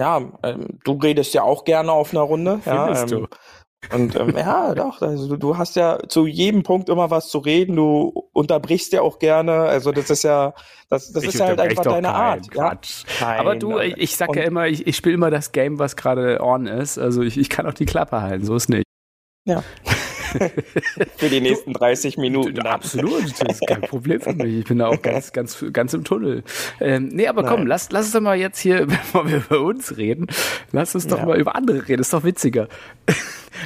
ja, 0.00 0.20
ähm, 0.42 0.78
du 0.82 0.92
redest 0.92 1.34
ja 1.34 1.42
auch 1.42 1.64
gerne 1.64 1.92
auf 1.92 2.12
einer 2.12 2.22
Runde. 2.22 2.58
Findest 2.64 3.10
ja, 3.10 3.18
ähm, 3.18 3.26
du? 3.90 3.94
Und 3.94 4.16
ähm, 4.16 4.34
ja, 4.36 4.74
doch, 4.74 5.02
also 5.02 5.28
du, 5.28 5.36
du 5.36 5.58
hast 5.58 5.76
ja 5.76 5.98
zu 6.08 6.26
jedem 6.26 6.62
Punkt 6.62 6.88
immer 6.88 7.10
was 7.10 7.28
zu 7.28 7.38
reden, 7.38 7.76
du 7.76 8.28
unterbrichst 8.32 8.92
ja 8.92 9.02
auch 9.02 9.18
gerne, 9.18 9.52
also 9.52 9.92
das 9.92 10.10
ist 10.10 10.22
ja, 10.22 10.54
das, 10.88 11.12
das 11.12 11.24
ist 11.24 11.38
ja 11.38 11.46
halt 11.46 11.60
einfach 11.60 11.84
deine 11.84 12.12
Art. 12.14 12.50
Quatsch. 12.50 13.04
Ja? 13.20 13.38
Aber 13.38 13.56
du, 13.56 13.78
ich, 13.78 13.96
ich 13.96 14.16
sag 14.16 14.34
ja 14.36 14.42
immer, 14.42 14.68
ich, 14.68 14.86
ich 14.86 14.96
spiele 14.96 15.14
immer 15.14 15.30
das 15.30 15.52
Game, 15.52 15.78
was 15.78 15.96
gerade 15.96 16.40
on 16.40 16.66
ist, 16.66 16.98
also 16.98 17.22
ich, 17.22 17.38
ich 17.38 17.48
kann 17.48 17.66
auch 17.66 17.74
die 17.74 17.86
Klappe 17.86 18.20
halten, 18.22 18.44
so 18.44 18.54
ist 18.54 18.68
nicht. 18.68 18.84
Ja. 19.46 19.62
für 21.16 21.28
die 21.28 21.40
nächsten 21.40 21.72
30 21.72 22.16
Minuten. 22.18 22.54
Du, 22.54 22.62
absolut, 22.62 23.24
das 23.40 23.56
ist 23.56 23.66
kein 23.66 23.82
Problem 23.82 24.20
für 24.20 24.32
mich. 24.32 24.60
Ich 24.60 24.64
bin 24.64 24.78
da 24.78 24.88
auch 24.88 25.02
ganz, 25.02 25.32
ganz, 25.32 25.64
ganz 25.72 25.94
im 25.94 26.04
Tunnel. 26.04 26.42
Ähm, 26.80 27.08
nee, 27.08 27.26
aber 27.26 27.44
komm, 27.44 27.66
lass, 27.66 27.90
lass 27.90 28.06
uns 28.06 28.12
doch 28.12 28.20
mal 28.20 28.36
jetzt 28.36 28.58
hier, 28.58 28.86
bevor 28.86 29.28
wir 29.28 29.38
über 29.38 29.60
uns 29.60 29.96
reden, 29.96 30.26
lass 30.72 30.94
uns 30.94 31.06
doch 31.06 31.18
ja. 31.18 31.26
mal 31.26 31.38
über 31.38 31.54
andere 31.56 31.88
reden. 31.88 31.98
Das 31.98 32.08
ist 32.08 32.14
doch 32.14 32.24
witziger. 32.24 32.68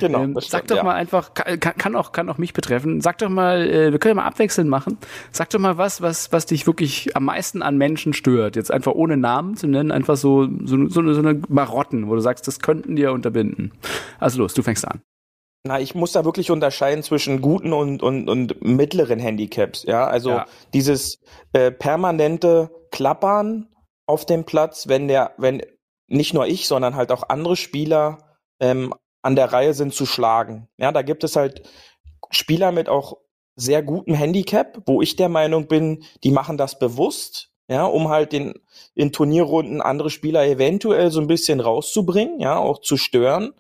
Genau. 0.01 0.23
Ähm, 0.23 0.31
stimmt, 0.33 0.45
sag 0.51 0.67
doch 0.69 0.77
ja. 0.77 0.83
mal 0.83 0.95
einfach, 0.95 1.35
kann, 1.35 1.59
kann, 1.59 1.97
auch, 1.97 2.13
kann 2.13 2.29
auch 2.29 2.39
mich 2.39 2.53
betreffen. 2.53 3.01
Sag 3.01 3.19
doch 3.19 3.29
mal, 3.29 3.69
äh, 3.69 3.93
wir 3.93 3.99
können 3.99 4.17
ja 4.17 4.23
mal 4.23 4.29
abwechselnd 4.29 4.69
machen. 4.69 4.99
Sag 5.31 5.51
doch 5.51 5.59
mal 5.59 5.79
was, 5.79 6.03
was, 6.03 6.33
was 6.33 6.47
dich 6.47 6.67
wirklich 6.67 7.17
am 7.17 7.27
meisten 7.27 7.63
an 7.63 7.77
Menschen 7.77 8.13
stört. 8.13 8.57
Jetzt 8.57 8.71
einfach 8.71 8.93
ohne 8.93 9.17
Namen 9.17 9.57
zu 9.57 9.67
nennen, 9.67 9.93
einfach 9.93 10.17
so, 10.17 10.49
so, 10.65 10.89
so, 10.89 11.01
eine, 11.01 11.15
so 11.15 11.21
eine 11.21 11.41
Marotten, 11.49 12.09
wo 12.09 12.15
du 12.15 12.21
sagst, 12.21 12.49
das 12.49 12.61
könnten 12.61 12.97
dir 12.97 13.13
unterbinden. 13.13 13.73
Also 14.19 14.39
los, 14.39 14.55
du 14.55 14.63
fängst 14.63 14.87
an. 14.89 15.01
Na, 15.67 15.81
ich 15.81 15.95
muss 15.95 16.13
da 16.13 16.27
wirklich 16.27 16.51
unterscheiden 16.51 17.03
zwischen 17.03 17.41
guten 17.41 17.73
und, 17.73 18.03
und, 18.03 18.29
und 18.29 18.63
mittleren 18.63 19.19
Handicaps. 19.19 19.85
Ja, 19.85 20.07
also 20.07 20.31
ja. 20.31 20.47
dieses 20.75 21.21
äh, 21.55 21.71
permanente 21.71 22.71
Klappern 22.91 23.75
auf 24.07 24.27
dem 24.27 24.45
Platz, 24.45 24.89
wenn 24.89 25.09
der, 25.09 25.33
wenn 25.39 25.63
nicht 26.07 26.35
nur 26.35 26.47
ich, 26.47 26.69
sondern 26.69 26.97
halt 26.97 27.11
auch 27.11 27.31
andere 27.31 27.57
Spieler 27.57 28.37
ähm, 28.61 28.93
an 29.23 29.37
der 29.37 29.55
Reihe 29.55 29.73
sind 29.73 29.95
zu 29.95 30.05
schlagen. 30.05 30.69
Ja, 30.77 30.93
da 30.93 31.01
gibt 31.01 31.25
es 31.25 31.35
halt 31.35 31.67
Spieler 32.31 32.71
mit 32.71 32.91
auch 32.91 33.17
sehr 33.57 33.83
gutem 33.83 34.15
Handicap, 34.15 34.83
wo 34.85 35.01
ich 35.01 35.17
der 35.17 35.31
Meinung 35.31 35.67
bin, 35.67 36.05
die 36.25 36.31
machen 36.31 36.59
das 36.59 36.79
bewusst, 36.79 37.54
ja, 37.67 37.87
um 37.87 38.09
halt 38.11 38.33
den 38.33 38.55
in 38.95 39.11
Turnierrunden 39.11 39.81
andere 39.81 40.11
Spieler 40.11 40.47
eventuell 40.47 41.11
so 41.11 41.21
ein 41.21 41.27
bisschen 41.27 41.61
rauszubringen, 41.61 42.39
ja, 42.39 42.59
auch 42.59 42.81
zu 42.81 42.99
stören, 42.99 43.55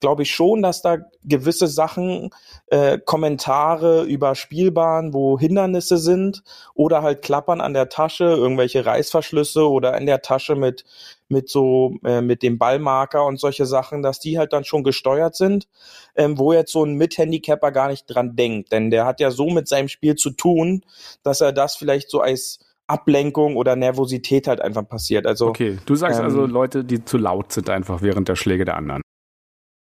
glaube 0.00 0.22
ich 0.22 0.30
schon, 0.30 0.62
dass 0.62 0.80
da 0.80 0.98
gewisse 1.24 1.66
Sachen, 1.66 2.30
äh, 2.68 2.98
Kommentare 2.98 4.04
über 4.04 4.34
Spielbahn, 4.34 5.12
wo 5.12 5.38
Hindernisse 5.38 5.98
sind 5.98 6.42
oder 6.74 7.02
halt 7.02 7.20
Klappern 7.20 7.60
an 7.60 7.74
der 7.74 7.90
Tasche, 7.90 8.24
irgendwelche 8.24 8.86
Reißverschlüsse 8.86 9.68
oder 9.68 9.96
in 9.98 10.06
der 10.06 10.22
Tasche 10.22 10.54
mit 10.56 10.84
mit 11.28 11.48
so 11.48 11.94
äh, 12.04 12.22
mit 12.22 12.42
dem 12.42 12.58
Ballmarker 12.58 13.24
und 13.24 13.38
solche 13.38 13.66
Sachen, 13.66 14.02
dass 14.02 14.18
die 14.18 14.38
halt 14.38 14.52
dann 14.52 14.64
schon 14.64 14.82
gesteuert 14.82 15.36
sind, 15.36 15.68
ähm, 16.16 16.38
wo 16.38 16.52
jetzt 16.52 16.72
so 16.72 16.84
ein 16.84 16.94
Mithandicapper 16.94 17.70
gar 17.72 17.88
nicht 17.88 18.06
dran 18.06 18.36
denkt, 18.36 18.72
denn 18.72 18.90
der 18.90 19.04
hat 19.04 19.20
ja 19.20 19.30
so 19.30 19.48
mit 19.50 19.68
seinem 19.68 19.88
Spiel 19.88 20.16
zu 20.16 20.30
tun, 20.30 20.82
dass 21.22 21.40
er 21.40 21.52
das 21.52 21.76
vielleicht 21.76 22.10
so 22.10 22.20
als 22.20 22.58
Ablenkung 22.90 23.56
oder 23.56 23.76
Nervosität 23.76 24.48
halt 24.48 24.60
einfach 24.60 24.86
passiert. 24.86 25.26
Also 25.26 25.48
okay, 25.48 25.78
du 25.86 25.94
sagst 25.94 26.18
ähm, 26.18 26.24
also 26.24 26.46
Leute, 26.46 26.84
die 26.84 27.04
zu 27.04 27.18
laut 27.18 27.52
sind 27.52 27.70
einfach 27.70 28.02
während 28.02 28.28
der 28.28 28.36
Schläge 28.36 28.64
der 28.64 28.76
anderen. 28.76 29.02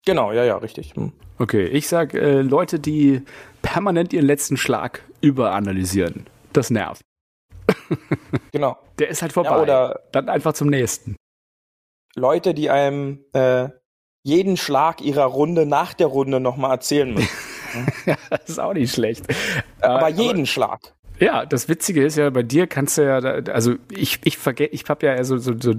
Genau, 0.06 0.32
ja, 0.32 0.44
ja, 0.44 0.58
richtig. 0.58 0.96
Hm. 0.96 1.12
Okay, 1.40 1.66
ich 1.66 1.88
sag 1.88 2.14
äh, 2.14 2.42
Leute, 2.42 2.80
die 2.80 3.24
permanent 3.62 4.14
ihren 4.14 4.26
letzten 4.26 4.56
Schlag 4.56 5.02
überanalysieren. 5.22 6.28
Das 6.54 6.70
nervt. 6.70 7.02
genau. 8.52 8.78
Der 9.00 9.10
ist 9.10 9.22
halt 9.22 9.34
vorbei. 9.34 9.50
Ja, 9.50 9.62
oder 9.62 10.00
dann 10.12 10.30
einfach 10.30 10.54
zum 10.54 10.70
nächsten. 10.70 11.16
Leute, 12.16 12.54
die 12.54 12.70
einem 12.70 13.26
äh, 13.34 13.70
jeden 14.24 14.58
Schlag 14.58 15.02
ihrer 15.02 15.26
Runde 15.26 15.66
nach 15.66 15.94
der 15.94 16.08
Runde 16.08 16.40
nochmal 16.40 16.72
erzählen 16.72 17.14
müssen. 17.14 17.30
ja, 18.06 18.16
das 18.30 18.50
ist 18.50 18.60
auch 18.60 18.74
nicht 18.74 18.94
schlecht. 18.94 19.26
Aber 19.82 20.10
äh, 20.10 20.14
jeden 20.14 20.40
aber, 20.40 20.46
Schlag. 20.46 20.96
Ja, 21.20 21.46
das 21.46 21.70
Witzige 21.70 22.06
ist 22.06 22.18
ja, 22.18 22.30
bei 22.30 22.44
dir 22.44 22.68
kannst 22.68 22.98
du 22.98 23.04
ja, 23.04 23.18
also 23.52 23.76
ich, 23.90 24.20
ich 24.24 24.38
vergesse, 24.38 24.72
ich 24.72 24.84
habe 24.90 25.06
ja 25.06 25.24
so, 25.24 25.38
so, 25.38 25.54
so 25.60 25.74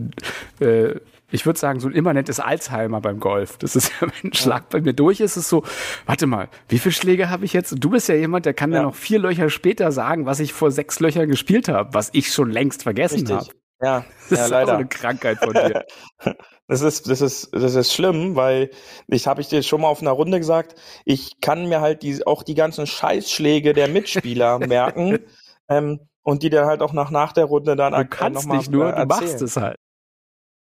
äh, 0.64 1.00
ich 1.30 1.44
würde 1.44 1.58
sagen, 1.58 1.80
so 1.80 1.88
ein 1.88 1.94
immanentes 1.94 2.40
Alzheimer 2.40 3.00
beim 3.00 3.18
Golf. 3.18 3.58
Das 3.58 3.76
ist 3.76 3.92
ja, 4.00 4.08
wenn 4.22 4.30
ein 4.30 4.34
Schlag 4.34 4.68
bei 4.70 4.80
mir 4.80 4.94
durch 4.94 5.20
ist, 5.20 5.36
ist 5.36 5.44
es 5.44 5.48
so, 5.48 5.64
warte 6.06 6.26
mal, 6.26 6.48
wie 6.68 6.78
viele 6.78 6.92
Schläge 6.92 7.30
habe 7.30 7.44
ich 7.44 7.52
jetzt? 7.52 7.74
Du 7.78 7.90
bist 7.90 8.08
ja 8.08 8.14
jemand, 8.14 8.46
der 8.46 8.54
kann 8.54 8.72
ja. 8.72 8.78
mir 8.78 8.86
noch 8.86 8.94
vier 8.94 9.18
Löcher 9.18 9.50
später 9.50 9.92
sagen, 9.92 10.26
was 10.26 10.40
ich 10.40 10.52
vor 10.52 10.70
sechs 10.70 11.00
Löchern 11.00 11.28
gespielt 11.28 11.68
habe, 11.68 11.92
was 11.92 12.10
ich 12.12 12.32
schon 12.32 12.50
längst 12.50 12.84
vergessen 12.84 13.28
habe. 13.28 13.46
Ja, 13.82 14.04
das 14.30 14.38
ja, 14.38 14.44
ist 14.44 14.50
leider. 14.50 14.72
auch 14.72 14.78
eine 14.78 14.88
Krankheit 14.88 15.38
von 15.38 15.52
dir. 15.52 15.84
Das 16.68 16.80
ist, 16.80 17.08
das 17.08 17.20
ist, 17.20 17.50
das 17.52 17.74
ist 17.76 17.92
schlimm, 17.92 18.34
weil 18.34 18.70
ich 19.06 19.28
habe 19.28 19.40
ich 19.40 19.48
dir 19.48 19.62
schon 19.62 19.82
mal 19.82 19.88
auf 19.88 20.00
einer 20.00 20.10
Runde 20.10 20.38
gesagt, 20.38 20.74
ich 21.04 21.40
kann 21.40 21.68
mir 21.68 21.80
halt 21.80 22.02
die, 22.02 22.26
auch 22.26 22.42
die 22.42 22.54
ganzen 22.54 22.86
Scheißschläge 22.86 23.72
der 23.72 23.86
Mitspieler 23.86 24.58
merken 24.66 25.20
ähm, 25.68 26.00
und 26.22 26.42
die 26.42 26.50
dann 26.50 26.66
halt 26.66 26.82
auch 26.82 26.92
nach, 26.92 27.12
nach 27.12 27.32
der 27.32 27.44
Runde 27.44 27.76
dann 27.76 27.92
du 27.92 28.04
kannst 28.06 28.48
noch 28.48 28.56
nicht 28.56 28.70
nur, 28.70 28.90
du 28.90 29.06
machst 29.06 29.42
es 29.42 29.56
halt. 29.56 29.76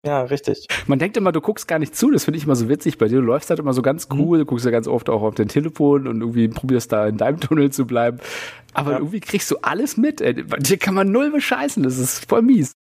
Ja, 0.06 0.22
richtig. 0.22 0.68
Man 0.86 1.00
denkt 1.00 1.18
immer, 1.18 1.32
du 1.32 1.42
guckst 1.42 1.68
gar 1.68 1.80
nicht 1.80 1.96
zu. 1.96 2.12
Das 2.12 2.26
finde 2.26 2.38
ich 2.38 2.44
immer 2.44 2.56
so 2.56 2.70
witzig 2.70 3.00
bei 3.00 3.08
dir. 3.08 3.16
Du 3.16 3.26
läufst 3.26 3.50
halt 3.50 3.60
immer 3.60 3.74
so 3.74 3.82
ganz 3.82 4.08
mhm. 4.08 4.20
cool, 4.20 4.38
mhm. 4.38 4.42
du 4.42 4.46
guckst 4.46 4.64
ja 4.64 4.70
ganz 4.70 4.88
oft 4.88 5.10
auch 5.10 5.24
auf 5.24 5.34
dein 5.34 5.48
Telefon 5.48 6.08
und 6.08 6.22
irgendwie 6.22 6.48
probierst 6.48 6.92
da 6.92 7.08
in 7.08 7.18
deinem 7.18 7.40
Tunnel 7.40 7.72
zu 7.72 7.88
bleiben. 7.88 8.20
Aber 8.76 8.92
ja. 8.92 8.98
irgendwie 9.00 9.20
kriegst 9.20 9.50
du 9.50 9.58
alles 9.64 9.98
mit. 9.98 10.22
Ey. 10.22 10.44
Bei 10.44 10.58
dir 10.58 10.78
kann 10.78 10.94
man 10.94 11.12
null 11.12 11.32
bescheißen. 11.32 11.82
Das 11.82 11.98
ist 11.98 12.30
voll 12.30 12.44
mies. 12.44 12.74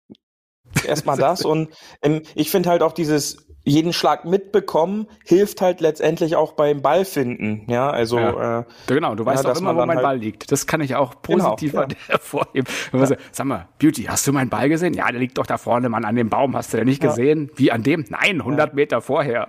Erstmal 0.87 1.17
das. 1.17 1.45
Und 1.45 1.71
ähm, 2.03 2.23
ich 2.35 2.51
finde 2.51 2.71
halt 2.71 2.83
auch 2.83 2.93
dieses 2.93 3.37
jeden 3.65 3.93
Schlag 3.93 4.25
mitbekommen, 4.25 5.07
hilft 5.25 5.61
halt 5.61 5.81
letztendlich 5.81 6.35
auch 6.37 6.53
beim 6.53 6.83
Ballfinden. 6.83 7.63
Ja, 7.69 7.91
also 7.91 8.19
ja. 8.19 8.61
Äh, 8.61 8.65
genau, 8.87 9.15
du 9.15 9.25
weißt 9.25 9.45
ja, 9.45 9.53
auch 9.53 9.59
immer, 9.59 9.75
wo 9.77 9.87
mein 9.87 9.97
halt 9.97 10.03
Ball 10.03 10.19
liegt. 10.19 10.51
Das 10.51 10.67
kann 10.67 10.81
ich 10.81 10.97
auch 10.97 11.23
positiv 11.23 11.73
genau, 11.73 11.83
ja. 11.89 11.97
hervorheben. 12.09 12.67
Ja. 12.93 13.09
Sag 13.31 13.47
mal, 13.47 13.69
Beauty, 13.79 14.05
hast 14.05 14.27
du 14.27 14.33
meinen 14.33 14.51
Ball 14.51 14.69
gesehen? 14.69 14.95
Ja, 14.95 15.11
der 15.11 15.21
liegt 15.21 15.39
doch 15.39 15.47
da 15.47 15.59
vorne, 15.59 15.89
Mann, 15.89 16.05
an 16.05 16.17
dem 16.17 16.29
Baum. 16.29 16.57
Hast 16.57 16.73
du 16.73 16.79
den 16.79 16.87
nicht 16.87 17.01
gesehen? 17.01 17.51
Wie 17.55 17.71
an 17.71 17.83
dem? 17.83 18.05
Nein, 18.09 18.41
100 18.41 18.75
Meter 18.75 19.01
vorher. 19.01 19.49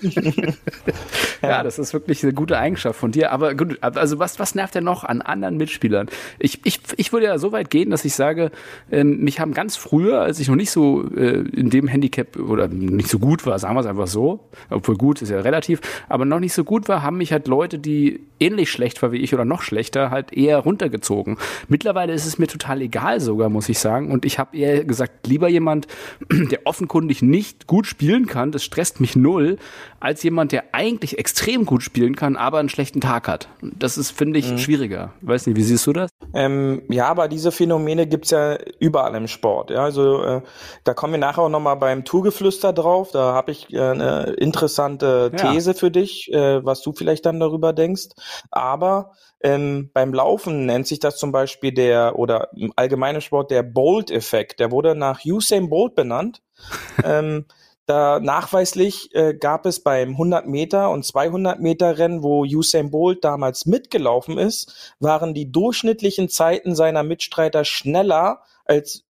ja. 1.42 1.62
das 1.62 1.78
ist 1.78 1.92
wirklich 1.92 2.22
eine 2.24 2.32
gute 2.32 2.58
Eigenschaft 2.58 2.98
von 2.98 3.12
dir. 3.12 3.30
Aber 3.30 3.54
gut, 3.54 3.78
also 3.82 4.18
was, 4.18 4.38
was 4.40 4.54
nervt 4.54 4.74
denn 4.74 4.84
noch 4.84 5.04
an 5.04 5.22
anderen 5.22 5.56
Mitspielern? 5.56 6.08
Ich, 6.38 6.60
ich, 6.64 6.80
ich 6.96 7.12
würde 7.12 7.26
ja 7.26 7.38
so 7.38 7.52
weit 7.52 7.70
gehen, 7.70 7.90
dass 7.90 8.04
ich 8.04 8.14
sage, 8.14 8.50
ähm, 8.90 9.20
mich 9.20 9.38
haben 9.38 9.54
ganz 9.54 9.76
früher, 9.76 10.20
als 10.20 10.40
ich 10.40 10.48
noch 10.48 10.56
nicht 10.56 10.70
so 10.70 11.04
äh, 11.14 11.42
in 11.48 11.70
dem 11.70 11.86
Handicap 11.86 12.36
oder 12.36 12.66
nicht 12.68 13.08
so 13.08 13.18
gut 13.18 13.46
war, 13.46 13.51
war, 13.52 13.58
sagen 13.58 13.76
wir 13.76 13.80
es 13.80 13.86
einfach 13.86 14.06
so, 14.06 14.40
obwohl 14.70 14.96
gut 14.96 15.20
ist 15.20 15.28
ja 15.28 15.40
relativ, 15.40 15.80
aber 16.08 16.24
noch 16.24 16.40
nicht 16.40 16.54
so 16.54 16.64
gut 16.64 16.88
war, 16.88 17.02
haben 17.02 17.18
mich 17.18 17.32
halt 17.32 17.46
Leute, 17.46 17.78
die 17.78 18.20
ähnlich 18.40 18.70
schlecht 18.70 19.02
war 19.02 19.12
wie 19.12 19.18
ich 19.18 19.34
oder 19.34 19.44
noch 19.44 19.60
schlechter, 19.62 20.10
halt 20.10 20.32
eher 20.32 20.58
runtergezogen. 20.58 21.36
Mittlerweile 21.68 22.14
ist 22.14 22.26
es 22.26 22.38
mir 22.38 22.46
total 22.46 22.80
egal 22.80 23.20
sogar, 23.20 23.50
muss 23.50 23.68
ich 23.68 23.78
sagen. 23.78 24.10
Und 24.10 24.24
ich 24.24 24.38
habe 24.38 24.56
eher 24.56 24.84
gesagt, 24.84 25.26
lieber 25.26 25.48
jemand, 25.48 25.86
der 26.30 26.60
offenkundig 26.64 27.20
nicht 27.22 27.66
gut 27.66 27.86
spielen 27.86 28.26
kann, 28.26 28.52
das 28.52 28.64
stresst 28.64 29.00
mich 29.00 29.14
null, 29.14 29.58
als 30.00 30.22
jemand, 30.22 30.50
der 30.52 30.64
eigentlich 30.72 31.18
extrem 31.18 31.64
gut 31.64 31.82
spielen 31.82 32.16
kann, 32.16 32.36
aber 32.36 32.58
einen 32.58 32.68
schlechten 32.68 33.00
Tag 33.00 33.28
hat. 33.28 33.48
Das 33.60 33.98
ist, 33.98 34.10
finde 34.10 34.38
ich, 34.38 34.50
mhm. 34.50 34.58
schwieriger. 34.58 35.12
Weiß 35.20 35.46
nicht, 35.46 35.56
wie 35.56 35.62
siehst 35.62 35.86
du 35.86 35.92
das? 35.92 36.10
Ähm, 36.34 36.82
ja, 36.88 37.06
aber 37.06 37.28
diese 37.28 37.52
Phänomene 37.52 38.06
gibt's 38.06 38.30
ja 38.30 38.58
überall 38.80 39.14
im 39.14 39.28
Sport. 39.28 39.70
Ja, 39.70 39.84
also 39.84 40.22
äh, 40.22 40.40
da 40.84 40.94
kommen 40.94 41.12
wir 41.12 41.20
nachher 41.20 41.42
auch 41.42 41.48
nochmal 41.48 41.76
beim 41.76 42.04
Tourgeflüster 42.04 42.72
drauf. 42.72 43.10
Da 43.12 43.34
habe 43.42 43.50
ich 43.50 43.72
äh, 43.72 43.80
eine 43.80 44.34
interessante 44.38 45.32
These 45.34 45.72
ja. 45.72 45.76
für 45.76 45.90
dich, 45.90 46.32
äh, 46.32 46.64
was 46.64 46.80
du 46.82 46.92
vielleicht 46.92 47.26
dann 47.26 47.40
darüber 47.40 47.72
denkst. 47.72 48.10
Aber 48.52 49.12
ähm, 49.42 49.90
beim 49.92 50.14
Laufen 50.14 50.66
nennt 50.66 50.86
sich 50.86 51.00
das 51.00 51.16
zum 51.16 51.32
Beispiel 51.32 51.72
der, 51.72 52.18
oder 52.18 52.50
im 52.54 52.72
allgemeinen 52.76 53.20
Sport 53.20 53.50
der 53.50 53.64
Bolt-Effekt. 53.64 54.60
Der 54.60 54.70
wurde 54.70 54.94
nach 54.94 55.24
Usain 55.24 55.68
Bolt 55.68 55.96
benannt. 55.96 56.40
ähm, 57.04 57.46
da 57.86 58.20
nachweislich 58.20 59.12
äh, 59.12 59.34
gab 59.34 59.66
es 59.66 59.82
beim 59.82 60.10
100 60.10 60.46
Meter 60.46 60.90
und 60.90 61.04
200 61.04 61.58
Meter 61.58 61.98
Rennen, 61.98 62.22
wo 62.22 62.44
Usain 62.44 62.92
Bolt 62.92 63.24
damals 63.24 63.66
mitgelaufen 63.66 64.38
ist, 64.38 64.94
waren 65.00 65.34
die 65.34 65.50
durchschnittlichen 65.50 66.28
Zeiten 66.28 66.76
seiner 66.76 67.02
Mitstreiter 67.02 67.64
schneller 67.64 68.42
als 68.64 69.04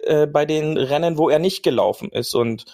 äh, 0.00 0.26
bei 0.26 0.44
den 0.44 0.76
Rennen, 0.76 1.18
wo 1.18 1.28
er 1.30 1.38
nicht 1.38 1.62
gelaufen 1.62 2.10
ist. 2.10 2.34
Und 2.34 2.64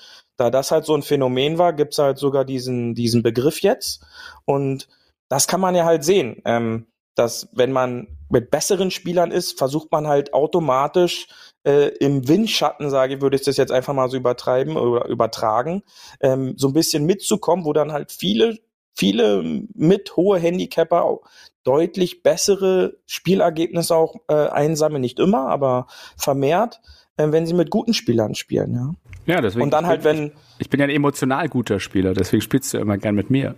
da 0.43 0.51
das 0.51 0.73
halt 0.73 0.85
so 0.85 0.95
ein 0.95 1.03
Phänomen 1.03 1.57
war, 1.57 1.73
gibt's 1.73 1.99
halt 1.99 2.19
sogar 2.19 2.45
diesen, 2.45 2.97
diesen 2.97 3.23
Begriff 3.23 3.61
jetzt. 3.61 4.05
Und 4.45 4.89
das 5.29 5.47
kann 5.47 5.61
man 5.61 5.77
ja 5.77 5.85
halt 5.85 6.03
sehen, 6.03 6.43
ähm, 6.45 6.87
dass 7.15 7.49
wenn 7.53 7.71
man 7.71 8.19
mit 8.29 8.51
besseren 8.51 8.91
Spielern 8.91 9.31
ist, 9.31 9.57
versucht 9.57 9.93
man 9.93 10.09
halt 10.09 10.35
automatisch 10.35 11.29
äh, 11.65 11.89
im 11.99 12.27
Windschatten, 12.27 12.91
sage 12.91 13.15
ich, 13.15 13.21
würde 13.21 13.37
ich 13.37 13.45
das 13.45 13.57
jetzt 13.57 13.71
einfach 13.71 13.95
mal 13.95 14.11
so 14.11 14.17
übertreiben 14.17 14.77
oder 14.77 15.07
übertragen, 15.07 15.85
ähm, 16.21 16.55
so 16.57 16.67
ein 16.67 16.75
bisschen 16.75 17.05
mitzukommen, 17.05 17.65
wo 17.65 17.73
dann 17.73 17.93
halt 17.93 18.11
viele, 18.11 18.59
viele 18.95 19.45
mit 19.75 20.17
hohe 20.17 20.41
Handicapper 20.41 21.21
deutlich 21.63 22.25
bessere 22.25 22.97
Spielergebnisse 23.07 23.95
auch 23.95 24.17
äh, 24.27 24.49
einsammeln, 24.49 25.03
nicht 25.03 25.21
immer, 25.21 25.49
aber 25.49 25.87
vermehrt, 26.17 26.81
wenn 27.17 27.47
sie 27.47 27.55
mit 27.55 27.71
guten 27.71 27.95
Spielern 27.95 28.35
spielen, 28.35 28.75
ja. 28.75 28.95
Ja, 29.27 29.41
deswegen. 29.41 29.63
Und 29.65 29.71
dann 29.71 29.87
halt, 29.87 30.05
wenn. 30.05 30.27
Ich, 30.27 30.33
ich 30.61 30.71
bin 30.71 30.81
ja 30.81 30.87
ein 30.87 30.91
emotional 30.91 31.49
guter 31.49 31.79
Spieler, 31.79 32.15
deswegen 32.15 32.41
spielst 32.41 32.73
du 32.75 32.79
immer 32.79 32.99
gern 32.99 33.15
mit 33.15 33.31
mir. 33.31 33.55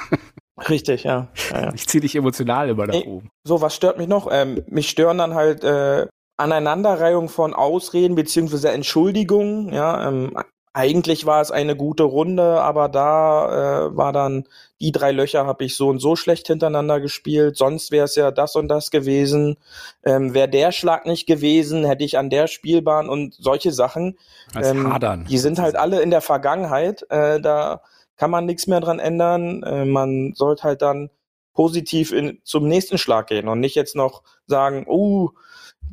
Richtig, 0.68 1.04
ja. 1.04 1.28
ja, 1.50 1.62
ja. 1.62 1.74
Ich 1.74 1.88
ziehe 1.88 2.00
dich 2.00 2.14
emotional 2.14 2.68
immer 2.68 2.86
nach 2.86 2.94
oben. 2.94 3.30
So, 3.44 3.60
was 3.60 3.74
stört 3.74 3.98
mich 3.98 4.06
noch? 4.06 4.28
Ähm, 4.30 4.62
mich 4.68 4.88
stören 4.88 5.18
dann 5.18 5.34
halt 5.34 5.64
äh, 5.64 6.06
Aneinanderreihung 6.36 7.28
von 7.28 7.52
Ausreden 7.54 8.14
beziehungsweise 8.14 8.70
Entschuldigungen. 8.70 9.72
Ja, 9.72 10.08
ähm, 10.08 10.36
eigentlich 10.74 11.26
war 11.26 11.40
es 11.42 11.50
eine 11.50 11.76
gute 11.76 12.04
Runde, 12.04 12.60
aber 12.62 12.88
da 12.88 13.86
äh, 13.86 13.96
war 13.96 14.12
dann 14.12 14.44
die 14.80 14.90
drei 14.90 15.12
Löcher 15.12 15.46
habe 15.46 15.64
ich 15.64 15.76
so 15.76 15.88
und 15.88 16.00
so 16.00 16.16
schlecht 16.16 16.46
hintereinander 16.46 17.00
gespielt. 17.00 17.56
Sonst 17.56 17.90
wäre 17.90 18.06
es 18.06 18.16
ja 18.16 18.30
das 18.30 18.56
und 18.56 18.68
das 18.68 18.90
gewesen. 18.90 19.56
Ähm, 20.02 20.34
wäre 20.34 20.48
der 20.48 20.72
Schlag 20.72 21.06
nicht 21.06 21.26
gewesen, 21.26 21.84
hätte 21.84 22.04
ich 22.04 22.18
an 22.18 22.30
der 22.30 22.46
Spielbahn 22.46 23.08
und 23.08 23.34
solche 23.34 23.70
Sachen. 23.70 24.18
Ähm, 24.56 24.92
Hadern. 24.92 25.26
Die 25.28 25.38
sind 25.38 25.58
halt 25.58 25.76
alle 25.76 26.00
in 26.00 26.10
der 26.10 26.22
Vergangenheit. 26.22 27.06
Äh, 27.10 27.40
da 27.40 27.82
kann 28.16 28.30
man 28.30 28.46
nichts 28.46 28.66
mehr 28.66 28.80
dran 28.80 28.98
ändern. 28.98 29.62
Äh, 29.62 29.84
man 29.84 30.32
sollte 30.34 30.64
halt 30.64 30.82
dann 30.82 31.10
positiv 31.54 32.12
in, 32.12 32.40
zum 32.44 32.66
nächsten 32.66 32.98
Schlag 32.98 33.26
gehen 33.26 33.48
und 33.48 33.60
nicht 33.60 33.74
jetzt 33.76 33.94
noch 33.94 34.22
sagen, 34.46 34.84
oh, 34.88 35.30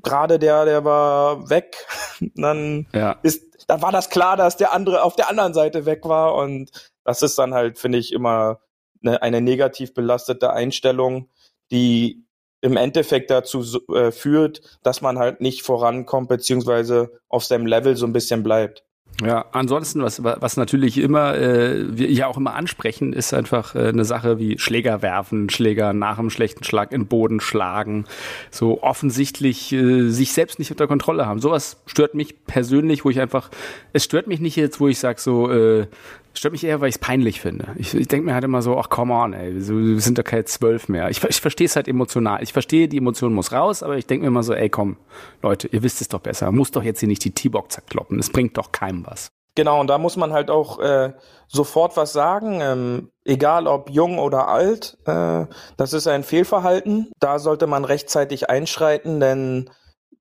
gerade 0.04 0.40
der, 0.40 0.66
der 0.66 0.86
war 0.86 1.50
weg, 1.50 1.76
dann 2.36 2.88
ja. 2.94 3.18
ist, 3.24 3.49
da 3.70 3.84
war 3.84 3.92
das 3.92 4.10
klar, 4.10 4.36
dass 4.36 4.58
der 4.58 4.74
andere 4.74 5.04
auf 5.04 5.16
der 5.16 5.30
anderen 5.30 5.54
Seite 5.54 5.86
weg 5.86 6.06
war 6.06 6.34
und 6.34 6.72
das 7.04 7.22
ist 7.22 7.38
dann 7.38 7.54
halt, 7.54 7.78
finde 7.78 8.00
ich, 8.00 8.12
immer 8.12 8.62
eine, 9.04 9.22
eine 9.22 9.42
negativ 9.42 9.94
belastete 9.94 10.52
Einstellung, 10.52 11.30
die 11.72 12.26
im 12.62 12.78
Endeffekt 12.78 13.30
dazu 13.30 13.64
äh, 13.94 14.12
führt, 14.12 14.80
dass 14.82 15.02
man 15.02 15.20
halt 15.20 15.40
nicht 15.40 15.62
vorankommt, 15.62 16.30
beziehungsweise 16.30 17.12
auf 17.30 17.46
seinem 17.46 17.68
Level 17.68 17.96
so 17.96 18.08
ein 18.08 18.12
bisschen 18.12 18.42
bleibt. 18.42 18.84
Ja, 19.22 19.46
ansonsten, 19.52 20.02
was, 20.02 20.24
was 20.24 20.56
natürlich 20.56 20.98
immer, 20.98 21.38
äh, 21.38 21.98
wir 21.98 22.10
ja 22.10 22.28
auch 22.28 22.38
immer 22.38 22.56
ansprechen, 22.56 23.12
ist 23.12 23.34
einfach 23.34 23.76
äh, 23.76 23.90
eine 23.90 24.06
Sache 24.06 24.40
wie 24.40 24.58
Schläger 24.58 25.02
werfen, 25.02 25.50
Schläger 25.50 25.92
nach 25.92 26.20
einem 26.20 26.30
schlechten 26.30 26.64
Schlag 26.64 26.94
in 26.94 27.02
den 27.02 27.08
Boden 27.08 27.42
schlagen, 27.42 28.06
so 28.50 28.82
offensichtlich 28.82 29.74
äh, 29.74 30.10
sich 30.10 30.32
selbst 30.32 30.58
nicht 30.58 30.72
unter 30.72 30.88
Kontrolle 30.88 31.26
haben. 31.26 31.42
Sowas 31.42 31.82
stört 31.86 32.16
mich 32.16 32.46
persönlich, 32.46 33.04
wo 33.04 33.10
ich 33.10 33.20
einfach, 33.20 33.50
es 33.92 34.06
stört 34.06 34.28
mich 34.28 34.40
nicht 34.40 34.56
jetzt, 34.56 34.80
wo 34.80 34.88
ich 34.88 35.00
sage 35.00 35.20
so, 35.20 35.52
äh, 35.52 35.88
Stört 36.34 36.52
mich 36.52 36.64
eher, 36.64 36.80
weil 36.80 36.90
ich 36.90 36.96
es 36.96 37.00
peinlich 37.00 37.42
finde. 37.42 37.70
Ich, 37.78 37.94
ich 37.94 38.08
denke 38.08 38.28
mir 38.28 38.34
halt 38.34 38.44
immer 38.44 38.62
so, 38.62 38.78
ach 38.78 38.90
come 38.90 39.14
on, 39.14 39.34
ey, 39.34 39.54
wir 39.56 40.00
sind 40.00 40.18
doch 40.18 40.24
keine 40.24 40.46
zwölf 40.46 40.88
mehr. 40.88 41.10
Ich, 41.10 41.24
ich 41.24 41.42
verstehe 41.42 41.66
es 41.66 41.76
halt 41.76 41.88
emotional. 41.88 42.42
Ich 42.44 42.54
verstehe, 42.54 42.88
die 42.88 42.98
Emotion 42.98 43.34
muss 43.34 43.52
raus, 43.52 43.84
aber 43.84 43.98
ich 43.98 44.06
denke 44.06 44.24
mir 44.24 44.28
immer 44.28 44.44
so, 44.44 44.54
ey 44.54 44.70
komm, 44.70 44.98
Leute, 45.42 45.68
ihr 45.68 45.84
wisst 45.84 46.02
es 46.02 46.08
doch 46.08 46.20
besser. 46.20 46.52
Muss 46.52 46.72
doch 46.72 46.84
jetzt 46.84 47.00
hier 47.00 47.10
nicht 47.10 47.26
die 47.26 47.32
T-Box 47.32 47.76
zerkloppen. 47.76 48.20
Es 48.20 48.30
bringt 48.30 48.58
doch 48.58 48.72
keinem 48.72 49.06
was. 49.06 49.32
Genau, 49.56 49.82
und 49.82 49.88
da 49.88 49.98
muss 49.98 50.16
man 50.16 50.32
halt 50.32 50.50
auch 50.50 50.80
äh, 50.80 51.12
sofort 51.48 51.98
was 51.98 52.14
sagen, 52.14 52.60
ähm, 52.62 53.12
egal 53.26 53.68
ob 53.68 53.90
jung 53.90 54.20
oder 54.20 54.48
alt. 54.48 54.98
Äh, 55.06 55.48
das 55.76 55.92
ist 55.94 56.08
ein 56.08 56.24
Fehlverhalten. 56.24 57.12
Da 57.20 57.40
sollte 57.40 57.68
man 57.68 57.84
rechtzeitig 57.84 58.50
einschreiten, 58.50 59.20
denn 59.20 59.70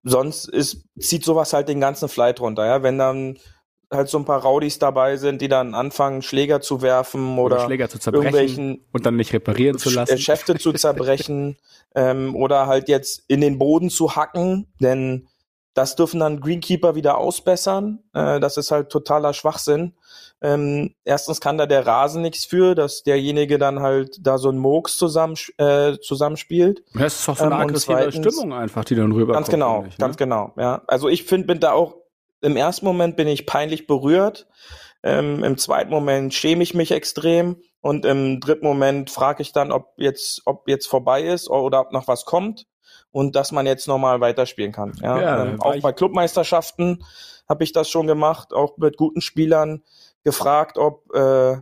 sonst 0.02 0.48
ist, 0.48 0.86
zieht 0.98 1.24
sowas 1.24 1.52
halt 1.52 1.68
den 1.68 1.80
ganzen 1.80 2.08
Flight 2.08 2.40
runter. 2.40 2.66
Ja? 2.66 2.82
Wenn 2.82 2.98
dann 2.98 3.38
halt 3.90 4.09
so 4.09 4.18
ein 4.18 4.24
paar 4.24 4.42
Rowdies 4.42 4.79
dabei 4.79 5.16
sind, 5.16 5.40
die 5.40 5.48
dann 5.48 5.74
anfangen, 5.74 6.22
Schläger 6.22 6.61
zu 6.61 6.83
werfen 6.83 7.38
oder, 7.38 7.57
oder 7.57 7.64
Schläger 7.64 7.88
zu 7.88 7.98
zerbrechen 7.98 8.85
und 8.92 9.07
dann 9.07 9.16
nicht 9.16 9.33
reparieren 9.33 9.79
zu 9.79 9.90
lassen. 9.90 10.18
Schäfte 10.18 10.59
zu 10.59 10.72
zerbrechen 10.72 11.57
ähm, 11.94 12.37
oder 12.37 12.66
halt 12.66 12.88
jetzt 12.88 13.24
in 13.29 13.40
den 13.40 13.59
Boden 13.59 13.90
zu 13.90 14.14
hacken, 14.14 14.66
denn 14.81 15.29
das 15.74 15.94
dürfen 15.94 16.20
dann 16.20 16.40
Greenkeeper 16.40 16.96
wieder 16.96 17.18
ausbessern. 17.18 18.01
Äh, 18.12 18.40
das 18.40 18.57
ist 18.57 18.72
halt 18.72 18.90
totaler 18.90 19.33
Schwachsinn. 19.33 19.94
Ähm, 20.40 20.94
erstens 21.05 21.40
kann 21.40 21.57
da 21.57 21.66
der 21.66 21.87
Rasen 21.87 22.22
nichts 22.22 22.44
für, 22.44 22.74
dass 22.74 23.03
derjenige 23.05 23.59
dann 23.59 23.81
halt 23.81 24.18
da 24.20 24.38
so 24.38 24.51
ein 24.51 24.59
Mooks 24.59 24.98
zusammen, 24.98 25.37
äh, 25.57 25.96
zusammenspielt. 26.01 26.83
Ja, 26.94 27.07
es 27.07 27.20
ist 27.20 27.29
doch 27.29 27.37
so 27.37 27.44
eine 27.44 27.55
ähm, 27.55 27.61
aggressive 27.61 28.12
Stimmung 28.12 28.53
einfach, 28.53 28.85
die 28.85 28.96
dann 28.96 29.12
rüberkommt. 29.12 29.37
Ganz 29.37 29.48
genau, 29.48 29.83
nicht, 29.83 29.98
ne? 29.98 30.05
ganz 30.05 30.16
genau, 30.16 30.53
ja. 30.57 30.83
Also 30.87 31.09
ich 31.09 31.24
finde, 31.24 31.46
bin 31.46 31.61
da 31.61 31.72
auch 31.72 31.96
im 32.40 32.57
ersten 32.57 32.87
Moment 32.87 33.16
bin 33.16 33.29
ich 33.29 33.46
peinlich 33.46 33.87
berührt. 33.87 34.46
Ähm, 35.03 35.44
Im 35.44 35.57
zweiten 35.59 35.90
Moment 35.90 36.35
schäme 36.35 36.62
ich 36.62 36.74
mich 36.74 36.90
extrem 36.90 37.62
und 37.81 38.05
im 38.05 38.40
dritten 38.40 38.66
Moment 38.66 39.11
frage 39.11 39.42
ich 39.42 39.53
dann, 39.53 39.70
ob 39.70 39.92
jetzt, 39.96 40.42
ob 40.44 40.68
jetzt 40.68 40.87
vorbei 40.87 41.22
ist 41.22 41.48
oder 41.48 41.81
ob 41.81 41.92
noch 41.92 42.09
was 42.09 42.24
kommt 42.24 42.66
und 43.12 43.37
dass 43.37 43.53
man 43.53 43.66
jetzt 43.66 43.87
nochmal 43.87 44.20
weiterspielen 44.20 44.72
kann. 44.72 44.98
Ja, 45.01 45.20
ja 45.20 45.44
ähm, 45.44 45.62
auch 45.62 45.79
bei 45.81 45.92
Clubmeisterschaften 45.92 47.05
habe 47.48 47.64
ich 47.64 47.72
das 47.72 47.88
schon 47.88 48.07
gemacht, 48.07 48.53
auch 48.53 48.77
mit 48.77 48.96
guten 48.96 49.20
Spielern 49.20 49.83
gefragt, 50.24 50.79
ob, 50.79 51.14
äh, 51.14 51.57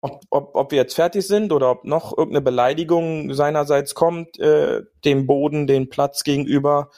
ob, 0.00 0.20
ob, 0.30 0.54
ob 0.54 0.70
wir 0.70 0.78
jetzt 0.78 0.94
fertig 0.94 1.26
sind 1.26 1.52
oder 1.52 1.72
ob 1.72 1.84
noch 1.84 2.16
irgendeine 2.16 2.42
Beleidigung 2.42 3.34
seinerseits 3.34 3.94
kommt, 3.94 4.38
äh, 4.38 4.82
dem 5.04 5.26
Boden, 5.26 5.66
den 5.66 5.88
Platz 5.88 6.22
gegenüber 6.22 6.90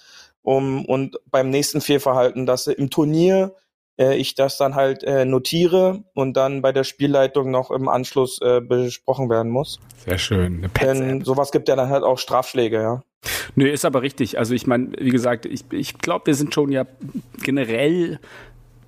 um, 0.49 0.87
und 0.87 1.19
beim 1.31 1.51
nächsten 1.51 1.83
Fehlverhalten, 1.83 2.47
dass 2.47 2.67
im 2.69 2.89
Turnier 2.89 3.55
äh, 4.01 4.17
ich 4.17 4.35
das 4.35 4.57
dann 4.57 4.75
halt 4.75 5.05
äh, 5.05 5.27
notiere 5.27 6.05
und 6.15 6.39
dann 6.39 6.63
bei 6.63 6.73
der 6.73 6.85
Spielleitung 6.85 7.51
noch 7.51 7.71
im 7.71 7.87
Anschluss 7.87 8.41
äh, 8.41 8.63
besprochen 8.63 9.29
werden 9.29 9.53
muss. 9.53 9.79
Sehr 10.07 10.17
schön. 10.17 10.67
Denn 10.81 11.23
sowas 11.23 11.53
gibt 11.53 11.69
ja 11.69 11.77
dann 11.77 11.91
halt 11.91 12.03
auch 12.03 12.19
Strafschläge, 12.19 12.81
ja. 12.81 13.03
Nö, 13.57 13.69
ist 13.69 13.85
aber 13.85 14.01
richtig. 14.01 14.39
Also 14.39 14.55
ich 14.55 14.67
meine, 14.67 14.93
wie 14.99 15.11
gesagt, 15.11 15.45
ich, 15.45 15.65
ich 15.71 15.99
glaube, 15.99 16.29
wir 16.29 16.35
sind 16.35 16.55
schon 16.55 16.73
ja 16.73 16.87
generell 17.43 18.19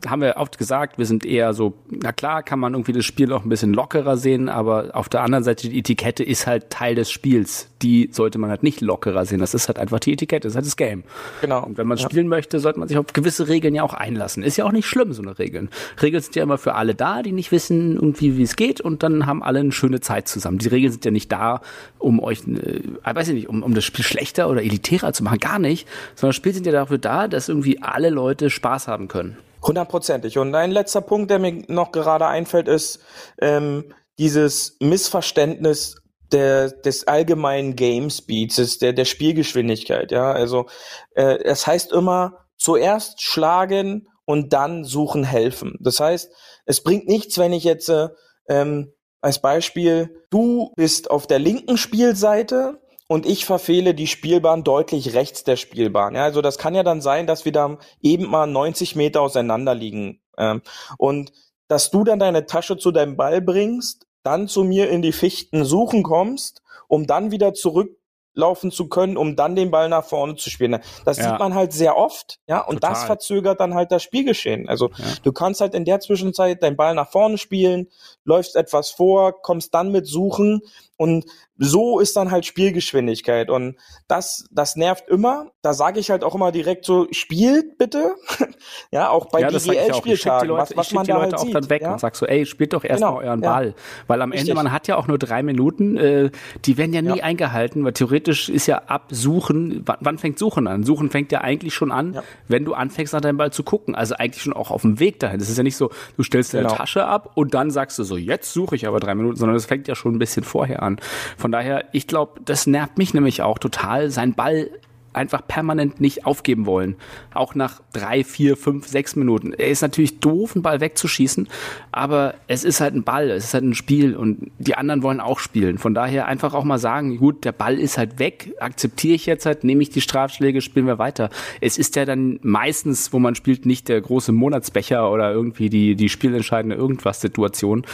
haben 0.07 0.23
wir 0.23 0.37
oft 0.37 0.59
gesagt, 0.59 0.99
wir 0.99 1.07
sind 1.07 1.25
eher 1.25 1.53
so, 1.53 1.75
na 1.91 2.13
klar, 2.13 2.43
kann 2.43 2.59
man 2.59 2.75
irgendwie 2.75 2.93
das 2.93 3.05
Spiel 3.05 3.33
auch 3.33 3.45
ein 3.45 3.49
bisschen 3.49 3.75
lockerer 3.75 4.17
sehen, 4.17 4.49
aber 4.49 4.91
auf 4.95 5.09
der 5.09 5.23
anderen 5.23 5.45
Seite 5.45 5.69
die 5.69 5.79
Etikette 5.79 6.25
ist 6.25 6.47
halt 6.47 6.71
Teil 6.71 6.95
des 6.95 7.11
Spiels. 7.11 7.69
Die 7.83 8.11
sollte 8.13 8.39
man 8.39 8.51
halt 8.51 8.63
nicht 8.63 8.81
lockerer 8.81 9.25
sehen. 9.25 9.41
Das 9.41 9.55
ist 9.55 9.69
halt 9.69 9.79
einfach 9.79 10.01
die 10.01 10.13
Etikette, 10.13 10.47
das 10.47 10.53
ist 10.53 10.57
halt 10.57 10.67
das 10.67 10.77
Game. 10.77 11.05
Genau. 11.41 11.65
Und 11.65 11.79
wenn 11.79 11.87
man 11.87 11.99
ja. 11.99 12.05
spielen 12.05 12.29
möchte, 12.29 12.61
sollte 12.61 12.79
man 12.79 12.89
sich 12.89 12.99
auf 12.99 13.07
gewisse 13.13 13.49
Regeln 13.49 13.75
ja 13.75 13.83
auch 13.83 13.95
einlassen. 13.95 14.43
Ist 14.43 14.57
ja 14.57 14.65
auch 14.65 14.73
nicht 14.73 14.87
schlimm, 14.87 15.13
so 15.13 15.23
eine 15.23 15.39
Regeln. 15.39 15.71
Regeln 16.01 16.23
sind 16.23 16.37
ja 16.37 16.43
immer 16.43 16.59
für 16.59 16.75
alle 16.75 16.95
da, 16.95 17.23
die 17.23 17.33
nicht 17.33 17.53
wissen 17.53 17.97
irgendwie, 17.97 18.37
wie 18.37 18.43
es 18.43 18.57
geht 18.57 18.81
und 18.81 19.03
dann 19.03 19.27
haben 19.27 19.43
alle 19.43 19.61
eine 19.61 19.73
schöne 19.73 20.01
Zeit 20.01 20.29
zusammen. 20.29 20.59
Die 20.59 20.69
Regeln 20.69 20.93
sind 20.93 21.05
ja 21.05 21.11
nicht 21.11 21.31
da, 21.33 21.63
um 21.99 22.21
euch, 22.21 22.41
äh, 22.47 22.81
weiß 23.05 23.29
ich 23.29 23.35
nicht, 23.35 23.49
um, 23.49 23.63
um 23.63 23.75
das 23.75 23.85
Spiel 23.85 24.05
schlechter 24.05 24.49
oder 24.49 24.63
elitärer 24.63 25.13
zu 25.13 25.25
machen, 25.25 25.39
gar 25.39 25.59
nicht, 25.59 25.89
sondern 26.15 26.33
Spiel 26.35 26.53
sind 26.53 26.67
ja 26.67 26.73
dafür 26.73 26.99
da, 26.99 27.29
dass 27.29 27.49
irgendwie 27.49 27.83
alle 27.83 28.11
Leute 28.11 28.51
Spaß 28.51 28.89
haben 28.89 29.09
können. 29.09 29.37
Hundertprozentig. 29.63 30.39
Und 30.39 30.55
ein 30.55 30.71
letzter 30.71 31.01
Punkt, 31.01 31.31
der 31.31 31.39
mir 31.39 31.63
noch 31.69 31.93
gerade 31.93 32.27
einfällt, 32.27 32.69
ist 32.69 33.01
ähm, 33.41 33.93
dieses 34.19 34.77
Missverständnis 34.81 35.97
der, 36.33 36.71
des 36.71 37.07
allgemeinen 37.07 37.77
Game 37.77 38.11
Speeds, 38.11 38.79
der, 38.79 38.93
der 38.93 39.05
Spielgeschwindigkeit. 39.05 40.13
Ja, 40.13 40.33
also 40.33 40.67
äh, 41.15 41.39
es 41.43 41.67
heißt 41.67 41.93
immer 41.93 42.47
zuerst 42.57 43.23
schlagen 43.23 44.09
und 44.25 44.53
dann 44.53 44.85
suchen 44.85 45.25
helfen. 45.25 45.77
Das 45.81 46.01
heißt, 46.01 46.31
es 46.67 46.83
bringt 46.83 47.09
nichts, 47.09 47.39
wenn 47.39 47.53
ich 47.53 47.65
jetzt 47.65 47.89
äh, 47.89 48.09
ähm, 48.49 48.93
als 49.21 49.41
Beispiel, 49.41 50.25
du 50.31 50.73
bist 50.77 51.11
auf 51.11 51.27
der 51.27 51.39
linken 51.39 51.77
Spielseite 51.77 52.81
und 53.11 53.27
ich 53.27 53.45
verfehle 53.45 53.93
die 53.93 54.07
Spielbahn 54.07 54.63
deutlich 54.63 55.15
rechts 55.15 55.43
der 55.43 55.57
Spielbahn. 55.57 56.15
Ja, 56.15 56.23
also 56.23 56.43
das 56.43 56.59
kann 56.59 56.77
ja 56.77 56.85
dann 56.85 57.01
sein, 57.01 57.27
dass 57.27 57.45
wir 57.45 57.51
da 57.51 57.77
eben 58.01 58.27
mal 58.27 58.47
90 58.47 58.95
Meter 58.95 59.21
auseinander 59.21 59.75
liegen. 59.75 60.21
Ähm, 60.39 60.63
und 60.97 61.33
dass 61.67 61.91
du 61.91 62.05
dann 62.05 62.21
deine 62.21 62.47
Tasche 62.47 62.77
zu 62.77 62.93
deinem 62.93 63.17
Ball 63.17 63.41
bringst, 63.41 64.07
dann 64.23 64.47
zu 64.47 64.63
mir 64.63 64.91
in 64.91 65.03
die 65.03 65.11
Fichten 65.11 65.65
suchen 65.65 66.05
kommst, 66.05 66.63
um 66.87 67.09
dann 67.09 67.33
wieder 67.33 67.53
zurück 67.53 68.01
laufen 68.35 68.71
zu 68.71 68.89
können, 68.89 69.17
um 69.17 69.35
dann 69.35 69.57
den 69.57 69.73
Ball 69.73 69.89
nach 69.89 70.05
vorne 70.05 70.37
zu 70.37 70.49
spielen. 70.51 70.79
Das 71.05 71.19
ja. 71.19 71.31
sieht 71.31 71.39
man 71.41 71.55
halt 71.55 71.73
sehr 71.73 71.97
oft, 71.97 72.39
ja, 72.47 72.61
und 72.61 72.77
Total. 72.77 72.91
das 72.91 73.05
verzögert 73.05 73.59
dann 73.59 73.75
halt 73.75 73.91
das 73.91 74.05
Spielgeschehen. 74.05 74.69
Also 74.69 74.91
ja. 74.97 75.05
du 75.25 75.33
kannst 75.33 75.61
halt 75.61 75.75
in 75.75 75.85
der 75.85 75.99
Zwischenzeit 75.99 76.63
deinen 76.63 76.77
Ball 76.77 76.95
nach 76.95 77.11
vorne 77.11 77.39
spielen, 77.39 77.89
läufst 78.25 78.55
etwas 78.55 78.91
vor, 78.91 79.43
kommst 79.43 79.75
dann 79.75 79.91
mit 79.91 80.07
Suchen 80.07 80.63
und 81.01 81.25
so 81.57 81.99
ist 81.99 82.15
dann 82.17 82.31
halt 82.31 82.45
Spielgeschwindigkeit 82.45 83.49
und 83.49 83.77
das 84.07 84.47
das 84.51 84.77
nervt 84.77 85.09
immer. 85.09 85.51
Da 85.63 85.73
sage 85.73 85.99
ich 85.99 86.11
halt 86.11 86.25
auch 86.25 86.35
immer 86.35 86.53
direkt 86.53 86.85
so 86.85 87.07
spielt 87.11 87.79
bitte. 87.79 88.17
ja, 88.91 89.09
auch 89.09 89.27
bei 89.31 89.41
ja, 89.41 89.49
DGL 89.49 89.95
Spieltagen, 89.95 90.51
was, 90.51 90.77
was 90.77 90.93
man 90.93 91.05
die 91.05 91.13
da 91.13 91.17
Leute 91.17 91.25
halt 91.25 91.35
auch 91.37 91.45
sieht, 91.45 91.55
dann 91.55 91.71
weg 91.71 91.83
ja? 91.83 91.93
und 91.93 92.01
sag 92.01 92.17
so, 92.17 92.27
ey, 92.27 92.45
spielt 92.45 92.75
doch 92.75 92.85
erstmal 92.85 93.13
genau, 93.13 93.23
euren 93.23 93.41
Ball, 93.41 93.75
weil 94.09 94.21
am 94.21 94.33
Richtig. 94.33 94.51
Ende 94.51 94.63
man 94.63 94.73
hat 94.73 94.89
ja 94.89 94.97
auch 94.97 95.07
nur 95.07 95.17
drei 95.17 95.43
Minuten, 95.43 95.97
äh, 95.97 96.31
die 96.67 96.77
werden 96.77 96.93
ja 96.93 97.01
nie 97.01 97.23
eingehalten, 97.23 97.83
weil 97.83 97.95
theoretisch 97.95 98.51
ist 98.51 98.67
ja 98.67 98.83
ab 98.87 99.07
Suchen, 99.11 99.83
wann, 99.87 99.99
wann 100.01 100.19
fängt 100.19 100.39
Suchen 100.39 100.67
an? 100.67 100.85
Suchen 100.85 101.09
fängt 101.09 101.33
ja 101.33 101.41
eigentlich 101.41 101.73
schon 101.73 101.93
an, 101.93 102.21
wenn 102.47 102.67
du 102.67 102.75
anfängst 102.75 103.15
nach 103.15 103.23
deinem 103.23 103.39
Ball 103.39 103.53
zu 103.53 103.63
gucken, 103.63 103.95
also 103.95 104.17
eigentlich 104.17 104.43
schon 104.43 104.53
auch 104.53 104.71
auf 104.71 104.83
dem 104.83 105.01
Weg 105.01 105.19
dahin. 105.19 105.39
Das 105.39 105.49
ist 105.49 105.57
ja 105.57 105.63
nicht 105.63 105.77
so, 105.77 105.91
du 106.19 106.23
stellst 106.23 106.53
deine 106.53 106.65
genau. 106.65 106.77
Tasche 106.77 107.07
ab 107.07 107.33
und 107.37 107.55
dann 107.55 107.71
sagst 107.71 107.99
du 107.99 108.05
so, 108.05 108.19
jetzt 108.19 108.53
suche 108.53 108.77
ich 108.77 108.87
aber 108.87 109.01
drei 109.01 109.15
Minuten, 109.15 109.37
sondern 109.37 109.55
das 109.55 109.65
fängt 109.65 109.89
ja 109.89 109.95
schon 109.95 110.15
ein 110.15 110.19
bisschen 110.19 110.45
vorher 110.45 110.83
an 110.83 110.90
an. 110.91 111.01
Von 111.37 111.53
daher, 111.53 111.85
ich 111.93 112.07
glaube, 112.07 112.41
das 112.45 112.67
nervt 112.67 112.99
mich 112.99 113.15
nämlich 113.15 113.43
auch 113.43 113.59
total, 113.59 114.11
sein 114.11 114.35
Ball 114.35 114.71
einfach 115.13 115.47
permanent 115.47 116.01
nicht 116.01 116.27
aufgeben 116.27 116.67
wollen. 116.67 116.97
Auch 117.35 117.55
nach 117.55 117.81
drei, 117.93 118.25
vier, 118.25 118.57
fünf, 118.57 118.87
sechs 118.87 119.17
Minuten. 119.17 119.53
Er 119.53 119.69
ist 119.69 119.83
natürlich 119.83 120.21
doof, 120.21 120.55
einen 120.55 120.63
Ball 120.63 120.81
wegzuschießen, 120.81 121.49
aber 121.93 122.35
es 122.47 122.65
ist 122.65 122.81
halt 122.81 122.95
ein 122.95 123.03
Ball, 123.03 123.31
es 123.31 123.45
ist 123.45 123.55
halt 123.55 123.65
ein 123.65 123.75
Spiel 123.75 124.17
und 124.17 124.51
die 124.59 124.77
anderen 124.77 125.03
wollen 125.03 125.21
auch 125.21 125.39
spielen. 125.39 125.79
Von 125.79 125.95
daher 125.95 126.27
einfach 126.27 126.55
auch 126.55 126.65
mal 126.65 126.79
sagen, 126.79 127.17
gut, 127.17 127.45
der 127.45 127.53
Ball 127.53 127.79
ist 127.79 127.99
halt 127.99 128.19
weg, 128.19 128.55
akzeptiere 128.61 129.15
ich 129.15 129.27
jetzt 129.27 129.47
halt, 129.47 129.65
nehme 129.65 129.83
ich 129.83 129.91
die 129.91 130.01
Strafschläge, 130.01 130.61
spielen 130.61 130.87
wir 130.87 130.99
weiter. 130.99 131.31
Es 131.61 131.79
ist 131.79 131.97
ja 131.97 132.05
dann 132.05 132.39
meistens, 132.43 133.13
wo 133.13 133.19
man 133.19 133.35
spielt, 133.35 133.67
nicht 133.67 133.89
der 133.89 134.01
große 134.01 134.33
Monatsbecher 134.33 135.11
oder 135.11 135.33
irgendwie 135.33 135.71
die, 135.71 135.97
die 135.97 136.09
spielentscheidende 136.09 136.77
irgendwas 136.77 137.21
Situation. 137.21 137.85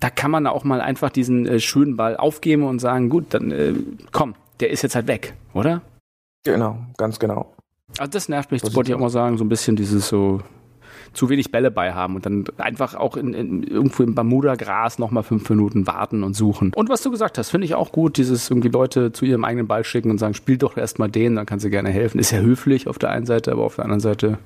Da 0.00 0.10
kann 0.10 0.30
man 0.30 0.46
auch 0.46 0.64
mal 0.64 0.80
einfach 0.80 1.10
diesen 1.10 1.46
äh, 1.46 1.60
schönen 1.60 1.96
Ball 1.96 2.16
aufgeben 2.16 2.64
und 2.64 2.80
sagen, 2.80 3.08
gut, 3.08 3.26
dann 3.30 3.50
äh, 3.50 3.72
komm, 4.12 4.34
der 4.60 4.70
ist 4.70 4.82
jetzt 4.82 4.94
halt 4.94 5.06
weg, 5.06 5.34
oder? 5.52 5.82
Genau, 6.46 6.78
ganz 6.96 7.18
genau. 7.18 7.52
Also 7.98 8.10
das 8.10 8.28
nervt 8.28 8.52
mich, 8.52 8.62
das 8.62 8.74
wollte 8.74 8.90
ich 8.90 8.94
auch 8.94 9.00
mal 9.00 9.10
sagen, 9.10 9.36
so 9.36 9.44
ein 9.44 9.48
bisschen 9.48 9.74
dieses 9.74 10.08
so, 10.08 10.40
zu 11.16 11.28
wenig 11.28 11.50
Bälle 11.50 11.70
bei 11.70 11.92
haben 11.92 12.14
und 12.14 12.26
dann 12.26 12.44
einfach 12.58 12.94
auch 12.94 13.16
in, 13.16 13.34
in, 13.34 13.62
irgendwo 13.62 14.02
im 14.02 14.14
Bermuda-Gras 14.14 14.98
nochmal 14.98 15.22
fünf 15.22 15.48
Minuten 15.48 15.86
warten 15.86 16.22
und 16.22 16.34
suchen. 16.34 16.72
Und 16.74 16.88
was 16.88 17.02
du 17.02 17.10
gesagt 17.10 17.38
hast, 17.38 17.50
finde 17.50 17.64
ich 17.64 17.74
auch 17.74 17.92
gut, 17.92 18.16
dieses 18.16 18.50
irgendwie 18.50 18.68
Leute 18.68 19.12
zu 19.12 19.24
ihrem 19.24 19.44
eigenen 19.44 19.66
Ball 19.66 19.84
schicken 19.84 20.10
und 20.10 20.18
sagen, 20.18 20.34
spiel 20.34 20.58
doch 20.58 20.76
erstmal 20.76 21.08
den, 21.08 21.36
dann 21.36 21.46
kannst 21.46 21.64
du 21.64 21.70
gerne 21.70 21.90
helfen. 21.90 22.18
Ist 22.18 22.30
ja 22.30 22.38
höflich 22.40 22.88
auf 22.88 22.98
der 22.98 23.10
einen 23.10 23.26
Seite, 23.26 23.52
aber 23.52 23.64
auf 23.64 23.76
der 23.76 23.84
anderen 23.84 24.00
Seite, 24.00 24.38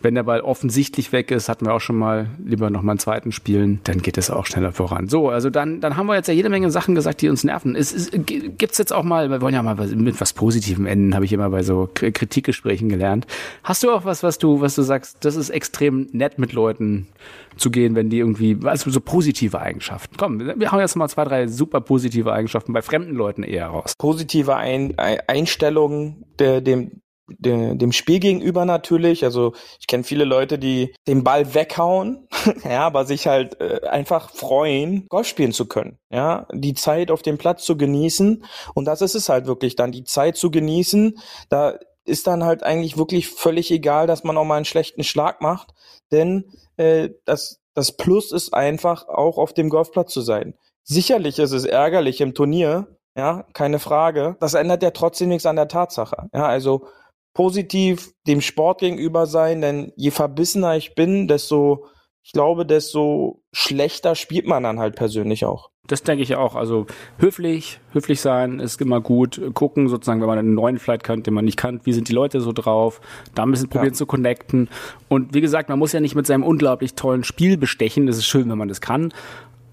wenn 0.00 0.14
der 0.14 0.22
Ball 0.22 0.40
offensichtlich 0.40 1.12
weg 1.12 1.30
ist, 1.30 1.48
hatten 1.48 1.66
wir 1.66 1.74
auch 1.74 1.80
schon 1.80 1.96
mal, 1.96 2.26
lieber 2.44 2.70
nochmal 2.70 2.92
einen 2.92 2.98
zweiten 2.98 3.32
spielen, 3.32 3.80
dann 3.84 4.00
geht 4.02 4.18
es 4.18 4.30
auch 4.30 4.46
schneller 4.46 4.72
voran. 4.72 5.08
So, 5.08 5.28
also 5.28 5.50
dann, 5.50 5.80
dann 5.80 5.96
haben 5.96 6.06
wir 6.06 6.14
jetzt 6.14 6.28
ja 6.28 6.34
jede 6.34 6.48
Menge 6.48 6.70
Sachen 6.70 6.94
gesagt, 6.94 7.20
die 7.22 7.28
uns 7.28 7.44
nerven. 7.44 7.74
Es, 7.74 7.92
es, 7.92 8.10
gibt's 8.12 8.78
jetzt 8.78 8.92
auch 8.92 9.02
mal, 9.02 9.30
wir 9.30 9.40
wollen 9.40 9.54
ja 9.54 9.62
mal 9.62 9.74
mit 9.74 10.20
was 10.20 10.32
Positivem 10.32 10.86
enden, 10.86 11.14
habe 11.14 11.24
ich 11.24 11.32
immer 11.32 11.50
bei 11.50 11.62
so 11.62 11.88
Kritikgesprächen 11.92 12.88
gelernt. 12.88 13.26
Hast 13.64 13.82
du 13.82 13.90
auch 13.90 14.04
was, 14.04 14.22
was 14.22 14.38
du, 14.38 14.60
was 14.60 14.74
du 14.74 14.82
sagst, 14.82 15.18
das 15.24 15.36
ist 15.36 15.50
extrem 15.50 16.08
nett 16.14 16.38
mit 16.38 16.52
Leuten 16.52 17.08
zu 17.56 17.70
gehen, 17.70 17.94
wenn 17.94 18.10
die 18.10 18.18
irgendwie, 18.18 18.58
also 18.64 18.90
so 18.90 19.00
positive 19.00 19.60
Eigenschaften. 19.60 20.16
Komm, 20.16 20.40
wir 20.40 20.72
haben 20.72 20.80
jetzt 20.80 20.96
mal 20.96 21.08
zwei, 21.08 21.24
drei 21.24 21.46
super 21.46 21.80
positive 21.80 22.32
Eigenschaften 22.32 22.72
bei 22.72 22.82
fremden 22.82 23.14
Leuten 23.14 23.42
eher 23.42 23.68
raus. 23.68 23.94
Positive 23.98 24.56
Ein 24.56 24.98
Einstellung 24.98 26.24
dem, 26.38 27.02
de, 27.28 27.76
dem 27.76 27.92
Spiel 27.92 28.18
gegenüber 28.18 28.64
natürlich. 28.64 29.24
Also 29.24 29.54
ich 29.80 29.86
kenne 29.86 30.04
viele 30.04 30.24
Leute, 30.24 30.58
die 30.58 30.94
den 31.06 31.24
Ball 31.24 31.54
weghauen, 31.54 32.28
ja, 32.64 32.86
aber 32.86 33.04
sich 33.04 33.26
halt 33.26 33.60
äh, 33.60 33.86
einfach 33.86 34.30
freuen, 34.30 35.06
Golf 35.08 35.26
spielen 35.26 35.52
zu 35.52 35.66
können. 35.66 35.98
Ja, 36.10 36.46
die 36.52 36.74
Zeit 36.74 37.10
auf 37.10 37.22
dem 37.22 37.38
Platz 37.38 37.64
zu 37.64 37.76
genießen. 37.76 38.44
Und 38.74 38.84
das 38.86 39.02
ist 39.02 39.14
es 39.14 39.28
halt 39.28 39.46
wirklich 39.46 39.76
dann, 39.76 39.92
die 39.92 40.04
Zeit 40.04 40.36
zu 40.36 40.50
genießen. 40.50 41.18
Da 41.48 41.78
ist 42.04 42.26
dann 42.26 42.44
halt 42.44 42.62
eigentlich 42.62 42.96
wirklich 42.96 43.28
völlig 43.28 43.70
egal, 43.70 44.06
dass 44.06 44.24
man 44.24 44.36
auch 44.36 44.44
mal 44.44 44.56
einen 44.56 44.64
schlechten 44.64 45.04
Schlag 45.04 45.40
macht, 45.40 45.72
denn 46.12 46.44
äh, 46.76 47.10
das, 47.24 47.60
das 47.74 47.96
Plus 47.96 48.32
ist 48.32 48.54
einfach 48.54 49.08
auch 49.08 49.38
auf 49.38 49.52
dem 49.52 49.70
Golfplatz 49.70 50.12
zu 50.12 50.20
sein. 50.20 50.54
Sicherlich 50.84 51.38
ist 51.38 51.52
es 51.52 51.64
ärgerlich 51.64 52.20
im 52.20 52.34
Turnier, 52.34 52.88
ja, 53.16 53.44
keine 53.52 53.78
Frage. 53.78 54.36
Das 54.40 54.54
ändert 54.54 54.82
ja 54.82 54.90
trotzdem 54.90 55.28
nichts 55.28 55.46
an 55.46 55.56
der 55.56 55.68
Tatsache. 55.68 56.28
Ja, 56.32 56.46
also 56.46 56.86
positiv 57.34 58.12
dem 58.26 58.40
Sport 58.40 58.80
gegenüber 58.80 59.26
sein, 59.26 59.60
denn 59.60 59.92
je 59.96 60.10
verbissener 60.10 60.76
ich 60.76 60.94
bin, 60.94 61.28
desto, 61.28 61.86
ich 62.22 62.32
glaube, 62.32 62.66
desto 62.66 63.41
schlechter 63.52 64.14
spielt 64.14 64.46
man 64.46 64.62
dann 64.62 64.78
halt 64.78 64.96
persönlich 64.96 65.44
auch. 65.44 65.70
Das 65.86 66.02
denke 66.02 66.22
ich 66.22 66.36
auch. 66.36 66.54
Also 66.54 66.86
höflich, 67.18 67.80
höflich 67.92 68.20
sein 68.20 68.60
ist 68.60 68.80
immer 68.80 69.00
gut. 69.00 69.40
Gucken 69.52 69.88
sozusagen, 69.88 70.20
wenn 70.20 70.28
man 70.28 70.38
einen 70.38 70.54
neuen 70.54 70.78
Flight 70.78 71.02
kennt, 71.02 71.26
den 71.26 71.34
man 71.34 71.44
nicht 71.44 71.58
kannt, 71.58 71.84
wie 71.86 71.92
sind 71.92 72.08
die 72.08 72.12
Leute 72.12 72.40
so 72.40 72.52
drauf, 72.52 73.00
da 73.34 73.42
ein 73.42 73.50
bisschen 73.50 73.68
probieren 73.68 73.92
ja. 73.92 73.98
zu 73.98 74.06
connecten. 74.06 74.68
Und 75.08 75.34
wie 75.34 75.40
gesagt, 75.40 75.68
man 75.68 75.78
muss 75.78 75.92
ja 75.92 76.00
nicht 76.00 76.14
mit 76.14 76.26
seinem 76.26 76.44
unglaublich 76.44 76.94
tollen 76.94 77.24
Spiel 77.24 77.56
bestechen. 77.56 78.06
Das 78.06 78.16
ist 78.16 78.26
schön, 78.26 78.48
wenn 78.48 78.58
man 78.58 78.68
das 78.68 78.80
kann 78.80 79.12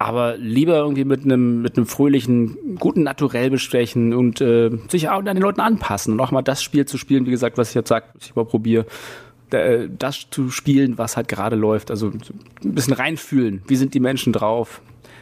aber 0.01 0.37
lieber 0.37 0.77
irgendwie 0.77 1.03
mit 1.03 1.25
einem 1.25 1.61
mit 1.61 1.75
einem 1.75 1.85
fröhlichen, 1.85 2.77
guten 2.79 3.03
Naturell 3.03 3.49
bestechen 3.49 4.13
und 4.13 4.39
äh, 4.39 4.71
sich 4.87 5.09
auch 5.09 5.19
an 5.19 5.25
den 5.25 5.39
Leuten 5.39 5.59
anpassen 5.59 6.13
und 6.13 6.21
auch 6.21 6.31
mal 6.31 6.41
das 6.41 6.63
Spiel 6.63 6.85
zu 6.85 6.97
spielen, 6.97 7.25
wie 7.25 7.31
gesagt, 7.31 7.57
was 7.57 7.69
ich 7.69 7.75
jetzt 7.75 7.89
sag, 7.89 8.15
was 8.15 8.25
ich 8.25 8.35
mal 8.35 8.45
probiere, 8.45 8.85
das 9.49 10.27
zu 10.31 10.49
spielen, 10.49 10.97
was 10.97 11.17
halt 11.17 11.27
gerade 11.27 11.55
läuft. 11.55 11.91
Also 11.91 12.07
ein 12.07 12.73
bisschen 12.73 12.93
reinfühlen. 12.93 13.61
Wie 13.67 13.75
sind 13.75 13.93
die 13.93 13.99
Menschen 13.99 14.33
drauf? 14.33 14.81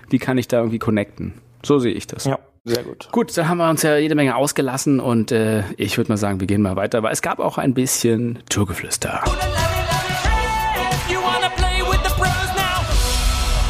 Wie 0.10 0.20
kann 0.20 0.38
ich 0.38 0.48
da 0.48 0.58
irgendwie 0.58 0.80
connecten? 0.80 1.34
So 1.64 1.80
sehe 1.80 1.94
ich 1.94 2.08
das. 2.08 2.26
Ja. 2.26 2.40
Sehr 2.68 2.84
gut. 2.84 3.08
Gut, 3.14 3.38
da 3.38 3.48
haben 3.48 3.60
wir 3.60 3.70
uns 3.70 3.82
ja 3.84 3.96
jede 3.96 4.14
Menge 4.14 4.36
ausgelassen 4.36 5.00
und 5.00 5.32
äh, 5.32 5.64
ich 5.78 5.98
würde 5.98 6.12
mal 6.12 6.18
sagen, 6.18 6.42
wir 6.42 6.48
gehen 6.48 6.62
mal 6.62 6.76
weiter, 6.76 7.02
weil 7.02 7.14
es 7.14 7.22
gab 7.22 7.40
auch 7.40 7.58
ein 7.58 7.74
bisschen 7.74 8.40
Tourgeflüster. 8.50 9.24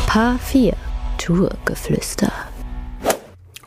Paar 0.08 0.40
4 0.40 0.74
Tourgeflüster. 1.20 2.32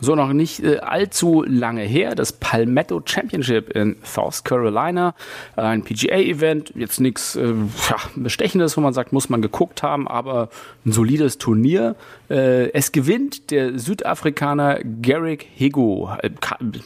So, 0.01 0.15
noch 0.15 0.33
nicht 0.33 0.63
äh, 0.63 0.79
allzu 0.79 1.43
lange 1.47 1.83
her, 1.83 2.15
das 2.15 2.33
Palmetto 2.33 3.01
Championship 3.05 3.69
in 3.69 3.97
South 4.03 4.43
Carolina. 4.43 5.13
Ein 5.55 5.83
PGA-Event, 5.83 6.73
jetzt 6.75 6.99
nichts 6.99 7.35
äh, 7.35 7.53
ja, 7.89 7.97
Bestechendes, 8.15 8.75
wo 8.75 8.81
man 8.81 8.93
sagt, 8.93 9.13
muss 9.13 9.29
man 9.29 9.43
geguckt 9.43 9.83
haben, 9.83 10.07
aber 10.07 10.49
ein 10.85 10.91
solides 10.91 11.37
Turnier. 11.37 11.95
Äh, 12.29 12.71
es 12.71 12.91
gewinnt 12.91 13.51
der 13.51 13.77
Südafrikaner 13.77 14.79
Garrick 15.01 15.47
Higo. 15.53 16.09
Äh, 16.23 16.31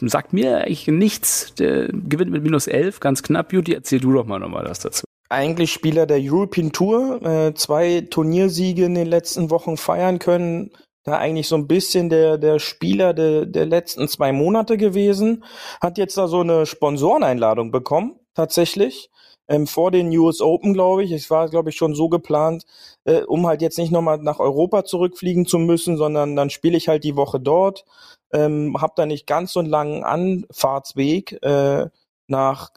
sagt 0.02 0.34
mir 0.34 0.58
eigentlich 0.58 0.86
nichts, 0.86 1.54
der 1.54 1.88
gewinnt 1.88 2.30
mit 2.30 2.42
minus 2.42 2.66
11, 2.66 3.00
ganz 3.00 3.22
knapp. 3.22 3.48
Beauty, 3.48 3.72
erzähl 3.72 4.00
du 4.00 4.12
doch 4.12 4.26
mal 4.26 4.38
nochmal 4.38 4.66
was 4.66 4.80
dazu 4.80 5.06
eigentlich 5.28 5.72
Spieler 5.72 6.06
der 6.06 6.18
European 6.20 6.72
Tour, 6.72 7.20
äh, 7.22 7.54
zwei 7.54 8.06
Turniersiege 8.08 8.84
in 8.84 8.94
den 8.94 9.08
letzten 9.08 9.50
Wochen 9.50 9.76
feiern 9.76 10.18
können. 10.18 10.70
Da 11.06 11.18
eigentlich 11.18 11.46
so 11.46 11.54
ein 11.54 11.68
bisschen 11.68 12.10
der, 12.10 12.36
der 12.36 12.58
Spieler 12.58 13.14
de, 13.14 13.46
der 13.46 13.64
letzten 13.64 14.08
zwei 14.08 14.32
Monate 14.32 14.76
gewesen. 14.76 15.44
Hat 15.80 15.98
jetzt 15.98 16.18
da 16.18 16.26
so 16.26 16.40
eine 16.40 16.66
Sponsoreneinladung 16.66 17.70
bekommen, 17.70 18.18
tatsächlich. 18.34 19.08
Ähm, 19.48 19.68
vor 19.68 19.92
den 19.92 20.08
US 20.18 20.40
Open, 20.40 20.74
glaube 20.74 21.04
ich. 21.04 21.12
Es 21.12 21.30
war, 21.30 21.48
glaube 21.48 21.70
ich, 21.70 21.76
schon 21.76 21.94
so 21.94 22.08
geplant, 22.08 22.64
äh, 23.04 23.22
um 23.22 23.46
halt 23.46 23.62
jetzt 23.62 23.78
nicht 23.78 23.92
nochmal 23.92 24.18
nach 24.18 24.40
Europa 24.40 24.84
zurückfliegen 24.84 25.46
zu 25.46 25.58
müssen, 25.58 25.96
sondern 25.96 26.34
dann 26.34 26.50
spiele 26.50 26.76
ich 26.76 26.88
halt 26.88 27.04
die 27.04 27.14
Woche 27.14 27.38
dort. 27.38 27.84
Ähm, 28.32 28.76
hab 28.80 28.96
da 28.96 29.06
nicht 29.06 29.28
ganz 29.28 29.52
so 29.52 29.60
einen 29.60 29.68
langen 29.68 30.02
Anfahrtsweg 30.02 31.40
äh, 31.44 31.88
nach 32.26 32.70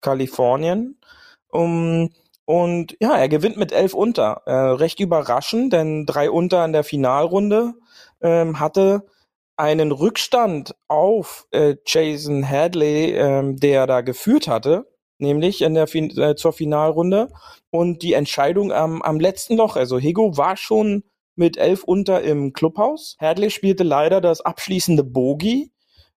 Kalifornien 0.00 0.98
um, 1.48 2.10
und 2.46 2.96
ja, 3.00 3.18
er 3.18 3.28
gewinnt 3.28 3.56
mit 3.56 3.72
elf 3.72 3.92
unter. 3.92 4.42
Äh, 4.46 4.52
recht 4.54 5.00
überraschend, 5.00 5.72
denn 5.72 6.06
drei 6.06 6.30
unter 6.30 6.64
in 6.64 6.72
der 6.72 6.84
Finalrunde 6.84 7.74
ähm, 8.22 8.60
hatte 8.60 9.04
einen 9.56 9.90
Rückstand 9.90 10.76
auf 10.86 11.46
äh, 11.50 11.74
Jason 11.84 12.48
Hadley, 12.48 13.12
ähm, 13.14 13.56
der 13.56 13.88
da 13.88 14.00
geführt 14.00 14.46
hatte, 14.46 14.86
nämlich 15.18 15.60
in 15.62 15.74
der 15.74 15.88
fin 15.88 16.16
äh, 16.18 16.36
zur 16.36 16.52
Finalrunde. 16.52 17.32
Und 17.70 18.02
die 18.02 18.12
Entscheidung 18.12 18.70
am, 18.70 19.02
am 19.02 19.18
letzten 19.18 19.56
Loch, 19.56 19.74
also 19.74 19.98
Higo 19.98 20.36
war 20.36 20.56
schon 20.56 21.02
mit 21.34 21.56
elf 21.56 21.82
unter 21.82 22.22
im 22.22 22.52
Clubhaus. 22.52 23.16
Hadley 23.18 23.50
spielte 23.50 23.82
leider 23.82 24.20
das 24.20 24.40
abschließende 24.40 25.02
Bogey 25.02 25.72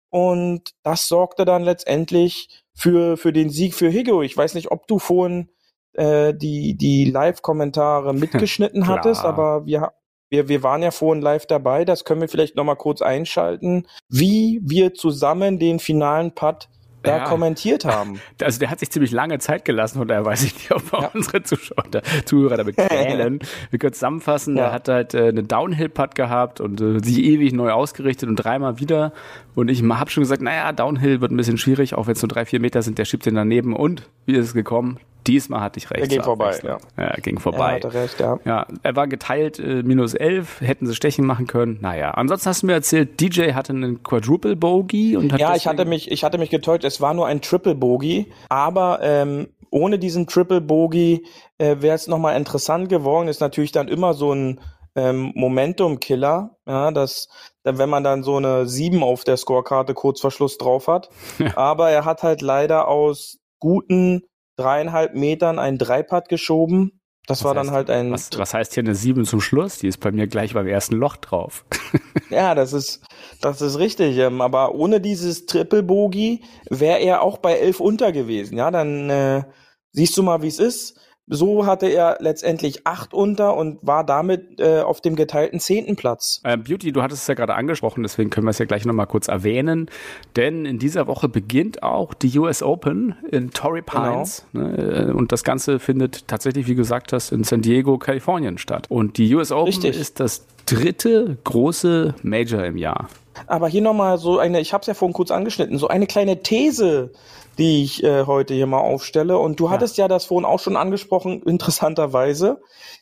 und 0.10 0.74
das 0.84 1.08
sorgte 1.08 1.46
dann 1.46 1.64
letztendlich 1.64 2.50
für, 2.74 3.16
für 3.16 3.32
den 3.32 3.50
Sieg 3.50 3.76
für 3.76 3.90
Higo. 3.90 4.24
Ich 4.24 4.36
weiß 4.36 4.56
nicht, 4.56 4.72
ob 4.72 4.88
du 4.88 5.00
vorhin 5.00 5.50
äh, 5.98 6.34
die, 6.34 6.76
die 6.76 7.06
Live-Kommentare 7.06 8.14
mitgeschnitten 8.14 8.88
hattest, 8.88 9.26
aber 9.26 9.66
wir, 9.66 9.92
wir, 10.30 10.48
wir 10.48 10.64
waren 10.64 10.84
ja 10.84 10.92
vorhin 10.92 11.22
live 11.22 11.46
dabei. 11.46 11.86
Das 11.86 12.06
können 12.06 12.22
wir 12.22 12.28
vielleicht 12.28 12.56
nochmal 12.56 12.76
kurz 12.76 13.02
einschalten, 13.02 13.88
wie 14.10 14.62
wir 14.64 14.94
zusammen 14.94 15.60
den 15.60 15.80
finalen 15.80 16.34
Putt 16.34 16.70
da 17.04 17.18
ja. 17.18 17.24
kommentiert 17.24 17.86
haben. 17.86 18.20
Also 18.42 18.60
der 18.60 18.70
hat 18.70 18.80
sich 18.80 18.92
ziemlich 18.92 19.12
lange 19.12 19.40
Zeit 19.40 19.66
gelassen 19.66 20.02
und 20.02 20.10
daher 20.10 20.26
weiß 20.26 20.44
ich 20.44 20.54
nicht, 20.54 20.72
ob 20.72 20.92
ja. 20.92 21.10
unsere 21.14 21.42
Zuschauer, 21.44 21.86
Zuhörer 22.26 22.58
damit 22.58 22.76
quälen. 22.78 23.40
wir 23.70 23.80
können 23.80 23.94
zusammenfassen, 23.94 24.58
ja. 24.58 24.66
er 24.66 24.72
hat 24.74 24.88
halt 24.88 25.14
äh, 25.14 25.30
eine 25.30 25.44
Downhill-Putt 25.44 26.16
gehabt 26.16 26.60
und 26.60 26.82
äh, 26.82 27.00
sich 27.04 27.20
ewig 27.20 27.54
neu 27.54 27.72
ausgerichtet 27.72 28.30
und 28.30 28.36
dreimal 28.36 28.80
wieder. 28.80 29.14
Und 29.56 29.70
ich 29.70 29.82
habe 29.84 30.10
schon 30.12 30.22
gesagt, 30.22 30.42
naja, 30.42 30.72
Downhill 30.74 31.22
wird 31.22 31.32
ein 31.32 31.38
bisschen 31.38 31.58
schwierig, 31.58 31.96
auch 31.96 32.08
wenn 32.08 32.14
es 32.14 32.22
nur 32.22 32.30
drei, 32.30 32.46
vier 32.46 32.60
Meter 32.60 32.82
sind, 32.82 32.98
der 32.98 33.06
schiebt 33.06 33.26
den 33.26 33.36
daneben. 33.36 33.76
Und 33.76 34.10
wie 34.26 34.36
ist 34.36 34.46
es 34.46 34.54
gekommen? 34.54 35.00
Diesmal 35.28 35.62
hatte 35.62 35.78
ich 35.78 35.92
recht. 35.92 36.02
Er 36.02 36.08
ging 36.08 36.24
vorbei, 36.24 36.58
ja. 36.64 36.78
ja. 36.98 37.04
Er 37.04 37.22
ging 37.22 37.40
vorbei. 37.40 37.70
Er 37.70 37.76
hatte 37.76 37.94
recht, 37.94 38.20
ja. 38.20 38.40
Ja, 38.46 38.66
er 38.84 38.96
war 38.96 39.08
geteilt 39.08 39.60
äh, 39.60 39.84
minus 39.84 40.14
11, 40.14 40.62
hätten 40.62 40.88
sie 40.88 40.96
Stechen 40.96 41.26
machen 41.26 41.48
können. 41.48 41.80
Naja, 41.82 42.12
ansonsten 42.12 42.50
hast 42.50 42.64
du 42.64 42.68
mir 42.68 42.74
erzählt, 42.74 43.20
DJ 43.20 43.52
hatte 43.52 43.74
einen 43.74 44.04
Quadruple 44.04 44.56
Bogey 44.56 45.18
und 45.18 45.34
hat 45.34 45.40
Ja, 45.40 45.56
ich 45.56 45.68
hatte 45.68 45.86
mich, 45.86 46.10
ich 46.12 46.24
hatte 46.24 46.38
mich 46.38 46.50
getäuscht, 46.50 46.84
es 46.84 47.02
war 47.02 47.14
nur 47.14 47.28
ein 47.28 47.42
Triple 47.42 47.76
Bogey, 47.76 48.32
aber 48.50 49.00
ähm, 49.02 49.50
ohne 49.70 50.00
diesen 50.00 50.28
Triple 50.28 50.62
Bogey 50.62 51.26
äh, 51.58 51.78
wäre 51.80 51.96
es 51.96 52.08
nochmal 52.08 52.38
interessant 52.38 52.90
geworden. 52.90 53.28
Ist 53.28 53.42
natürlich 53.42 53.72
dann 53.72 53.88
immer 53.88 54.14
so 54.14 54.34
ein 54.34 54.62
ähm, 54.96 55.32
Momentum-Killer, 55.36 56.58
ja, 56.66 56.92
dass 56.92 57.28
wenn 57.64 57.90
man 57.90 58.04
dann 58.04 58.24
so 58.24 58.38
eine 58.38 58.66
7 58.66 59.04
auf 59.04 59.24
der 59.24 59.38
Scorekarte 59.38 59.94
kurz 59.94 60.22
vor 60.22 60.32
Schluss 60.32 60.58
drauf 60.58 60.88
hat. 60.88 61.10
Aber 61.56 61.90
er 61.90 62.06
hat 62.06 62.24
halt 62.24 62.42
leider 62.42 62.88
aus 62.88 63.40
guten 63.60 64.24
dreieinhalb 64.58 65.16
Metern 65.16 65.60
ein 65.60 65.78
Dreipad 65.78 66.30
geschoben. 66.30 67.00
Das 67.28 67.40
was 67.40 67.46
war 67.46 67.54
dann 67.54 67.72
halt 67.72 67.90
ein. 67.90 68.12
Was, 68.12 68.30
was 68.38 68.54
heißt 68.54 68.74
hier 68.74 68.84
eine 68.84 68.96
7 68.96 69.26
zum 69.26 69.42
Schluss? 69.42 69.80
Die 69.80 69.88
ist 69.88 70.00
bei 70.00 70.12
mir 70.12 70.28
gleich 70.28 70.54
beim 70.54 70.68
ersten 70.68 70.96
Loch 70.96 71.18
drauf. 71.18 71.66
ja, 72.30 72.56
das 72.56 72.72
ist, 72.72 73.04
das 73.42 73.62
ist 73.62 73.78
richtig. 73.80 74.18
Ähm, 74.18 74.40
aber 74.40 74.76
ohne 74.76 75.02
dieses 75.02 75.46
Triple 75.46 75.84
Bogey 75.84 76.42
wäre 76.70 77.00
er 77.00 77.22
auch 77.22 77.38
bei 77.38 77.54
11 77.54 77.80
unter 77.82 78.12
gewesen. 78.14 78.58
Ja, 78.58 78.72
dann 78.72 79.10
äh, 79.10 79.44
siehst 79.92 80.16
du 80.18 80.24
mal, 80.24 80.42
wie 80.42 80.48
es 80.48 80.60
ist. 80.60 81.00
So 81.30 81.66
hatte 81.66 81.88
er 81.88 82.18
letztendlich 82.22 82.88
acht 82.88 83.14
unter 83.14 83.56
und 83.58 83.80
war 83.82 84.06
damit 84.06 84.62
äh, 84.62 84.80
auf 84.80 85.02
dem 85.02 85.18
geteilten 85.18 85.60
zehnten 85.60 85.98
Platz. 85.98 86.40
Äh, 86.44 86.56
Beauty, 86.58 86.94
du 86.94 87.02
hattest 87.02 87.24
es 87.24 87.28
ja 87.28 87.34
gerade 87.34 87.56
angesprochen, 87.56 88.02
deswegen 88.02 88.30
können 88.30 88.48
wir 88.48 88.52
es 88.52 88.60
ja 88.60 88.66
gleich 88.66 88.86
nochmal 88.86 89.08
kurz 89.08 89.28
erwähnen. 89.28 89.90
Denn 90.38 90.66
in 90.66 90.80
dieser 90.80 91.06
Woche 91.08 91.28
beginnt 91.28 91.84
auch 91.84 92.14
die 92.14 92.40
US 92.40 92.64
Open 92.64 93.16
in 93.30 93.52
Torrey 93.52 93.84
genau. 93.86 94.14
Pines. 94.14 94.46
Genau. 94.54 94.68
Ne? 94.68 95.14
Und 95.14 95.34
das 95.34 95.44
Ganze 95.44 95.80
findet 95.80 96.28
tatsächlich, 96.30 96.66
wie 96.68 96.72
du 96.72 96.78
gesagt 96.78 97.12
hast, 97.12 97.34
in 97.34 97.44
San 97.44 97.62
Diego, 97.62 97.98
Kalifornien 97.98 98.58
statt. 98.58 98.86
Und 98.88 99.18
die 99.18 99.36
US 99.36 99.52
Open 99.52 99.66
Richtig. 99.66 100.00
ist 100.00 100.22
das 100.22 100.46
dritte 100.66 101.38
große 101.44 102.16
Major 102.24 102.64
im 102.64 102.78
Jahr. 102.78 103.10
Aber 103.48 103.68
hier 103.68 103.82
nochmal 103.82 104.18
so 104.18 104.40
eine, 104.40 104.60
ich 104.62 104.74
habe 104.74 104.82
es 104.82 104.88
ja 104.88 104.94
vorhin 104.94 105.14
kurz 105.14 105.32
angeschnitten, 105.32 105.78
so 105.78 105.88
eine 105.88 106.08
kleine 106.08 106.42
These, 106.42 107.12
die 107.58 107.84
ich 107.84 108.04
äh, 108.04 108.26
heute 108.26 108.54
hier 108.54 108.68
mal 108.68 108.80
aufstelle. 108.80 109.38
Und 109.38 109.60
du 109.60 109.66
ja. 109.66 109.72
hattest 109.72 109.98
ja 109.98 110.08
das 110.08 110.26
vorhin 110.26 110.46
auch 110.46 110.60
schon 110.60 110.78
angesprochen, 110.78 111.42
interessanterweise, 111.46 112.62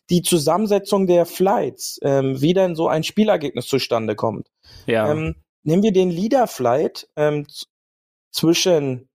die 0.10 0.22
Zusammensetzung 0.22 1.08
der 1.08 1.26
Flights, 1.26 2.00
ähm, 2.04 2.42
wie 2.42 2.54
denn 2.54 2.76
so 2.76 2.88
ein 2.88 3.04
Spielergebnis 3.04 3.68
zustande 3.68 4.16
kommt. 4.16 4.50
Ja. 4.86 5.12
Ähm, 5.12 5.36
nehmen 5.64 5.84
wir 5.84 5.94
den 5.94 6.10
Leader 6.10 6.48
Flight 6.48 7.08
ähm, 7.16 7.48
zwischen 8.32 9.10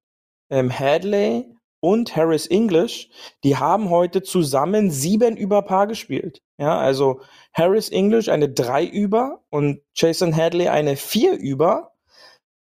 ähm, 0.50 0.70
Hadley 0.70 1.46
und 1.80 2.14
Harris 2.14 2.46
English, 2.46 3.08
die 3.42 3.56
haben 3.56 3.88
heute 3.88 4.22
zusammen 4.22 4.90
sieben 4.90 5.36
über 5.36 5.62
Paar 5.62 5.86
gespielt. 5.86 6.42
Ja, 6.58 6.78
also 6.78 7.22
Harris 7.54 7.88
English 7.88 8.28
eine 8.28 8.50
drei 8.50 8.84
über 8.84 9.42
und 9.48 9.80
Jason 9.94 10.36
Hadley 10.36 10.68
eine 10.68 10.96
vier 10.96 11.38
über. 11.38 11.89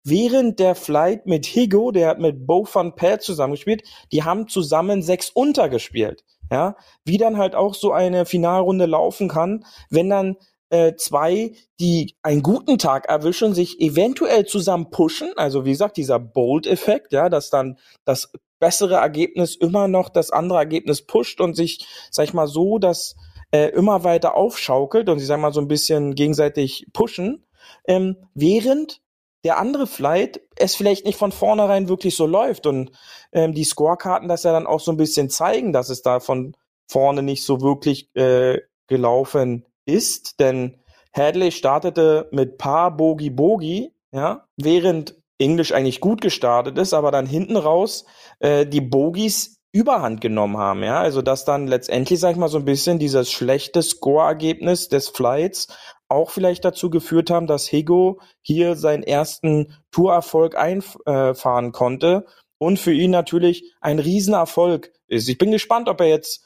Während 0.10 0.60
der 0.60 0.76
Flight 0.76 1.26
mit 1.26 1.46
Higo, 1.46 1.92
der 1.92 2.08
hat 2.08 2.20
mit 2.20 2.48
Bo 2.48 2.66
van 2.72 2.96
Pelt 2.96 3.22
zusammengespielt, 3.22 3.84
die 4.14 4.24
haben 4.24 4.48
zusammen 4.48 5.02
sechs 5.02 5.30
untergespielt. 5.30 6.24
Ja, 6.50 6.78
wie 7.04 7.18
dann 7.18 7.38
halt 7.38 7.56
auch 7.56 7.76
so 7.76 7.92
eine 7.92 8.26
Finalrunde 8.26 8.86
laufen 8.86 9.28
kann, 9.28 9.66
wenn 9.90 10.10
dann 10.10 10.38
äh, 10.70 10.96
zwei, 10.96 11.52
die 11.82 12.16
einen 12.22 12.42
guten 12.42 12.78
Tag 12.78 13.10
erwischen, 13.10 13.54
sich 13.54 13.82
eventuell 13.82 14.46
zusammen 14.46 14.92
pushen. 14.92 15.34
Also 15.36 15.66
wie 15.66 15.72
gesagt, 15.72 15.98
dieser 15.98 16.20
Bold-Effekt, 16.20 17.12
ja, 17.12 17.28
dass 17.28 17.50
dann 17.50 17.78
das 18.06 18.32
bessere 18.60 18.96
Ergebnis 18.96 19.58
immer 19.58 19.90
noch 19.90 20.08
das 20.08 20.32
andere 20.32 20.60
Ergebnis 20.60 21.06
pusht 21.06 21.42
und 21.42 21.58
sich, 21.58 21.86
sag 22.12 22.24
ich 22.24 22.34
mal, 22.34 22.48
so, 22.48 22.80
dass 22.80 23.18
äh, 23.52 23.72
immer 23.72 24.06
weiter 24.06 24.36
aufschaukelt 24.36 25.10
und 25.10 25.20
sie 25.20 25.26
sagen 25.26 25.42
mal 25.42 25.52
so 25.52 25.60
ein 25.60 25.68
bisschen 25.68 26.16
gegenseitig 26.16 26.88
pushen, 26.94 27.46
ähm, 27.90 28.16
während 28.34 29.02
der 29.48 29.60
andere 29.60 29.88
Flight 29.88 30.42
es 30.58 30.76
vielleicht 30.76 31.06
nicht 31.06 31.18
von 31.18 31.32
vornherein 31.32 31.88
wirklich 31.88 32.18
so 32.18 32.26
läuft 32.26 32.68
und 32.68 32.92
ähm, 33.32 33.54
die 33.54 33.64
Scorekarten 33.64 34.28
das 34.28 34.44
ja 34.44 34.52
dann 34.52 34.68
auch 34.68 34.82
so 34.82 34.92
ein 34.92 34.98
bisschen 34.98 35.30
zeigen, 35.30 35.72
dass 35.72 35.88
es 35.88 36.02
da 36.02 36.20
von 36.20 36.54
vorne 36.86 37.24
nicht 37.24 37.46
so 37.46 37.62
wirklich 37.62 38.14
äh, 38.14 38.60
gelaufen 38.88 39.66
ist, 39.86 40.42
denn 40.42 40.80
Hadley 41.14 41.54
startete 41.54 42.28
mit 42.32 42.58
Paar 42.58 42.92
Bogi 42.92 43.30
Bogi, 43.30 43.94
ja, 44.12 44.46
während 44.58 45.16
Englisch 45.40 45.72
eigentlich 45.72 46.02
gut 46.02 46.20
gestartet 46.20 46.78
ist, 46.78 46.94
aber 46.94 47.12
dann 47.12 47.26
hinten 47.26 47.56
raus 47.56 48.04
äh, 48.40 48.66
die 48.66 48.82
Bogies 48.82 49.62
Überhand 49.72 50.20
genommen 50.20 50.58
haben, 50.58 50.84
ja, 50.84 51.00
also 51.00 51.22
dass 51.22 51.46
dann 51.46 51.68
letztendlich, 51.68 52.20
sag 52.20 52.32
ich 52.32 52.38
mal, 52.38 52.50
so 52.50 52.58
ein 52.58 52.66
bisschen 52.66 53.00
dieses 53.00 53.32
schlechte 53.32 53.82
Score-Ergebnis 53.82 54.90
des 54.90 55.08
Flights 55.08 55.68
auch 56.10 56.30
vielleicht 56.30 56.64
dazu 56.66 56.90
geführt 56.90 57.30
haben, 57.30 57.48
dass 57.48 57.68
Higo 57.68 58.20
hier 58.42 58.76
seinen 58.76 59.04
ersten 59.04 59.74
Tourerfolg 59.92 60.56
einfahren 60.56 61.72
konnte 61.72 62.26
und 62.58 62.80
für 62.80 62.94
ihn 62.94 63.12
natürlich 63.12 63.74
ein 63.82 64.00
Riesenerfolg 64.00 64.92
ist. 65.08 65.30
Ich 65.30 65.38
bin 65.38 65.52
gespannt, 65.52 65.90
ob 65.90 66.02
er 66.02 66.08
jetzt 66.08 66.46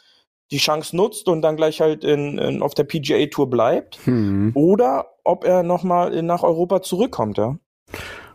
die 0.52 0.58
Chance 0.58 0.96
nutzt 0.96 1.28
und 1.28 1.42
dann 1.42 1.56
gleich 1.56 1.80
halt 1.80 2.04
in, 2.04 2.38
in 2.38 2.62
auf 2.62 2.74
der 2.74 2.84
PGA 2.84 3.26
Tour 3.28 3.50
bleibt 3.50 4.00
hm. 4.06 4.52
oder 4.54 5.16
ob 5.24 5.46
er 5.46 5.64
nochmal 5.64 6.22
nach 6.24 6.44
Europa 6.44 6.82
zurückkommt, 6.82 7.38
ja. 7.38 7.58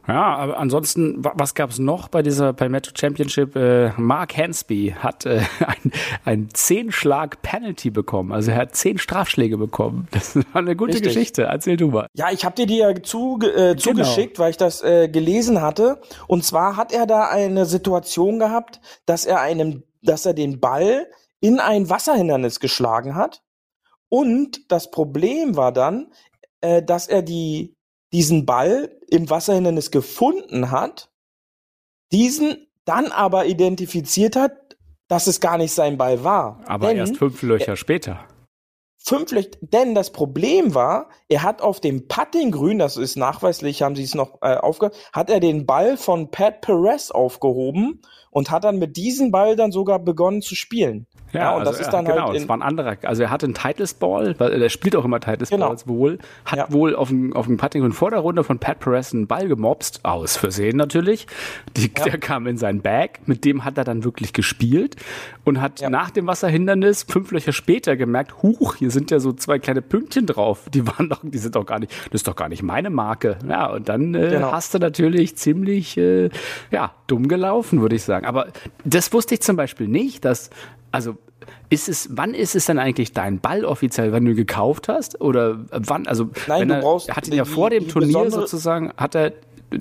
Ja, 0.08 0.36
aber 0.36 0.58
ansonsten, 0.58 1.16
was 1.18 1.54
gab 1.54 1.70
es 1.70 1.78
noch 1.78 2.08
bei 2.08 2.22
dieser 2.22 2.52
bei 2.52 2.68
Metro 2.68 2.92
Championship? 2.96 3.56
Äh, 3.56 3.90
Mark 3.96 4.36
Hansby 4.36 4.94
hat 4.96 5.26
äh, 5.26 5.40
ein, 5.66 5.92
ein 6.24 6.48
Zehn-Schlag 6.52 7.42
Penalty 7.42 7.90
bekommen. 7.90 8.32
Also 8.32 8.52
er 8.52 8.58
hat 8.58 8.76
zehn 8.76 8.98
Strafschläge 8.98 9.56
bekommen. 9.58 10.08
Das 10.16 10.34
war 10.34 10.44
eine 10.54 10.76
gute 10.76 10.94
Richtig. 10.94 11.12
Geschichte. 11.12 11.42
Erzähl 11.42 11.76
du 11.76 11.88
mal. 11.88 12.06
Ja, 12.14 12.30
ich 12.32 12.44
habe 12.44 12.54
dir 12.54 12.66
die 12.66 12.78
ja 12.78 12.94
zu, 13.02 13.38
äh, 13.42 13.74
genau. 13.74 13.74
zugeschickt, 13.74 14.38
weil 14.38 14.50
ich 14.50 14.56
das 14.56 14.82
äh, 14.82 15.08
gelesen 15.08 15.60
hatte. 15.60 16.00
Und 16.26 16.42
zwar 16.44 16.76
hat 16.76 16.92
er 16.92 17.06
da 17.06 17.28
eine 17.28 17.66
Situation 17.66 18.38
gehabt, 18.38 18.80
dass 19.04 19.26
er 19.26 19.40
einem, 19.40 19.82
dass 20.02 20.24
er 20.24 20.34
den 20.34 20.58
Ball 20.58 21.06
in 21.40 21.60
ein 21.60 21.90
Wasserhindernis 21.90 22.60
geschlagen 22.60 23.14
hat. 23.14 23.42
Und 24.08 24.70
das 24.70 24.90
Problem 24.90 25.56
war 25.56 25.72
dann, 25.72 26.12
äh, 26.60 26.82
dass 26.82 27.08
er 27.08 27.22
die 27.22 27.75
diesen 28.16 28.46
Ball 28.46 28.98
im 29.10 29.28
Wasserhindernis 29.28 29.90
gefunden 29.90 30.70
hat, 30.70 31.10
diesen 32.12 32.66
dann 32.86 33.12
aber 33.12 33.44
identifiziert 33.44 34.36
hat, 34.36 34.78
dass 35.06 35.26
es 35.26 35.38
gar 35.38 35.58
nicht 35.58 35.72
sein 35.72 35.98
Ball 35.98 36.24
war. 36.24 36.62
Aber 36.64 36.88
denn, 36.88 36.96
erst 36.96 37.18
fünf 37.18 37.42
Löcher 37.42 37.74
äh, 37.74 37.76
später. 37.76 38.24
Fünf 38.96 39.32
Löcher, 39.32 39.50
denn 39.60 39.94
das 39.94 40.12
Problem 40.12 40.74
war, 40.74 41.10
er 41.28 41.42
hat 41.42 41.60
auf 41.60 41.78
dem 41.78 42.08
Puttinggrün, 42.08 42.78
das 42.78 42.96
ist 42.96 43.16
nachweislich, 43.16 43.82
haben 43.82 43.96
sie 43.96 44.04
es 44.04 44.14
noch 44.14 44.38
äh, 44.40 44.56
aufgehört, 44.56 44.96
hat 45.12 45.28
er 45.28 45.40
den 45.40 45.66
Ball 45.66 45.98
von 45.98 46.30
Pat 46.30 46.62
Perez 46.62 47.10
aufgehoben 47.10 48.00
und 48.36 48.50
hat 48.50 48.64
dann 48.64 48.78
mit 48.78 48.98
diesem 48.98 49.30
Ball 49.30 49.56
dann 49.56 49.72
sogar 49.72 49.98
begonnen 49.98 50.42
zu 50.42 50.54
spielen. 50.54 51.06
Ja, 51.32 51.40
ja 51.40 51.50
und 51.52 51.60
also 51.60 51.72
das 51.72 51.80
ist 51.80 51.90
dann 51.90 52.04
genau, 52.04 52.28
halt. 52.28 52.34
Genau, 52.34 52.48
war 52.50 52.58
ein 52.58 52.62
anderer. 52.62 52.98
Also 53.04 53.22
er 53.22 53.30
hatte 53.30 53.46
einen 53.46 53.54
Titles 53.54 53.94
Ball, 53.94 54.34
weil 54.38 54.62
er 54.62 54.68
spielt 54.68 54.94
auch 54.94 55.06
immer 55.06 55.20
Titles 55.20 55.48
genau. 55.48 55.68
Balls 55.68 55.88
wohl, 55.88 56.18
hat 56.44 56.58
ja. 56.58 56.70
wohl 56.70 56.94
auf 56.94 57.08
dem, 57.08 57.32
auf 57.32 57.46
dem 57.46 57.56
Putting 57.56 57.82
und 57.82 57.92
vor 57.92 58.10
der 58.10 58.20
Runde 58.20 58.44
von 58.44 58.58
Pat 58.58 58.78
Perez 58.78 59.14
einen 59.14 59.26
Ball 59.26 59.48
gemobst, 59.48 60.00
aus 60.04 60.36
Versehen 60.36 60.76
natürlich. 60.76 61.26
Die, 61.78 61.90
ja. 61.96 62.04
Der 62.04 62.18
kam 62.18 62.46
in 62.46 62.58
sein 62.58 62.82
Bag, 62.82 63.20
mit 63.24 63.46
dem 63.46 63.64
hat 63.64 63.78
er 63.78 63.84
dann 63.84 64.04
wirklich 64.04 64.34
gespielt 64.34 64.96
und 65.44 65.62
hat 65.62 65.82
nach 65.88 66.10
dem 66.10 66.26
Wasserhindernis 66.26 67.04
fünf 67.08 67.30
Löcher 67.30 67.52
später 67.52 67.96
gemerkt, 67.96 68.42
huch, 68.42 68.74
hier 68.74 68.90
sind 68.90 69.10
ja 69.10 69.18
so 69.18 69.32
zwei 69.32 69.58
kleine 69.58 69.80
Pünktchen 69.80 70.26
drauf. 70.26 70.68
Die 70.74 70.86
waren 70.86 71.08
doch, 71.08 71.20
die 71.22 71.38
sind 71.38 71.56
doch 71.56 71.64
gar 71.64 71.78
nicht, 71.78 71.90
das 72.10 72.20
ist 72.20 72.28
doch 72.28 72.36
gar 72.36 72.50
nicht 72.50 72.62
meine 72.62 72.90
Marke. 72.90 73.38
Ja, 73.48 73.72
und 73.72 73.88
dann 73.88 74.14
äh, 74.14 74.28
genau. 74.28 74.52
hast 74.52 74.74
du 74.74 74.78
natürlich 74.78 75.36
ziemlich, 75.36 75.96
äh, 75.96 76.28
ja, 76.70 76.92
dumm 77.06 77.28
gelaufen, 77.28 77.80
würde 77.80 77.96
ich 77.96 78.02
sagen. 78.02 78.25
Aber 78.26 78.48
das 78.84 79.12
wusste 79.12 79.34
ich 79.34 79.42
zum 79.42 79.56
Beispiel 79.56 79.88
nicht, 79.88 80.24
dass 80.24 80.50
also 80.92 81.16
ist 81.68 81.88
es, 81.88 82.08
wann 82.12 82.34
ist 82.34 82.54
es 82.54 82.66
denn 82.66 82.78
eigentlich 82.78 83.12
dein 83.12 83.40
Ball 83.40 83.64
offiziell, 83.64 84.12
wenn 84.12 84.24
du 84.24 84.30
ihn 84.30 84.36
gekauft 84.36 84.88
hast? 84.88 85.20
Oder 85.20 85.64
wann, 85.70 86.06
also 86.06 86.30
Nein, 86.46 86.70
er, 86.70 86.76
du 86.76 86.82
brauchst 86.82 87.08
er 87.08 87.16
hat 87.16 87.28
ihn 87.28 87.34
ja 87.34 87.44
vor 87.44 87.70
dem 87.70 87.88
Turnier 87.88 88.30
sozusagen, 88.30 88.92
hat 88.96 89.14
er, 89.14 89.32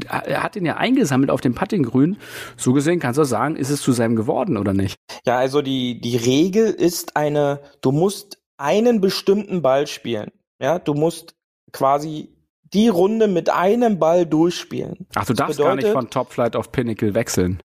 er 0.09 0.43
hat 0.43 0.55
ihn 0.55 0.65
ja 0.65 0.77
eingesammelt 0.77 1.29
auf 1.29 1.41
dem 1.41 1.53
Puttinggrün. 1.53 2.17
So 2.57 2.73
gesehen 2.73 2.99
kannst 2.99 3.17
du 3.17 3.23
sagen, 3.23 3.55
ist 3.55 3.69
es 3.69 3.81
zu 3.81 3.91
seinem 3.91 4.15
geworden 4.15 4.57
oder 4.57 4.73
nicht? 4.73 4.95
Ja, 5.25 5.37
also 5.37 5.61
die, 5.61 6.01
die 6.01 6.17
Regel 6.17 6.67
ist 6.67 7.15
eine, 7.15 7.61
du 7.81 7.91
musst 7.91 8.39
einen 8.57 8.99
bestimmten 8.99 9.61
Ball 9.61 9.87
spielen. 9.87 10.31
Ja, 10.59 10.79
du 10.79 10.93
musst 10.93 11.35
quasi 11.71 12.29
die 12.73 12.87
Runde 12.87 13.27
mit 13.27 13.49
einem 13.49 13.99
Ball 13.99 14.25
durchspielen. 14.25 15.07
Ach, 15.15 15.25
du 15.25 15.33
das 15.33 15.37
darfst 15.37 15.57
bedeutet, 15.57 15.83
gar 15.83 15.89
nicht 15.89 15.93
von 15.93 16.09
Top 16.09 16.33
Flight 16.33 16.55
auf 16.55 16.71
Pinnacle 16.71 17.13
wechseln. 17.13 17.59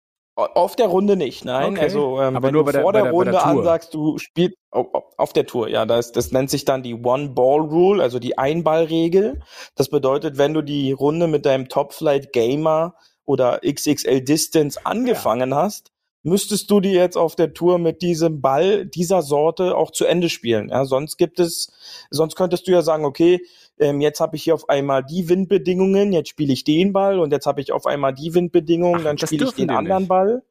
Auf 0.54 0.76
der 0.76 0.86
Runde 0.86 1.16
nicht, 1.16 1.44
nein. 1.44 1.72
Okay. 1.72 1.80
Also 1.82 2.20
ähm, 2.20 2.36
Aber 2.36 2.52
nur 2.52 2.64
bei 2.64 2.72
der, 2.72 2.82
vor 2.82 2.92
der, 2.92 3.04
der 3.04 3.12
Runde 3.12 3.32
der 3.32 3.46
ansagst, 3.46 3.94
du 3.94 4.18
spielst 4.18 4.56
auf, 4.70 4.86
auf 5.16 5.32
der 5.32 5.46
Tour, 5.46 5.68
ja, 5.68 5.86
das, 5.86 6.12
das 6.12 6.32
nennt 6.32 6.50
sich 6.50 6.64
dann 6.64 6.82
die 6.82 6.94
One-Ball-Rule, 6.94 8.02
also 8.02 8.18
die 8.18 8.38
Einball-Regel. 8.38 9.40
Das 9.74 9.88
bedeutet, 9.88 10.38
wenn 10.38 10.54
du 10.54 10.62
die 10.62 10.92
Runde 10.92 11.26
mit 11.26 11.46
deinem 11.46 11.68
Top-Flight-Gamer 11.68 12.94
oder 13.24 13.60
XXL 13.64 14.22
Distance 14.22 14.80
angefangen 14.84 15.50
ja. 15.50 15.56
hast, 15.56 15.90
müsstest 16.22 16.70
du 16.70 16.80
die 16.80 16.92
jetzt 16.92 17.16
auf 17.16 17.34
der 17.34 17.54
Tour 17.54 17.78
mit 17.78 18.02
diesem 18.02 18.40
Ball 18.40 18.86
dieser 18.86 19.22
Sorte 19.22 19.76
auch 19.76 19.90
zu 19.90 20.04
Ende 20.04 20.28
spielen. 20.28 20.68
Ja, 20.68 20.84
sonst 20.84 21.16
gibt 21.16 21.40
es, 21.40 21.72
sonst 22.10 22.36
könntest 22.36 22.66
du 22.66 22.72
ja 22.72 22.82
sagen, 22.82 23.04
okay, 23.04 23.40
ähm, 23.80 24.00
jetzt 24.00 24.20
habe 24.20 24.36
ich 24.36 24.44
hier 24.44 24.54
auf 24.54 24.68
einmal 24.68 25.04
die 25.04 25.28
Windbedingungen, 25.28 26.12
jetzt 26.12 26.28
spiele 26.28 26.52
ich 26.52 26.64
den 26.64 26.92
Ball 26.92 27.18
und 27.18 27.32
jetzt 27.32 27.46
habe 27.46 27.60
ich 27.60 27.72
auf 27.72 27.86
einmal 27.86 28.14
die 28.14 28.34
Windbedingungen, 28.34 29.00
Ach, 29.00 29.04
dann 29.04 29.18
spiele 29.18 29.46
ich 29.46 29.54
den 29.54 29.70
anderen 29.70 30.02
nicht. 30.02 30.08
Ball. 30.08 30.42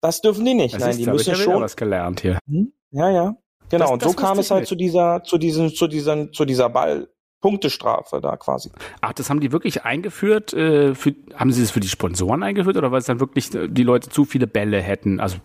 Das 0.00 0.20
dürfen 0.20 0.44
die 0.44 0.54
nicht. 0.54 0.74
Das 0.74 0.82
Nein, 0.82 0.90
ist, 0.90 1.00
die 1.00 1.06
müssen 1.06 1.32
ich 1.32 1.42
schon. 1.42 1.62
was 1.62 1.76
gelernt 1.76 2.20
hier. 2.20 2.38
Hm? 2.46 2.72
Ja, 2.90 3.10
ja. 3.10 3.36
Genau. 3.70 3.84
Das, 3.84 3.90
und 3.90 4.02
so 4.02 4.12
kam 4.12 4.38
es 4.38 4.50
halt 4.50 4.62
nicht. 4.62 4.68
zu 4.68 4.74
dieser, 4.74 5.22
zu 5.24 5.38
diesen, 5.38 5.70
zu 5.70 5.88
diesen, 5.88 6.32
zu 6.32 6.44
dieser 6.44 6.68
Ball. 6.68 7.08
Punktestrafe 7.40 8.22
da 8.22 8.38
quasi. 8.38 8.70
Ach, 9.02 9.12
das 9.12 9.28
haben 9.28 9.40
die 9.40 9.52
wirklich 9.52 9.84
eingeführt? 9.84 10.54
Äh, 10.54 10.94
für, 10.94 11.14
haben 11.34 11.52
sie 11.52 11.60
das 11.60 11.72
für 11.72 11.80
die 11.80 11.88
Sponsoren 11.88 12.42
eingeführt 12.42 12.78
oder 12.78 12.90
weil 12.90 13.00
es 13.00 13.04
dann 13.04 13.20
wirklich 13.20 13.54
äh, 13.54 13.68
die 13.68 13.82
Leute 13.82 14.08
zu 14.08 14.24
viele 14.24 14.46
Bälle 14.46 14.80
hätten? 14.80 15.20
Also 15.20 15.36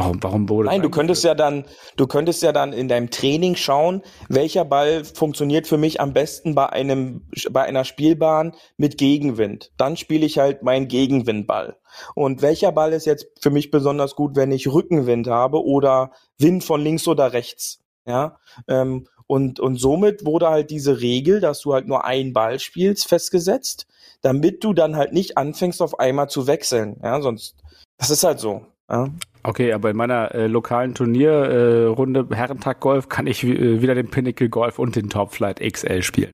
Warum, 0.00 0.22
warum 0.22 0.48
wurde 0.48 0.68
Nein, 0.68 0.82
du 0.82 0.90
könntest 0.90 1.24
ja 1.24 1.34
dann, 1.34 1.64
du 1.96 2.06
könntest 2.06 2.42
ja 2.42 2.52
dann 2.52 2.72
in 2.72 2.88
deinem 2.88 3.10
Training 3.10 3.56
schauen, 3.56 4.02
welcher 4.28 4.64
Ball 4.64 5.04
funktioniert 5.04 5.66
für 5.66 5.76
mich 5.76 6.00
am 6.00 6.12
besten 6.12 6.54
bei 6.54 6.68
einem, 6.70 7.28
bei 7.50 7.62
einer 7.62 7.84
Spielbahn 7.84 8.54
mit 8.76 8.98
Gegenwind. 8.98 9.72
Dann 9.76 9.96
spiele 9.96 10.26
ich 10.26 10.38
halt 10.38 10.62
meinen 10.62 10.88
Gegenwindball. 10.88 11.76
Und 12.14 12.42
welcher 12.42 12.72
Ball 12.72 12.92
ist 12.92 13.06
jetzt 13.06 13.26
für 13.40 13.50
mich 13.50 13.70
besonders 13.70 14.14
gut, 14.14 14.36
wenn 14.36 14.52
ich 14.52 14.72
Rückenwind 14.72 15.26
habe 15.26 15.64
oder 15.64 16.12
Wind 16.38 16.64
von 16.64 16.80
links 16.80 17.06
oder 17.06 17.32
rechts? 17.32 17.80
Ja, 18.06 18.38
ähm, 18.66 19.06
und, 19.26 19.60
und 19.60 19.76
somit 19.76 20.24
wurde 20.24 20.48
halt 20.48 20.70
diese 20.70 21.00
Regel, 21.00 21.38
dass 21.40 21.60
du 21.60 21.72
halt 21.72 21.86
nur 21.86 22.04
einen 22.04 22.32
Ball 22.32 22.58
spielst, 22.58 23.06
festgesetzt, 23.06 23.86
damit 24.22 24.64
du 24.64 24.72
dann 24.72 24.96
halt 24.96 25.12
nicht 25.12 25.38
anfängst, 25.38 25.80
auf 25.82 26.00
einmal 26.00 26.28
zu 26.28 26.48
wechseln. 26.48 26.96
Ja, 27.00 27.20
sonst, 27.20 27.54
das 27.96 28.10
ist 28.10 28.24
halt 28.24 28.40
so. 28.40 28.66
Ja. 28.90 29.08
Okay, 29.42 29.72
aber 29.72 29.90
in 29.90 29.96
meiner 29.96 30.34
äh, 30.34 30.46
lokalen 30.46 30.94
Turnierrunde 30.94 32.26
äh, 32.30 32.34
Herrentag 32.34 32.80
Golf 32.80 33.08
kann 33.08 33.26
ich 33.26 33.42
äh, 33.44 33.80
wieder 33.80 33.94
den 33.94 34.10
Pinnacle 34.10 34.48
Golf 34.48 34.78
und 34.78 34.96
den 34.96 35.08
Top 35.08 35.32
Flight 35.32 35.60
XL 35.60 36.02
spielen. 36.02 36.30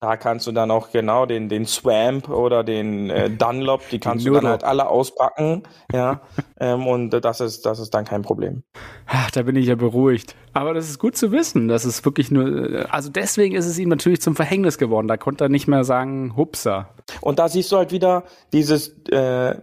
Da 0.00 0.18
kannst 0.18 0.46
du 0.46 0.52
dann 0.52 0.70
auch 0.70 0.90
genau 0.92 1.24
den, 1.24 1.48
den 1.48 1.64
Swamp 1.64 2.28
oder 2.28 2.62
den 2.64 3.08
äh, 3.08 3.30
Dunlop, 3.30 3.88
die 3.88 3.98
kannst 3.98 4.26
du 4.26 4.34
dann 4.34 4.46
halt 4.46 4.62
alle 4.62 4.88
auspacken, 4.88 5.62
ja. 5.90 6.20
ähm, 6.60 6.86
und 6.86 7.10
das 7.10 7.40
ist, 7.40 7.64
das 7.64 7.78
ist 7.78 7.94
dann 7.94 8.04
kein 8.04 8.20
Problem. 8.20 8.62
Ach, 9.06 9.30
da 9.30 9.42
bin 9.42 9.56
ich 9.56 9.66
ja 9.66 9.74
beruhigt. 9.74 10.36
Aber 10.52 10.74
das 10.74 10.90
ist 10.90 10.98
gut 10.98 11.16
zu 11.16 11.32
wissen. 11.32 11.68
Das 11.68 11.86
ist 11.86 12.04
wirklich 12.04 12.30
nur, 12.30 12.46
äh, 12.46 12.84
also 12.90 13.08
deswegen 13.08 13.54
ist 13.54 13.64
es 13.64 13.78
ihm 13.78 13.88
natürlich 13.88 14.20
zum 14.20 14.36
Verhängnis 14.36 14.76
geworden. 14.76 15.08
Da 15.08 15.16
konnte 15.16 15.44
er 15.44 15.48
nicht 15.48 15.66
mehr 15.66 15.84
sagen, 15.84 16.36
hupsa. 16.36 16.90
Und 17.22 17.38
da 17.38 17.48
siehst 17.48 17.72
du 17.72 17.78
halt 17.78 17.90
wieder 17.90 18.24
dieses, 18.52 18.88
äh, 19.08 19.56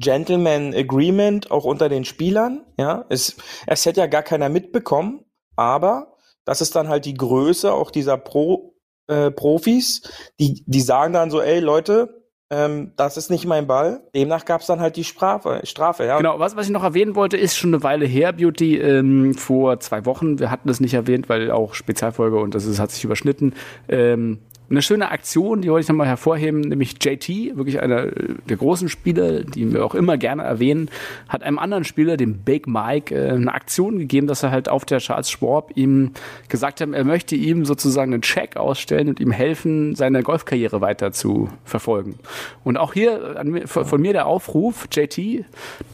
Gentleman 0.00 0.74
Agreement 0.74 1.50
auch 1.50 1.64
unter 1.64 1.88
den 1.88 2.04
Spielern. 2.04 2.64
Ja, 2.76 3.04
es, 3.08 3.36
es 3.66 3.86
hätte 3.86 4.00
ja 4.00 4.06
gar 4.06 4.22
keiner 4.22 4.48
mitbekommen, 4.48 5.24
aber 5.56 6.16
das 6.44 6.60
ist 6.60 6.74
dann 6.74 6.88
halt 6.88 7.04
die 7.04 7.14
Größe 7.14 7.72
auch 7.72 7.90
dieser 7.90 8.16
Pro, 8.16 8.74
äh, 9.06 9.30
Profis, 9.30 10.02
die, 10.40 10.64
die 10.66 10.80
sagen 10.80 11.12
dann 11.12 11.30
so, 11.30 11.40
ey 11.40 11.60
Leute, 11.60 12.20
ähm, 12.52 12.92
das 12.96 13.16
ist 13.16 13.30
nicht 13.30 13.46
mein 13.46 13.68
Ball. 13.68 14.02
Demnach 14.14 14.44
gab 14.44 14.60
es 14.60 14.66
dann 14.66 14.80
halt 14.80 14.96
die 14.96 15.04
Strafe. 15.04 15.60
Strafe 15.64 16.04
ja. 16.04 16.16
Genau, 16.16 16.40
was, 16.40 16.56
was 16.56 16.66
ich 16.66 16.72
noch 16.72 16.82
erwähnen 16.82 17.14
wollte, 17.14 17.36
ist 17.36 17.56
schon 17.56 17.72
eine 17.72 17.84
Weile 17.84 18.06
her, 18.06 18.32
Beauty, 18.32 18.76
ähm, 18.76 19.34
vor 19.34 19.78
zwei 19.78 20.04
Wochen. 20.04 20.40
Wir 20.40 20.50
hatten 20.50 20.66
das 20.66 20.80
nicht 20.80 20.94
erwähnt, 20.94 21.28
weil 21.28 21.52
auch 21.52 21.74
Spezialfolge 21.74 22.38
und 22.38 22.54
das 22.56 22.64
ist, 22.64 22.80
hat 22.80 22.90
sich 22.90 23.04
überschnitten. 23.04 23.54
Ähm, 23.88 24.40
eine 24.70 24.82
schöne 24.82 25.10
Aktion, 25.10 25.62
die 25.62 25.70
wollte 25.70 25.82
ich 25.82 25.88
nochmal 25.88 26.06
hervorheben, 26.06 26.60
nämlich 26.60 26.94
JT, 27.02 27.56
wirklich 27.56 27.80
einer 27.80 28.06
der 28.06 28.56
großen 28.56 28.88
Spieler, 28.88 29.42
die 29.42 29.72
wir 29.72 29.84
auch 29.84 29.96
immer 29.96 30.16
gerne 30.16 30.44
erwähnen, 30.44 30.90
hat 31.28 31.42
einem 31.42 31.58
anderen 31.58 31.82
Spieler, 31.82 32.16
dem 32.16 32.38
Big 32.38 32.68
Mike, 32.68 33.12
äh, 33.12 33.30
eine 33.30 33.52
Aktion 33.52 33.98
gegeben, 33.98 34.28
dass 34.28 34.44
er 34.44 34.52
halt 34.52 34.68
auf 34.68 34.84
der 34.84 34.98
Charles 34.98 35.28
Schwab 35.28 35.72
ihm 35.74 36.12
gesagt 36.48 36.80
hat, 36.80 36.88
er 36.92 37.04
möchte 37.04 37.34
ihm 37.34 37.64
sozusagen 37.64 38.12
einen 38.12 38.22
Check 38.22 38.56
ausstellen 38.56 39.08
und 39.08 39.18
ihm 39.18 39.32
helfen, 39.32 39.96
seine 39.96 40.22
Golfkarriere 40.22 40.80
weiter 40.80 41.10
zu 41.10 41.48
verfolgen. 41.64 42.14
Und 42.62 42.76
auch 42.76 42.92
hier 42.92 43.42
von 43.66 44.00
mir 44.00 44.12
der 44.12 44.26
Aufruf, 44.26 44.86
JT, 44.92 45.44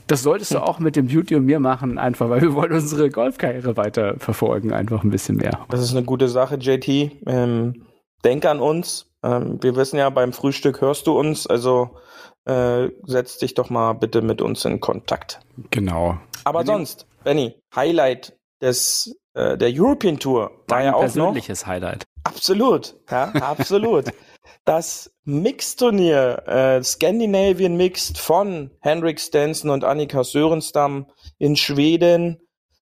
das 0.06 0.22
solltest 0.22 0.52
du 0.52 0.58
auch 0.58 0.80
mit 0.80 0.96
dem 0.96 1.06
Beauty 1.06 1.34
und 1.36 1.46
mir 1.46 1.60
machen, 1.60 1.96
einfach, 1.96 2.28
weil 2.28 2.42
wir 2.42 2.52
wollen 2.52 2.72
unsere 2.72 3.08
Golfkarriere 3.08 3.78
weiter 3.78 4.16
verfolgen, 4.18 4.74
einfach 4.74 5.02
ein 5.02 5.10
bisschen 5.10 5.36
mehr. 5.36 5.60
Das 5.70 5.80
ist 5.80 5.96
eine 5.96 6.04
gute 6.04 6.28
Sache, 6.28 6.56
JT. 6.56 7.12
Ähm 7.26 7.85
denk 8.26 8.44
an 8.44 8.60
uns. 8.60 9.06
Ähm, 9.22 9.62
wir 9.62 9.76
wissen 9.76 9.98
ja, 9.98 10.10
beim 10.10 10.32
Frühstück 10.32 10.80
hörst 10.80 11.06
du 11.06 11.18
uns, 11.18 11.46
also 11.46 11.96
äh, 12.44 12.88
setz 13.04 13.38
dich 13.38 13.54
doch 13.54 13.70
mal 13.70 13.94
bitte 13.94 14.20
mit 14.20 14.42
uns 14.42 14.64
in 14.64 14.80
Kontakt. 14.80 15.40
Genau. 15.70 16.18
Aber 16.44 16.60
Benny. 16.60 16.72
sonst, 16.72 17.06
Benny, 17.24 17.54
Highlight 17.74 18.36
des 18.60 19.16
äh, 19.34 19.56
der 19.56 19.70
European 19.72 20.18
Tour 20.18 20.50
war 20.68 20.82
ja 20.82 20.94
auch 20.94 21.00
persönliches 21.00 21.62
noch, 21.62 21.68
Highlight. 21.68 22.04
Absolut, 22.24 22.96
ja, 23.10 23.28
absolut. 23.40 24.06
das 24.64 25.14
Mixturnier 25.24 26.42
äh, 26.46 26.82
Scandinavian 26.82 27.76
Mixed 27.76 28.18
von 28.18 28.70
Henrik 28.80 29.20
Stenson 29.20 29.70
und 29.70 29.84
Annika 29.84 30.24
Sörenstam 30.24 31.06
in 31.38 31.56
Schweden, 31.56 32.40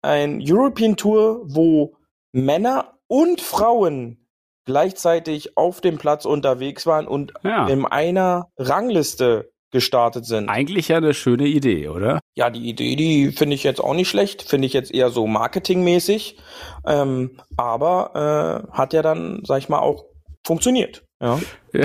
ein 0.01 0.41
European 0.41 0.95
Tour, 0.95 1.41
wo 1.45 1.95
Männer 2.31 2.93
und 3.07 3.41
Frauen 3.41 4.26
gleichzeitig 4.67 5.57
auf 5.57 5.81
dem 5.81 5.97
Platz 5.97 6.25
unterwegs 6.25 6.85
waren 6.85 7.07
und 7.07 7.33
ja. 7.43 7.67
in 7.67 7.85
einer 7.85 8.49
Rangliste 8.57 9.49
gestartet 9.71 10.25
sind. 10.25 10.49
Eigentlich 10.49 10.89
ja 10.89 10.97
eine 10.97 11.13
schöne 11.13 11.47
Idee, 11.47 11.87
oder? 11.87 12.19
Ja, 12.35 12.49
die 12.49 12.69
Idee, 12.69 12.95
die 12.95 13.31
finde 13.31 13.55
ich 13.55 13.63
jetzt 13.63 13.81
auch 13.81 13.93
nicht 13.93 14.09
schlecht, 14.09 14.43
finde 14.43 14.67
ich 14.67 14.73
jetzt 14.73 14.93
eher 14.93 15.09
so 15.09 15.25
marketingmäßig, 15.25 16.37
ähm, 16.85 17.39
aber 17.57 18.67
äh, 18.71 18.77
hat 18.77 18.93
ja 18.93 19.01
dann, 19.01 19.41
sag 19.45 19.59
ich 19.59 19.69
mal, 19.69 19.79
auch 19.79 20.05
funktioniert. 20.45 21.03
Ja. 21.19 21.39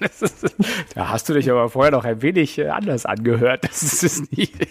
ist, 0.00 0.54
da 0.94 1.08
hast 1.08 1.28
du 1.28 1.34
dich 1.34 1.50
aber 1.50 1.70
vorher 1.70 1.92
noch 1.92 2.04
ein 2.04 2.20
wenig 2.20 2.58
äh, 2.58 2.68
anders 2.68 3.06
angehört. 3.06 3.64
Das 3.64 3.82
ist 3.82 4.04
es 4.04 4.30
nicht. 4.30 4.54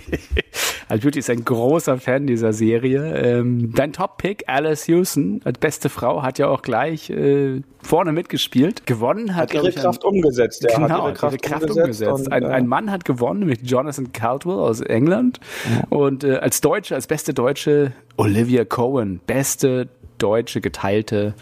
Also 0.89 1.01
Beauty 1.01 1.20
ist 1.20 1.30
ein 1.30 1.43
großer 1.43 1.97
Fan 1.97 2.28
dieser 2.28 2.53
Serie. 2.53 3.14
Ähm, 3.18 3.74
dein 3.76 3.91
Top-Pick, 3.91 4.45
Alice 4.47 4.88
Houston, 4.88 5.41
als 5.43 5.60
beste 5.60 5.89
Frau, 5.89 6.24
hat 6.24 6.39
ja 6.39 6.47
auch 6.47 6.62
gleich 6.62 7.10
äh, 7.10 7.62
vorne 7.84 8.14
mitgespielt. 8.14 8.86
Gewonnen 8.86 9.36
hat, 9.36 9.53
hat 9.53 9.53
ihre 9.53 9.74
Kraft 9.74 10.05
ein, 10.05 10.12
umgesetzt. 10.12 10.64
Ja, 10.64 10.78
genau, 10.78 10.89
hat 10.89 11.03
ihre 11.03 11.14
Kraft, 11.14 11.34
ihre 11.34 11.41
Kraft 11.41 11.70
umgesetzt. 11.70 12.10
umgesetzt. 12.10 12.28
Und, 12.28 12.32
ein, 12.32 12.45
ein, 12.45 12.68
Mann 12.68 12.89
hat 12.89 13.03
gewonnen, 13.03 13.41
nämlich 13.41 13.60
Jonathan 13.64 14.14
Caldwell 14.14 14.60
aus 14.60 14.80
England. 14.80 15.41
Ja. 15.70 15.84
Und 15.89 16.24
äh, 16.24 16.38
als 16.38 16.62
Deutsche, 16.62 16.95
als 16.95 17.08
beste 17.08 17.34
Deutsche 17.34 17.91
Olivia 18.16 18.64
Cohen, 18.64 19.20
beste 19.28 19.89
deutsche 20.20 20.62
geteilte 20.62 21.36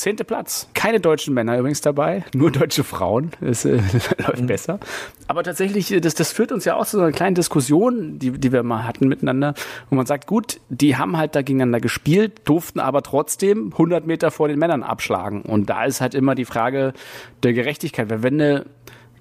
Zehnte 0.00 0.24
Platz. 0.24 0.68
Keine 0.72 0.98
deutschen 0.98 1.34
Männer 1.34 1.58
übrigens 1.58 1.82
dabei, 1.82 2.24
nur 2.34 2.50
deutsche 2.50 2.84
Frauen. 2.84 3.32
Das 3.40 3.66
äh, 3.66 3.80
läuft 4.18 4.40
mhm. 4.40 4.46
besser. 4.46 4.80
Aber 5.28 5.42
tatsächlich, 5.42 5.92
äh, 5.92 6.00
das, 6.00 6.14
das 6.14 6.32
führt 6.32 6.52
uns 6.52 6.64
ja 6.64 6.76
auch 6.76 6.86
zu 6.86 6.96
so 6.96 7.02
einer 7.02 7.12
kleinen 7.12 7.34
Diskussion, 7.34 8.18
die, 8.18 8.32
die 8.32 8.50
wir 8.50 8.62
mal 8.62 8.84
hatten 8.84 9.08
miteinander, 9.08 9.54
wo 9.90 9.96
man 9.96 10.06
sagt, 10.06 10.26
gut, 10.26 10.58
die 10.70 10.96
haben 10.96 11.18
halt 11.18 11.34
da 11.34 11.42
gegeneinander 11.42 11.80
gespielt, 11.80 12.40
durften 12.44 12.80
aber 12.80 13.02
trotzdem 13.02 13.72
100 13.72 14.06
Meter 14.06 14.30
vor 14.30 14.48
den 14.48 14.58
Männern 14.58 14.82
abschlagen. 14.82 15.42
Und 15.42 15.68
da 15.68 15.84
ist 15.84 16.00
halt 16.00 16.14
immer 16.14 16.34
die 16.34 16.46
Frage 16.46 16.94
der 17.42 17.52
Gerechtigkeit. 17.52 18.08
Weil 18.08 18.22
wenn 18.22 18.40
eine 18.40 18.64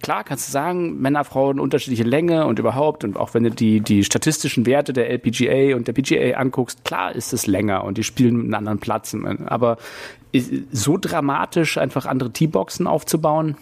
klar 0.02 0.24
kannst 0.24 0.48
du 0.48 0.52
sagen, 0.52 1.00
Männer, 1.00 1.24
Frauen 1.24 1.60
unterschiedliche 1.60 2.04
Länge 2.04 2.46
und 2.46 2.60
überhaupt 2.60 3.04
und 3.04 3.18
auch 3.18 3.34
wenn 3.34 3.44
du 3.44 3.52
die, 3.52 3.82
die 3.82 4.04
statistischen 4.04 4.66
Werte 4.66 4.94
der 4.94 5.10
LPGA 5.10 5.76
und 5.76 5.88
der 5.88 5.94
PGA 5.94 6.38
anguckst, 6.38 6.84
klar 6.84 7.14
ist 7.16 7.34
es 7.34 7.48
länger 7.48 7.84
und 7.84 7.98
die 7.98 8.04
spielen 8.04 8.40
einen 8.40 8.54
anderen 8.54 8.80
Platz. 8.80 9.16
Aber 9.46 9.78
so 10.72 10.98
dramatisch 10.98 11.78
einfach 11.78 12.06
andere 12.06 12.32
T-Boxen 12.32 12.88
aufzubauen, 12.88 13.58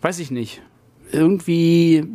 weiß 0.00 0.18
ich 0.20 0.30
nicht. 0.30 0.62
Irgendwie, 1.10 2.06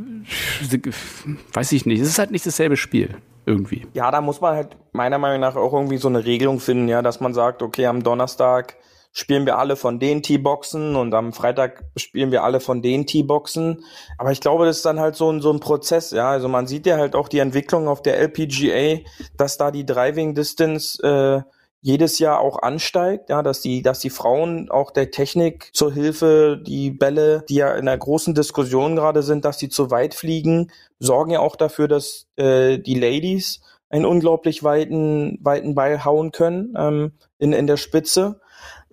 weiß 1.54 1.72
ich 1.72 1.86
nicht. 1.86 2.00
Es 2.00 2.08
ist 2.08 2.20
halt 2.20 2.32
nicht 2.32 2.46
dasselbe 2.46 2.78
Spiel. 2.78 3.18
Irgendwie. 3.46 3.86
Ja, 3.94 4.10
da 4.10 4.22
muss 4.22 4.40
man 4.40 4.56
halt 4.56 4.78
meiner 4.94 5.18
Meinung 5.18 5.42
nach 5.42 5.58
auch 5.58 5.74
irgendwie 5.74 5.98
so 5.98 6.08
eine 6.08 6.24
Regelung 6.24 6.62
finden, 6.62 6.88
ja, 6.88 7.02
dass 7.02 7.20
man 7.20 7.34
sagt, 7.34 7.62
okay, 7.62 7.88
am 7.88 8.02
Donnerstag 8.02 8.78
spielen 9.12 9.46
wir 9.46 9.58
alle 9.58 9.76
von 9.76 10.00
den 10.00 10.24
T-Boxen 10.24 10.96
und 10.96 11.14
am 11.14 11.34
Freitag 11.34 11.84
spielen 11.98 12.32
wir 12.32 12.44
alle 12.44 12.60
von 12.60 12.82
den 12.82 13.06
T-Boxen. 13.06 13.84
Aber 14.18 14.32
ich 14.32 14.42
glaube, 14.42 14.66
das 14.66 14.78
ist 14.78 14.86
dann 14.86 15.00
halt 15.00 15.16
so 15.16 15.30
ein, 15.32 15.42
so 15.42 15.52
ein 15.52 15.60
Prozess, 15.60 16.12
ja. 16.12 16.30
Also 16.30 16.48
man 16.48 16.68
sieht 16.68 16.86
ja 16.86 16.98
halt 16.98 17.16
auch 17.16 17.28
die 17.28 17.40
Entwicklung 17.40 17.88
auf 17.88 18.02
der 18.02 18.18
LPGA, 18.18 19.02
dass 19.38 19.58
da 19.58 19.72
die 19.72 19.86
Driving 19.86 20.34
Distance 20.34 21.02
äh, 21.04 21.42
jedes 21.84 22.18
Jahr 22.18 22.40
auch 22.40 22.62
ansteigt, 22.62 23.30
ja, 23.30 23.44
dass 23.44 23.60
die, 23.60 23.82
dass 23.82 24.00
die 24.00 24.10
Frauen 24.10 24.72
auch 24.72 24.90
der 24.90 25.12
Technik 25.12 25.70
zur 25.74 25.92
Hilfe, 25.92 26.58
die 26.66 26.92
Bälle, 26.92 27.44
die 27.50 27.56
ja 27.56 27.74
in 27.74 27.90
einer 27.90 27.98
großen 27.98 28.34
Diskussion 28.34 28.96
gerade 28.96 29.22
sind, 29.22 29.44
dass 29.44 29.58
die 29.58 29.68
zu 29.68 29.92
weit 29.92 30.14
fliegen, 30.14 30.72
sorgen 31.00 31.32
ja 31.32 31.42
auch 31.42 31.58
dafür, 31.58 31.90
dass 31.90 32.28
äh, 32.38 32.80
die 32.80 32.98
Ladies 32.98 33.62
einen 33.90 34.06
unglaublich 34.06 34.64
weiten, 34.64 35.38
weiten 35.42 35.76
Ball 35.76 36.06
hauen 36.06 36.32
können 36.32 36.74
ähm, 36.78 37.12
in, 37.38 37.52
in 37.52 37.68
der 37.68 37.78
Spitze. 37.78 38.40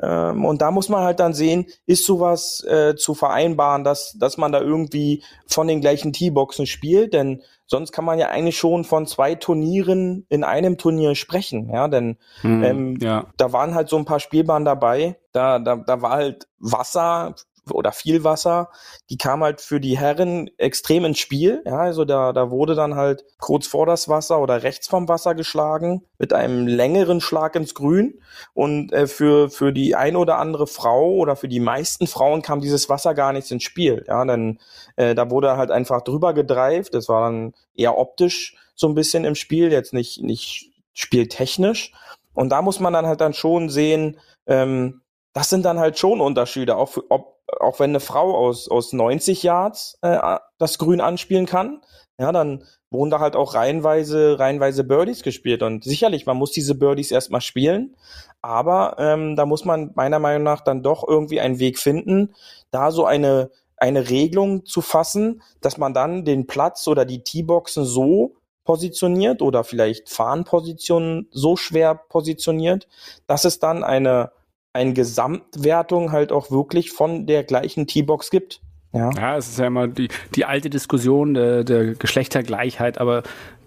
Ähm, 0.02 0.44
und 0.44 0.62
da 0.62 0.70
muss 0.70 0.88
man 0.88 1.02
halt 1.04 1.20
dann 1.20 1.34
sehen, 1.34 1.66
ist 1.86 2.04
sowas 2.04 2.64
äh, 2.64 2.94
zu 2.96 3.14
vereinbaren, 3.14 3.84
dass, 3.84 4.16
dass 4.18 4.38
man 4.38 4.52
da 4.52 4.60
irgendwie 4.60 5.22
von 5.46 5.68
den 5.68 5.80
gleichen 5.80 6.12
T-Boxen 6.12 6.66
spielt, 6.66 7.12
denn 7.12 7.42
sonst 7.66 7.92
kann 7.92 8.04
man 8.04 8.18
ja 8.18 8.28
eigentlich 8.28 8.58
schon 8.58 8.84
von 8.84 9.06
zwei 9.06 9.34
Turnieren 9.34 10.26
in 10.28 10.42
einem 10.42 10.78
Turnier 10.78 11.14
sprechen, 11.14 11.70
ja, 11.70 11.86
denn 11.88 12.16
hm, 12.40 12.64
ähm, 12.64 12.98
ja. 13.00 13.26
da 13.36 13.52
waren 13.52 13.74
halt 13.74 13.88
so 13.88 13.96
ein 13.96 14.04
paar 14.04 14.20
Spielbahnen 14.20 14.64
dabei, 14.64 15.16
da, 15.32 15.58
da, 15.58 15.76
da 15.76 16.02
war 16.02 16.12
halt 16.12 16.48
Wasser 16.58 17.34
oder 17.72 17.92
viel 17.92 18.24
Wasser, 18.24 18.70
die 19.08 19.18
kam 19.18 19.42
halt 19.42 19.60
für 19.60 19.80
die 19.80 19.98
Herren 19.98 20.50
extrem 20.58 21.04
ins 21.04 21.18
Spiel. 21.18 21.62
Ja, 21.66 21.78
also 21.78 22.04
da, 22.04 22.32
da 22.32 22.50
wurde 22.50 22.74
dann 22.74 22.94
halt 22.94 23.24
kurz 23.38 23.66
vor 23.66 23.86
das 23.86 24.08
Wasser 24.08 24.40
oder 24.40 24.62
rechts 24.62 24.88
vom 24.88 25.08
Wasser 25.08 25.34
geschlagen 25.34 26.04
mit 26.18 26.32
einem 26.32 26.66
längeren 26.66 27.20
Schlag 27.20 27.56
ins 27.56 27.74
Grün. 27.74 28.20
Und 28.54 28.92
äh, 28.92 29.06
für, 29.06 29.50
für 29.50 29.72
die 29.72 29.94
ein 29.94 30.16
oder 30.16 30.38
andere 30.38 30.66
Frau 30.66 31.14
oder 31.14 31.36
für 31.36 31.48
die 31.48 31.60
meisten 31.60 32.06
Frauen 32.06 32.42
kam 32.42 32.60
dieses 32.60 32.88
Wasser 32.88 33.14
gar 33.14 33.32
nichts 33.32 33.50
ins 33.50 33.62
Spiel. 33.62 34.04
Ja, 34.06 34.24
denn 34.24 34.58
äh, 34.96 35.14
da 35.14 35.30
wurde 35.30 35.56
halt 35.56 35.70
einfach 35.70 36.02
drüber 36.02 36.34
gedreift. 36.34 36.94
Das 36.94 37.08
war 37.08 37.30
dann 37.30 37.54
eher 37.74 37.98
optisch 37.98 38.56
so 38.74 38.88
ein 38.88 38.94
bisschen 38.94 39.24
im 39.24 39.34
Spiel, 39.34 39.72
jetzt 39.72 39.92
nicht, 39.92 40.22
nicht 40.22 40.72
spieltechnisch. 40.94 41.92
Und 42.34 42.50
da 42.50 42.62
muss 42.62 42.80
man 42.80 42.92
dann 42.92 43.06
halt 43.06 43.20
dann 43.20 43.34
schon 43.34 43.68
sehen, 43.68 44.18
ähm, 44.46 45.02
das 45.32 45.48
sind 45.48 45.64
dann 45.64 45.78
halt 45.78 45.98
schon 45.98 46.20
Unterschiede, 46.20 46.76
auch 46.76 46.88
für, 46.88 47.04
ob 47.10 47.39
auch 47.58 47.80
wenn 47.80 47.90
eine 47.90 48.00
Frau 48.00 48.36
aus, 48.36 48.68
aus 48.68 48.92
90 48.92 49.42
Yards 49.42 49.98
äh, 50.02 50.18
das 50.58 50.78
Grün 50.78 51.00
anspielen 51.00 51.46
kann, 51.46 51.80
ja, 52.18 52.32
dann 52.32 52.64
wurden 52.90 53.10
da 53.10 53.20
halt 53.20 53.36
auch 53.36 53.54
reihenweise, 53.54 54.38
reihenweise 54.38 54.84
Birdies 54.84 55.22
gespielt. 55.22 55.62
Und 55.62 55.84
sicherlich, 55.84 56.26
man 56.26 56.36
muss 56.36 56.50
diese 56.50 56.74
Birdies 56.74 57.10
erstmal 57.10 57.40
spielen, 57.40 57.96
aber 58.42 58.96
ähm, 58.98 59.36
da 59.36 59.46
muss 59.46 59.64
man 59.64 59.92
meiner 59.94 60.18
Meinung 60.18 60.42
nach 60.42 60.60
dann 60.60 60.82
doch 60.82 61.06
irgendwie 61.06 61.40
einen 61.40 61.58
Weg 61.58 61.78
finden, 61.78 62.34
da 62.70 62.90
so 62.90 63.04
eine, 63.04 63.50
eine 63.76 64.10
Regelung 64.10 64.66
zu 64.66 64.82
fassen, 64.82 65.42
dass 65.60 65.78
man 65.78 65.94
dann 65.94 66.24
den 66.24 66.46
Platz 66.46 66.86
oder 66.88 67.04
die 67.04 67.22
T-Boxen 67.22 67.84
so 67.84 68.36
positioniert 68.64 69.40
oder 69.40 69.64
vielleicht 69.64 70.10
Fahnenpositionen 70.10 71.28
so 71.30 71.56
schwer 71.56 71.94
positioniert, 71.94 72.86
dass 73.26 73.44
es 73.44 73.58
dann 73.58 73.82
eine 73.82 74.32
eine 74.72 74.92
Gesamtwertung 74.92 76.12
halt 76.12 76.32
auch 76.32 76.50
wirklich 76.50 76.90
von 76.90 77.26
der 77.26 77.44
gleichen 77.44 77.86
T-Box 77.86 78.30
gibt. 78.30 78.60
Ja. 78.92 79.10
ja, 79.16 79.36
es 79.36 79.48
ist 79.48 79.58
ja 79.58 79.68
immer 79.68 79.86
die, 79.86 80.08
die 80.34 80.44
alte 80.44 80.68
Diskussion 80.68 81.34
der, 81.34 81.62
der 81.62 81.94
Geschlechtergleichheit, 81.94 82.98
aber 82.98 83.22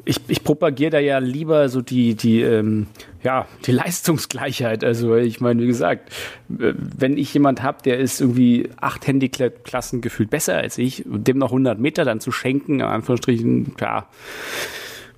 ich, 0.06 0.20
ich 0.28 0.43
propagiere 0.43 0.91
da 0.91 0.99
ja 0.99 1.20
lieber 1.20 1.70
so 1.70 1.82
die, 1.82 2.16
die, 2.16 2.41
ähm, 2.41 2.88
ja, 3.24 3.47
die 3.66 3.72
Leistungsgleichheit. 3.72 4.84
Also 4.84 5.16
ich 5.16 5.39
meine, 5.39 5.62
wie 5.62 5.68
gesagt, 5.68 6.12
wenn 6.49 7.18
ich 7.18 7.34
jemand 7.34 7.64
habe, 7.64 7.78
der 7.84 7.99
ist 7.99 8.20
irgendwie 8.20 8.70
acht 8.82 9.08
Handyklassen 9.08 10.01
gefühlt 10.01 10.30
besser 10.30 10.58
als 10.58 10.78
ich, 10.78 11.04
dem 11.06 11.38
noch 11.38 11.49
100 11.49 11.80
Meter 11.80 12.04
dann 12.04 12.20
zu 12.20 12.34
schenken, 12.34 12.76
in 12.76 12.86
Anführungsstrichen, 12.86 13.76
ja, 13.80 14.08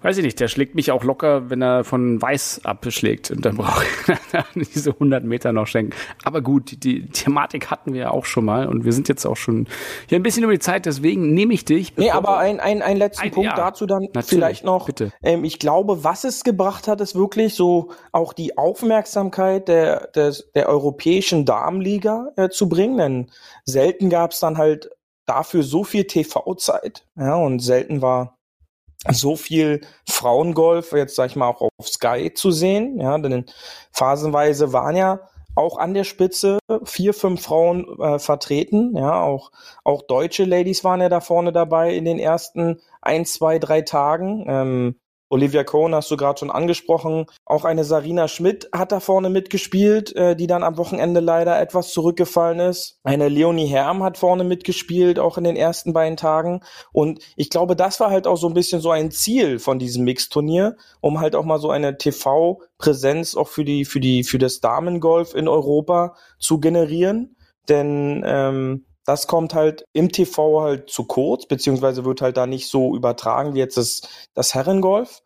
weiß 0.06 0.20
ich 0.20 0.24
nicht, 0.24 0.40
der 0.40 0.48
schlägt 0.48 0.76
mich 0.76 0.92
auch 0.92 1.04
locker, 1.04 1.50
wenn 1.50 1.64
er 1.64 1.84
von 1.84 2.22
Weiß 2.22 2.62
abschlägt. 2.64 3.32
Und 3.32 3.44
dann 3.44 3.58
brauche 3.58 3.84
ich 4.56 4.68
diese 4.74 4.92
100 4.92 5.24
Meter 5.24 5.52
noch 5.52 5.66
schenken. 5.66 5.96
Aber 6.24 6.42
gut, 6.42 6.84
die 6.84 7.08
Thematik 7.08 7.72
hatten 7.72 7.94
wir 7.94 8.02
ja 8.02 8.12
auch 8.12 8.26
schon 8.26 8.46
mal 8.46 8.68
und 8.68 8.86
wir 8.86 8.94
sind 8.94 9.10
jetzt 9.10 9.26
auch 9.26 9.36
schon 9.36 9.68
hier 10.08 10.20
ein 10.20 10.24
bisschen 10.24 10.44
über 10.44 10.54
die 10.54 10.60
Zeit, 10.60 10.86
deswegen 10.86 11.34
nehme 11.34 11.56
ich 11.56 11.66
dich. 11.66 11.98
Nee, 11.98 12.12
aber 12.12 12.38
ein, 12.38 12.60
ein, 12.60 12.84
ein 12.84 12.98
letzten 12.98 13.24
ein, 13.24 13.32
Punkt 13.32 13.50
ja, 13.50 13.56
dazu 13.56 13.88
dann 13.88 14.08
vielleicht 14.24 14.64
noch. 14.64 14.86
Bitte. 14.86 15.12
Ähm, 15.24 15.44
ich 15.44 15.58
glaube, 15.58 16.04
was 16.04 16.24
es 16.24 16.44
gebracht 16.44 16.88
hat, 16.88 17.02
ist 17.02 17.16
wirklich 17.16 17.56
so 17.56 17.90
auch 18.12 18.34
die 18.34 18.60
Aufmerksamkeit 18.60 19.68
der, 19.68 20.10
der, 20.14 20.36
der 20.54 20.70
europäischen 20.70 21.46
Damenliga 21.46 22.28
äh, 22.36 22.50
zu 22.50 22.70
bringen, 22.70 22.98
denn 22.98 23.32
selten 23.64 24.12
gab 24.12 24.34
es 24.34 24.40
dann 24.40 24.60
halt 24.60 24.92
dafür 25.26 25.64
so 25.64 25.84
viel 25.84 26.06
TV-Zeit. 26.06 27.06
Ja, 27.18 27.36
und 27.36 27.60
selten 27.60 28.04
war 28.04 28.35
so 29.12 29.36
viel 29.36 29.82
Frauengolf, 30.10 30.92
jetzt 30.94 31.16
sag 31.16 31.30
ich 31.30 31.36
mal 31.36 31.50
auch 31.50 31.62
auf 31.62 31.88
Sky 31.88 32.34
zu 32.34 32.52
sehen, 32.52 33.00
ja, 33.00 33.18
denn 33.18 33.46
phasenweise 33.92 34.74
waren 34.74 34.96
ja 34.96 35.20
auch 35.56 35.78
an 35.78 35.94
der 35.94 36.04
Spitze 36.04 36.60
vier, 36.84 37.14
fünf 37.14 37.42
Frauen 37.42 37.88
äh, 38.00 38.20
vertreten, 38.20 38.96
ja, 38.96 39.22
auch, 39.22 39.52
auch 39.84 40.02
deutsche 40.02 40.44
Ladies 40.44 40.84
waren 40.84 41.02
ja 41.02 41.10
da 41.10 41.22
vorne 41.22 41.54
dabei 41.54 41.94
in 41.94 42.06
den 42.06 42.20
ersten 42.20 42.82
ein, 43.02 43.26
zwei, 43.26 43.60
drei 43.60 43.82
Tagen. 43.82 44.46
Ähm, 44.48 44.96
Olivia 45.30 45.64
Cohn 45.64 45.96
hast 45.96 46.12
du 46.12 46.18
gerade 46.18 46.40
schon 46.40 46.52
angesprochen. 46.52 47.26
Auch 47.46 47.66
eine 47.66 47.84
Sarina 47.84 48.28
Schmidt 48.28 48.70
hat 48.72 48.92
da 48.92 49.00
vorne 49.00 49.30
mitgespielt, 49.30 50.16
äh, 50.16 50.36
die 50.36 50.48
dann 50.48 50.64
am 50.64 50.78
Wochenende 50.78 51.20
leider 51.20 51.60
etwas 51.60 51.92
zurückgefallen 51.92 52.60
ist. 52.60 53.00
Eine 53.04 53.28
Leonie 53.28 53.66
Herm 53.66 54.04
hat 54.04 54.18
vorne 54.18 54.44
mitgespielt, 54.44 55.18
auch 55.18 55.38
in 55.38 55.44
den 55.44 55.56
ersten 55.56 55.94
beiden 55.94 56.18
Tagen. 56.18 56.62
Und 56.92 57.20
ich 57.36 57.50
glaube, 57.50 57.76
das 57.76 58.00
war 58.00 58.12
halt 58.12 58.28
auch 58.28 58.38
so 58.38 58.48
ein 58.48 58.54
bisschen 58.54 58.82
so 58.82 58.92
ein 58.92 59.10
Ziel 59.12 59.58
von 59.58 59.80
diesem 59.80 60.04
Mixturnier, 60.04 60.78
um 61.02 61.20
halt 61.20 61.36
auch 61.36 61.46
mal 61.46 61.60
so 61.60 61.72
eine 61.72 61.98
TV-Präsenz 61.98 63.36
auch 63.36 63.48
für 63.48 63.66
die, 63.66 63.86
für 63.86 64.00
die, 64.00 64.24
für 64.24 64.38
das 64.38 64.60
Damengolf 64.60 65.34
in 65.34 65.48
Europa 65.48 66.16
zu 66.38 66.60
generieren. 66.60 67.36
Denn 67.68 68.24
ähm, 68.26 68.86
das 69.06 69.28
kommt 69.28 69.54
halt 69.54 69.86
im 69.94 70.12
TV 70.12 70.62
halt 70.62 70.90
zu 70.90 71.06
kurz, 71.06 71.46
beziehungsweise 71.46 72.06
wird 72.06 72.22
halt 72.22 72.38
da 72.38 72.48
nicht 72.48 72.68
so 72.70 72.96
übertragen 72.96 73.54
wie 73.54 73.60
jetzt 73.60 73.78
das, 73.78 74.02
das 74.34 74.54
Herrengolf. 74.56 75.22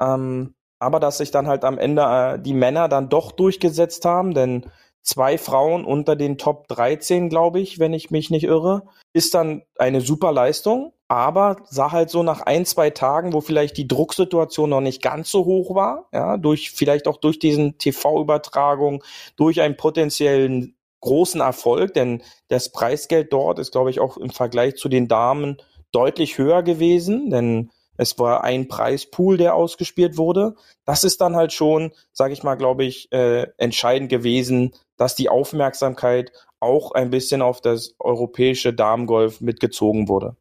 Ähm, 0.00 0.54
aber 0.80 0.98
dass 0.98 1.18
sich 1.18 1.30
dann 1.30 1.46
halt 1.46 1.64
am 1.64 1.78
Ende 1.78 2.02
äh, 2.02 2.42
die 2.42 2.54
Männer 2.54 2.88
dann 2.88 3.08
doch 3.08 3.30
durchgesetzt 3.32 4.04
haben, 4.04 4.34
denn 4.34 4.66
zwei 5.02 5.38
Frauen 5.38 5.84
unter 5.84 6.16
den 6.16 6.38
Top 6.38 6.66
13, 6.68 7.28
glaube 7.28 7.60
ich, 7.60 7.78
wenn 7.78 7.92
ich 7.92 8.10
mich 8.10 8.30
nicht 8.30 8.44
irre, 8.44 8.82
ist 9.12 9.34
dann 9.34 9.62
eine 9.78 10.00
super 10.00 10.32
Leistung, 10.32 10.92
aber 11.06 11.56
sah 11.68 11.92
halt 11.92 12.10
so 12.10 12.22
nach 12.22 12.40
ein, 12.40 12.64
zwei 12.64 12.90
Tagen, 12.90 13.32
wo 13.32 13.40
vielleicht 13.40 13.76
die 13.76 13.86
Drucksituation 13.86 14.70
noch 14.70 14.80
nicht 14.80 15.02
ganz 15.02 15.30
so 15.30 15.44
hoch 15.44 15.74
war, 15.74 16.08
ja, 16.12 16.36
durch, 16.36 16.70
vielleicht 16.70 17.06
auch 17.06 17.18
durch 17.18 17.38
diesen 17.38 17.78
TV-Übertragung, 17.78 19.04
durch 19.36 19.60
einen 19.60 19.76
potenziellen 19.76 20.74
großen 21.02 21.42
Erfolg, 21.42 21.92
denn 21.92 22.22
das 22.48 22.72
Preisgeld 22.72 23.32
dort 23.32 23.58
ist, 23.58 23.72
glaube 23.72 23.90
ich, 23.90 24.00
auch 24.00 24.16
im 24.16 24.30
Vergleich 24.30 24.76
zu 24.76 24.88
den 24.88 25.06
Damen 25.06 25.58
deutlich 25.92 26.38
höher 26.38 26.62
gewesen, 26.62 27.28
denn 27.28 27.70
es 27.98 28.18
war 28.18 28.42
ein 28.42 28.68
Preispool, 28.68 29.36
der 29.36 29.54
ausgespielt 29.54 30.16
wurde. 30.16 30.54
Das 30.86 31.04
ist 31.04 31.20
dann 31.20 31.36
halt 31.36 31.52
schon, 31.52 31.92
sage 32.12 32.32
ich 32.32 32.42
mal, 32.42 32.54
glaube 32.54 32.84
ich, 32.84 33.12
äh, 33.12 33.46
entscheidend 33.58 34.08
gewesen, 34.08 34.72
dass 34.96 35.14
die 35.14 35.28
Aufmerksamkeit 35.28 36.32
auch 36.58 36.92
ein 36.92 37.10
bisschen 37.10 37.42
auf 37.42 37.60
das 37.60 37.94
europäische 37.98 38.72
Damengolf 38.72 39.40
mitgezogen 39.40 40.08
wurde. 40.08 40.36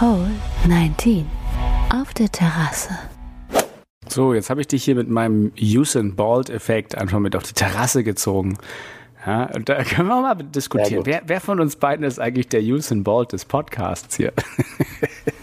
Hole 0.00 0.30
19 0.68 1.26
auf 1.90 2.12
der 2.14 2.30
Terrasse. 2.30 3.13
So, 4.14 4.32
jetzt 4.32 4.48
habe 4.48 4.60
ich 4.60 4.68
dich 4.68 4.84
hier 4.84 4.94
mit 4.94 5.10
meinem 5.10 5.50
Usain 5.60 6.14
Bald-Effekt 6.14 6.96
einfach 6.96 7.18
mit 7.18 7.34
auf 7.34 7.42
die 7.42 7.52
Terrasse 7.52 8.04
gezogen. 8.04 8.58
Ja, 9.26 9.46
und 9.52 9.68
da 9.68 9.82
können 9.84 10.06
wir 10.06 10.22
mal 10.22 10.36
diskutieren. 10.36 11.04
Wer, 11.04 11.22
wer 11.26 11.40
von 11.40 11.58
uns 11.58 11.74
beiden 11.74 12.06
ist 12.06 12.20
eigentlich 12.20 12.46
der 12.46 12.62
Usain 12.62 13.02
Bald 13.02 13.32
des 13.32 13.44
Podcasts 13.44 14.16
hier? 14.16 14.32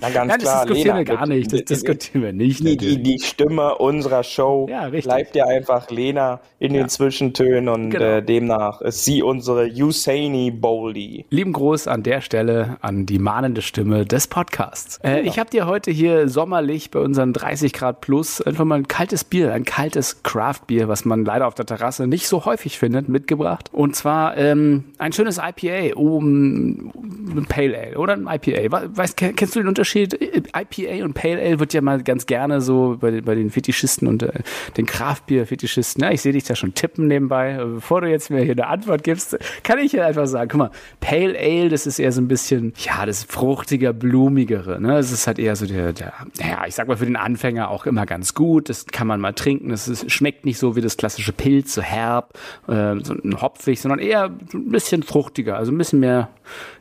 Na 0.00 0.08
ganz 0.08 0.28
Nein, 0.30 0.40
das 0.40 0.48
klar, 0.48 0.66
diskutieren 0.66 0.96
Lena, 0.96 1.08
wir 1.08 1.16
gar 1.16 1.26
nicht. 1.26 1.52
Das 1.52 1.64
diskutieren 1.64 2.22
wir 2.22 2.32
nicht. 2.32 2.60
Die, 2.60 2.76
die, 2.76 3.02
die 3.02 3.18
Stimme 3.18 3.76
unserer 3.76 4.22
Show 4.22 4.66
ja, 4.70 4.88
bleibt 4.88 5.36
ja 5.36 5.44
einfach 5.46 5.90
Lena 5.90 6.40
in 6.58 6.74
ja. 6.74 6.82
den 6.82 6.88
Zwischentönen 6.88 7.68
und 7.68 7.90
genau. 7.90 8.04
äh, 8.04 8.22
demnach 8.22 8.80
ist 8.80 9.04
sie 9.04 9.22
unsere 9.22 9.66
Usaini 9.66 10.50
Boldy. 10.50 11.26
Lieben 11.28 11.52
Gruß 11.52 11.86
an 11.86 12.02
der 12.02 12.22
Stelle 12.22 12.78
an 12.80 13.04
die 13.04 13.18
mahnende 13.18 13.60
Stimme 13.60 14.06
des 14.06 14.26
Podcasts. 14.26 14.98
Äh, 15.02 15.16
genau. 15.16 15.30
Ich 15.30 15.38
habe 15.38 15.50
dir 15.50 15.66
heute 15.66 15.90
hier 15.90 16.28
sommerlich 16.28 16.90
bei 16.90 17.00
unseren 17.00 17.34
30 17.34 17.74
Grad 17.74 18.00
plus 18.00 18.40
einfach 18.40 18.64
mal 18.64 18.76
ein 18.76 18.88
kaltes 18.88 19.24
Bier, 19.24 19.52
ein 19.52 19.64
kaltes 19.64 20.22
Craft-Bier, 20.22 20.88
was 20.88 21.04
man 21.04 21.26
leider 21.26 21.46
auf 21.46 21.54
der 21.54 21.66
Terrasse 21.66 22.06
nicht 22.06 22.26
so 22.26 22.46
häufig 22.46 22.78
findet, 22.78 23.10
mitgebracht. 23.10 23.68
Und 23.72 23.96
zwar 23.96 24.36
ähm, 24.38 24.84
ein 24.96 25.12
schönes 25.12 25.38
IPA, 25.38 25.94
um, 25.96 26.90
ein 27.36 27.46
Pale 27.46 27.78
Ale 27.78 27.98
oder 27.98 28.14
ein 28.14 28.26
IPA. 28.26 28.96
Weißt, 28.96 29.16
kennst 29.16 29.54
du 29.54 29.60
den 29.60 29.68
Unterschied? 29.68 29.89
Unterschied. 29.90 30.14
IPA 30.14 31.04
und 31.04 31.14
Pale 31.14 31.40
Ale 31.40 31.60
wird 31.60 31.72
ja 31.72 31.80
mal 31.80 32.02
ganz 32.02 32.26
gerne 32.26 32.60
so 32.60 32.96
bei, 33.00 33.20
bei 33.20 33.34
den 33.34 33.50
Fetischisten 33.50 34.08
und 34.08 34.22
äh, 34.22 34.32
den 34.76 34.86
Craftbier-Fetischisten. 34.86 36.02
Ja, 36.02 36.10
ich 36.10 36.22
sehe 36.22 36.32
dich 36.32 36.44
da 36.44 36.54
schon 36.54 36.74
tippen 36.74 37.06
nebenbei. 37.06 37.58
Bevor 37.74 38.00
du 38.00 38.08
jetzt 38.08 38.30
mir 38.30 38.42
hier 38.42 38.52
eine 38.52 38.66
Antwort 38.66 39.02
gibst, 39.04 39.38
kann 39.62 39.78
ich 39.78 39.90
hier 39.92 40.06
einfach 40.06 40.26
sagen, 40.26 40.48
guck 40.50 40.58
mal, 40.58 40.70
Pale 41.00 41.38
Ale, 41.38 41.68
das 41.68 41.86
ist 41.86 41.98
eher 41.98 42.12
so 42.12 42.20
ein 42.20 42.28
bisschen, 42.28 42.72
ja, 42.78 43.06
das 43.06 43.24
fruchtiger, 43.24 43.92
blumigere. 43.92 44.80
Ne? 44.80 44.98
Es 44.98 45.12
ist 45.12 45.26
halt 45.26 45.38
eher 45.38 45.56
so 45.56 45.66
der, 45.66 45.92
der, 45.92 46.12
ja, 46.38 46.66
ich 46.66 46.74
sag 46.74 46.88
mal 46.88 46.96
für 46.96 47.06
den 47.06 47.16
Anfänger 47.16 47.70
auch 47.70 47.86
immer 47.86 48.06
ganz 48.06 48.34
gut. 48.34 48.68
Das 48.68 48.86
kann 48.86 49.06
man 49.06 49.20
mal 49.20 49.32
trinken. 49.32 49.70
Es 49.70 50.04
schmeckt 50.08 50.44
nicht 50.44 50.58
so 50.58 50.76
wie 50.76 50.80
das 50.80 50.96
klassische 50.96 51.32
Pilz, 51.32 51.74
so 51.74 51.82
herb, 51.82 52.38
äh, 52.68 52.96
so 53.02 53.14
hopfig, 53.40 53.80
sondern 53.80 53.98
eher 53.98 54.24
ein 54.24 54.70
bisschen 54.70 55.02
fruchtiger, 55.02 55.56
also 55.56 55.72
ein 55.72 55.78
bisschen 55.78 56.00
mehr 56.00 56.28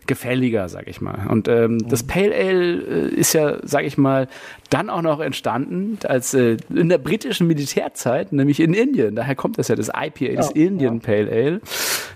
gefälliger, 0.10 0.68
sag 0.68 0.88
ich 0.88 1.00
mal. 1.00 1.28
Und 1.30 1.48
ähm, 1.48 1.74
mhm. 1.74 1.88
das 1.88 2.04
Pale 2.04 2.34
Ale 2.36 2.82
äh, 2.82 3.14
ist 3.14 3.34
ja, 3.34 3.58
sag 3.64 3.86
ich 3.86 3.98
mal, 3.98 4.28
dann 4.70 4.90
auch 4.90 5.02
noch 5.02 5.20
entstanden 5.20 5.98
als 6.04 6.34
äh, 6.34 6.58
in 6.74 6.90
der 6.90 6.98
britischen 6.98 7.48
Militärzeit, 7.48 8.34
nämlich 8.34 8.60
in 8.60 8.74
Indien. 8.74 9.16
Daher 9.16 9.36
kommt 9.36 9.58
das 9.58 9.68
ja, 9.68 9.76
das 9.76 9.90
IPA, 9.90 10.36
das 10.36 10.52
ja, 10.54 10.64
Indian 10.64 10.96
ja. 10.96 11.02
Pale 11.02 11.32
Ale. 11.32 11.62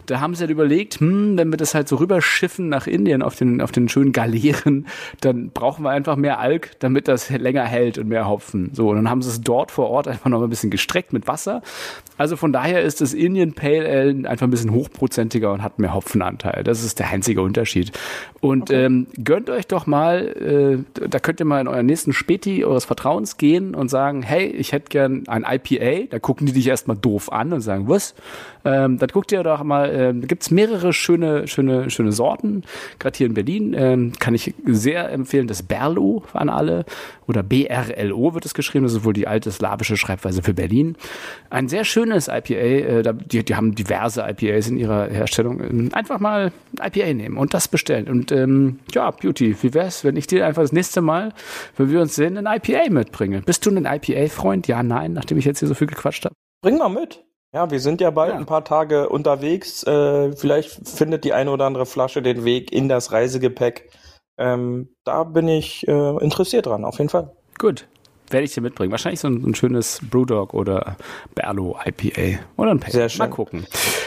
Da 0.05 0.19
haben 0.19 0.35
sie 0.35 0.41
halt 0.41 0.51
überlegt, 0.51 0.99
hm, 0.99 1.37
wenn 1.37 1.51
wir 1.51 1.57
das 1.57 1.73
halt 1.73 1.87
so 1.87 1.95
rüberschiffen 1.95 2.67
nach 2.67 2.87
Indien 2.87 3.21
auf 3.21 3.35
den, 3.35 3.61
auf 3.61 3.71
den 3.71 3.87
schönen 3.89 4.11
Galeeren, 4.11 4.87
dann 5.21 5.51
brauchen 5.51 5.83
wir 5.83 5.91
einfach 5.91 6.15
mehr 6.15 6.39
Alk, 6.39 6.71
damit 6.79 7.07
das 7.07 7.29
länger 7.29 7.63
hält 7.63 7.97
und 7.97 8.07
mehr 8.07 8.27
Hopfen. 8.27 8.71
So, 8.73 8.89
und 8.89 8.97
dann 8.97 9.09
haben 9.09 9.21
sie 9.21 9.29
es 9.29 9.41
dort 9.41 9.71
vor 9.71 9.89
Ort 9.89 10.07
einfach 10.07 10.29
noch 10.29 10.41
ein 10.41 10.49
bisschen 10.49 10.71
gestreckt 10.71 11.13
mit 11.13 11.27
Wasser. 11.27 11.61
Also 12.17 12.35
von 12.35 12.53
daher 12.53 12.81
ist 12.81 13.01
das 13.01 13.13
Indian 13.13 13.53
Pale 13.53 13.87
Ale 13.87 14.29
einfach 14.29 14.47
ein 14.47 14.51
bisschen 14.51 14.71
hochprozentiger 14.71 15.51
und 15.51 15.63
hat 15.63 15.79
mehr 15.79 15.93
Hopfenanteil. 15.93 16.63
Das 16.63 16.83
ist 16.83 16.99
der 16.99 17.09
einzige 17.09 17.41
Unterschied. 17.41 17.82
Und 18.41 18.63
okay. 18.63 18.85
ähm, 18.85 19.07
gönnt 19.23 19.49
euch 19.49 19.67
doch 19.67 19.85
mal, 19.85 20.85
äh, 20.99 21.07
da 21.07 21.19
könnt 21.19 21.39
ihr 21.39 21.45
mal 21.45 21.61
in 21.61 21.67
euren 21.67 21.85
nächsten 21.85 22.13
Späti 22.13 22.63
eures 22.65 22.85
Vertrauens 22.85 23.37
gehen 23.37 23.75
und 23.75 23.89
sagen, 23.89 24.21
hey, 24.21 24.47
ich 24.47 24.71
hätte 24.71 24.89
gern 24.89 25.23
ein 25.27 25.45
IPA. 25.47 26.07
Da 26.09 26.19
gucken 26.19 26.47
die 26.47 26.53
dich 26.53 26.67
erstmal 26.67 26.97
doof 26.97 27.31
an 27.31 27.53
und 27.53 27.61
sagen, 27.61 27.87
was? 27.87 28.15
Ähm, 28.65 28.97
dann 28.97 29.09
guckt 29.09 29.31
ihr 29.31 29.43
doch 29.43 29.63
mal, 29.63 29.89
äh, 29.89 30.13
da 30.13 30.27
gibt's 30.27 30.51
mehrere 30.51 30.93
schöne, 30.93 31.47
schöne, 31.47 31.89
schöne 31.89 32.11
Sorten. 32.11 32.63
Gerade 32.99 33.17
hier 33.17 33.27
in 33.27 33.33
Berlin 33.33 33.75
ähm, 33.77 34.13
kann 34.19 34.33
ich 34.33 34.53
sehr 34.65 35.11
empfehlen, 35.11 35.47
das 35.47 35.63
Berlo 35.63 36.23
an 36.33 36.49
alle 36.49 36.85
oder 37.27 37.43
BRLO 37.43 38.33
wird 38.33 38.45
es 38.45 38.53
geschrieben, 38.53 38.83
das 38.85 38.93
ist 38.93 39.05
wohl 39.05 39.13
die 39.13 39.27
alte 39.27 39.51
slawische 39.51 39.97
Schreibweise 39.97 40.43
für 40.43 40.53
Berlin. 40.53 40.95
Ein 41.49 41.67
sehr 41.67 41.83
schönes 41.83 42.27
IPA, 42.27 42.53
äh, 42.53 43.13
die, 43.25 43.43
die 43.43 43.55
haben 43.55 43.75
diverse 43.75 44.21
IPAs 44.21 44.69
in 44.69 44.77
ihrer 44.77 45.07
Herstellung. 45.07 45.59
Ähm, 45.61 45.89
einfach 45.93 46.19
mal 46.19 46.51
IPA 46.81 47.13
nehmen 47.13 47.37
und 47.37 47.53
das 47.53 47.67
bestellen. 47.67 48.07
Und 48.07 48.31
ähm, 48.31 48.79
ja, 48.93 49.11
Beauty, 49.11 49.55
wie 49.61 49.73
wär's, 49.73 50.03
wenn 50.03 50.15
ich 50.15 50.27
dir 50.27 50.45
einfach 50.45 50.61
das 50.61 50.71
nächste 50.71 51.01
Mal, 51.01 51.33
wenn 51.77 51.89
wir 51.91 52.01
uns 52.01 52.15
sehen, 52.15 52.37
ein 52.37 52.47
IPA 52.47 52.89
mitbringe? 52.89 53.41
Bist 53.41 53.65
du 53.65 53.71
ein 53.71 53.85
IPA-Freund? 53.85 54.67
Ja, 54.67 54.83
nein, 54.83 55.13
nachdem 55.13 55.37
ich 55.37 55.45
jetzt 55.45 55.59
hier 55.59 55.67
so 55.67 55.73
viel 55.73 55.87
gequatscht 55.87 56.25
habe. 56.25 56.35
Bring 56.61 56.77
mal 56.77 56.89
mit. 56.89 57.23
Ja, 57.53 57.69
wir 57.69 57.79
sind 57.79 58.01
ja 58.01 58.09
bald 58.09 58.33
ja. 58.33 58.37
ein 58.37 58.47
paar 58.47 58.65
Tage 58.65 59.09
unterwegs. 59.09 59.83
Äh, 59.83 60.35
vielleicht 60.35 60.89
findet 60.89 61.23
die 61.23 61.33
eine 61.33 61.51
oder 61.51 61.65
andere 61.65 61.85
Flasche 61.85 62.23
den 62.23 62.43
Weg 62.45 62.71
in 62.71 62.89
das 62.89 63.11
Reisegepäck. 63.11 63.91
Ähm, 64.39 64.89
da 65.03 65.23
bin 65.23 65.47
ich 65.47 65.87
äh, 65.87 66.17
interessiert 66.17 66.65
dran, 66.65 66.83
auf 66.83 66.97
jeden 66.97 67.09
Fall. 67.09 67.31
Gut. 67.59 67.87
Werde 68.33 68.45
ich 68.45 68.53
dir 68.53 68.61
mitbringen. 68.61 68.91
Wahrscheinlich 68.91 69.19
so 69.19 69.27
ein, 69.27 69.43
ein 69.43 69.55
schönes 69.55 69.99
Brewdog 70.09 70.53
oder 70.53 70.97
Berlo 71.35 71.77
IPA 71.85 72.39
oder 72.57 72.71
ein 72.71 72.79
Pack. 72.79 72.91
Sehr 72.91 73.09
schön. 73.09 73.19
Mal 73.19 73.29
gucken. 73.29 73.65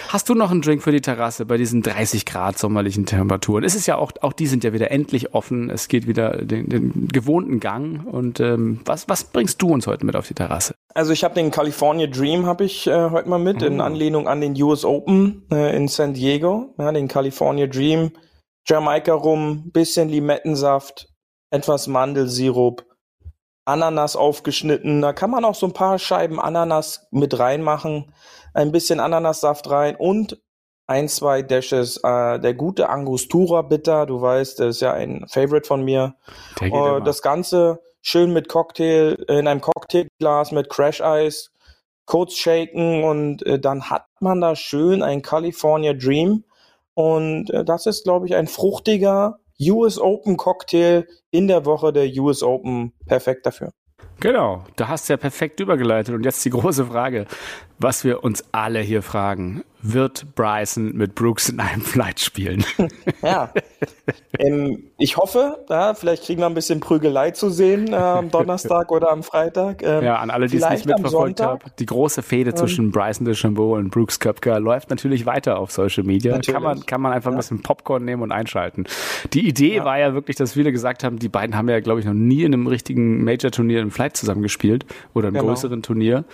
Hast 0.08 0.28
du 0.28 0.34
noch 0.34 0.50
einen 0.50 0.62
Drink 0.62 0.82
für 0.82 0.92
die 0.92 1.00
Terrasse 1.00 1.46
bei 1.46 1.56
diesen 1.56 1.82
30 1.82 2.26
Grad 2.26 2.58
sommerlichen 2.58 3.06
Temperaturen? 3.06 3.64
Es 3.64 3.74
ist 3.74 3.86
ja 3.86 3.96
auch, 3.96 4.12
auch 4.20 4.32
die 4.32 4.46
sind 4.46 4.64
ja 4.64 4.72
wieder 4.72 4.90
endlich 4.90 5.34
offen. 5.34 5.70
Es 5.70 5.88
geht 5.88 6.06
wieder 6.06 6.44
den, 6.44 6.68
den 6.68 7.08
gewohnten 7.08 7.60
Gang. 7.60 8.06
Und 8.06 8.40
ähm, 8.40 8.80
was, 8.84 9.08
was 9.08 9.24
bringst 9.24 9.62
du 9.62 9.68
uns 9.68 9.86
heute 9.86 10.04
mit 10.04 10.16
auf 10.16 10.28
die 10.28 10.34
Terrasse? 10.34 10.74
Also 10.94 11.12
ich 11.12 11.24
habe 11.24 11.34
den 11.34 11.50
California 11.50 12.06
Dream 12.06 12.46
habe 12.46 12.64
ich 12.64 12.86
äh, 12.86 13.10
heute 13.10 13.28
mal 13.28 13.38
mit 13.38 13.62
in 13.62 13.80
Anlehnung 13.80 14.28
an 14.28 14.40
den 14.40 14.60
US 14.62 14.84
Open 14.84 15.46
äh, 15.52 15.76
in 15.76 15.88
San 15.88 16.14
Diego. 16.14 16.74
Ja, 16.78 16.92
den 16.92 17.08
California 17.08 17.66
Dream, 17.66 18.12
Jamaika 18.66 19.12
Rum, 19.12 19.70
bisschen 19.72 20.08
Limettensaft, 20.08 21.08
etwas 21.50 21.86
Mandelsirup, 21.86 22.84
Ananas 23.66 24.16
aufgeschnitten. 24.16 25.02
Da 25.02 25.12
kann 25.12 25.30
man 25.30 25.44
auch 25.44 25.54
so 25.54 25.66
ein 25.66 25.72
paar 25.72 25.98
Scheiben 25.98 26.40
Ananas 26.40 27.06
mit 27.10 27.38
reinmachen, 27.38 28.12
ein 28.54 28.72
bisschen 28.72 29.00
Ananassaft 29.00 29.68
rein 29.68 29.96
und 29.96 30.40
ein, 30.86 31.08
zwei 31.08 31.42
Dashes 31.42 31.98
äh, 32.02 32.38
der 32.38 32.54
gute 32.54 32.88
Angostura 32.88 33.62
Bitter. 33.62 34.06
Du 34.06 34.20
weißt, 34.20 34.60
das 34.60 34.76
ist 34.76 34.80
ja 34.80 34.92
ein 34.92 35.26
Favorite 35.28 35.66
von 35.66 35.84
mir. 35.84 36.14
Äh, 36.60 37.02
das 37.02 37.22
Ganze 37.22 37.80
schön 38.02 38.32
mit 38.32 38.48
Cocktail, 38.48 39.16
in 39.28 39.48
einem 39.48 39.60
Cocktailglas 39.60 40.52
mit 40.52 40.70
Crash 40.70 41.00
Eis, 41.00 41.50
kurz 42.04 42.34
shaken 42.36 43.02
und 43.02 43.44
äh, 43.44 43.58
dann 43.58 43.90
hat 43.90 44.06
man 44.20 44.40
da 44.40 44.54
schön 44.54 45.02
ein 45.02 45.22
California 45.22 45.92
Dream. 45.92 46.44
Und 46.94 47.50
äh, 47.50 47.64
das 47.64 47.86
ist, 47.86 48.04
glaube 48.04 48.26
ich, 48.26 48.36
ein 48.36 48.46
fruchtiger 48.46 49.40
US 49.61 49.98
Open 49.98 50.36
Cocktail 50.36 51.07
in 51.30 51.48
der 51.48 51.64
Woche 51.64 51.92
der 51.92 52.07
US 52.18 52.42
Open. 52.42 52.92
Perfekt 53.07 53.46
dafür. 53.46 53.72
Genau, 54.20 54.64
da 54.76 54.88
hast 54.88 55.09
du 55.09 55.12
ja 55.12 55.16
perfekt 55.18 55.61
übergeleitet. 55.61 56.14
Und 56.14 56.24
jetzt 56.24 56.44
die 56.44 56.50
große 56.50 56.86
Frage, 56.86 57.26
was 57.78 58.04
wir 58.04 58.24
uns 58.24 58.44
alle 58.52 58.80
hier 58.80 59.02
fragen. 59.02 59.62
Wird 59.82 60.34
Bryson 60.34 60.96
mit 60.96 61.14
Brooks 61.14 61.48
in 61.48 61.60
einem 61.60 61.80
Flight 61.82 62.18
spielen? 62.20 62.64
Ja. 63.22 63.50
ähm, 64.38 64.84
ich 64.98 65.16
hoffe, 65.16 65.64
ja, 65.68 65.94
vielleicht 65.94 66.24
kriegen 66.24 66.40
wir 66.40 66.46
ein 66.46 66.54
bisschen 66.54 66.80
Prügelei 66.80 67.30
zu 67.32 67.50
sehen 67.50 67.92
äh, 67.92 67.96
am 67.96 68.30
Donnerstag 68.30 68.92
oder 68.92 69.10
am 69.10 69.22
Freitag. 69.22 69.82
Ähm, 69.82 70.04
Ja, 70.04 70.16
an 70.18 70.30
alle, 70.30 70.46
die 70.46 70.58
es 70.58 70.68
nicht 70.68 70.86
mitverfolgt 70.86 71.40
haben. 71.40 71.60
Die 71.78 71.86
große 71.86 72.22
Fehde 72.22 72.54
zwischen 72.54 72.90
Bryson 72.92 73.24
DeChambeau 73.24 73.74
und 73.74 73.90
Brooks 73.90 74.20
Köpker 74.20 74.60
läuft 74.60 74.90
natürlich 74.90 75.26
weiter 75.26 75.58
auf 75.58 75.72
Social 75.72 76.04
Media. 76.04 76.32
Natürlich. 76.32 76.54
Kann 76.54 76.62
man, 76.62 76.86
kann 76.86 77.00
man 77.00 77.12
einfach 77.12 77.30
ein 77.32 77.36
bisschen 77.36 77.62
Popcorn 77.62 78.04
nehmen 78.04 78.22
und 78.22 78.32
einschalten. 78.32 78.84
Die 79.32 79.48
Idee 79.48 79.82
war 79.82 79.98
ja 79.98 80.14
wirklich, 80.14 80.36
dass 80.36 80.52
viele 80.52 80.70
gesagt 80.72 81.02
haben, 81.04 81.18
die 81.18 81.28
beiden 81.28 81.56
haben 81.56 81.68
ja, 81.68 81.80
glaube 81.80 82.00
ich, 82.00 82.06
noch 82.06 82.14
nie 82.14 82.42
in 82.44 82.54
einem 82.54 82.66
richtigen 82.66 83.24
Major-Turnier 83.24 83.80
im 83.80 83.90
Flight 83.90 84.16
zusammengespielt 84.16 84.84
oder 85.14 85.28
einem 85.28 85.36
Genau. 85.36 85.48
größeren 85.48 85.82
Turnier. 85.82 86.24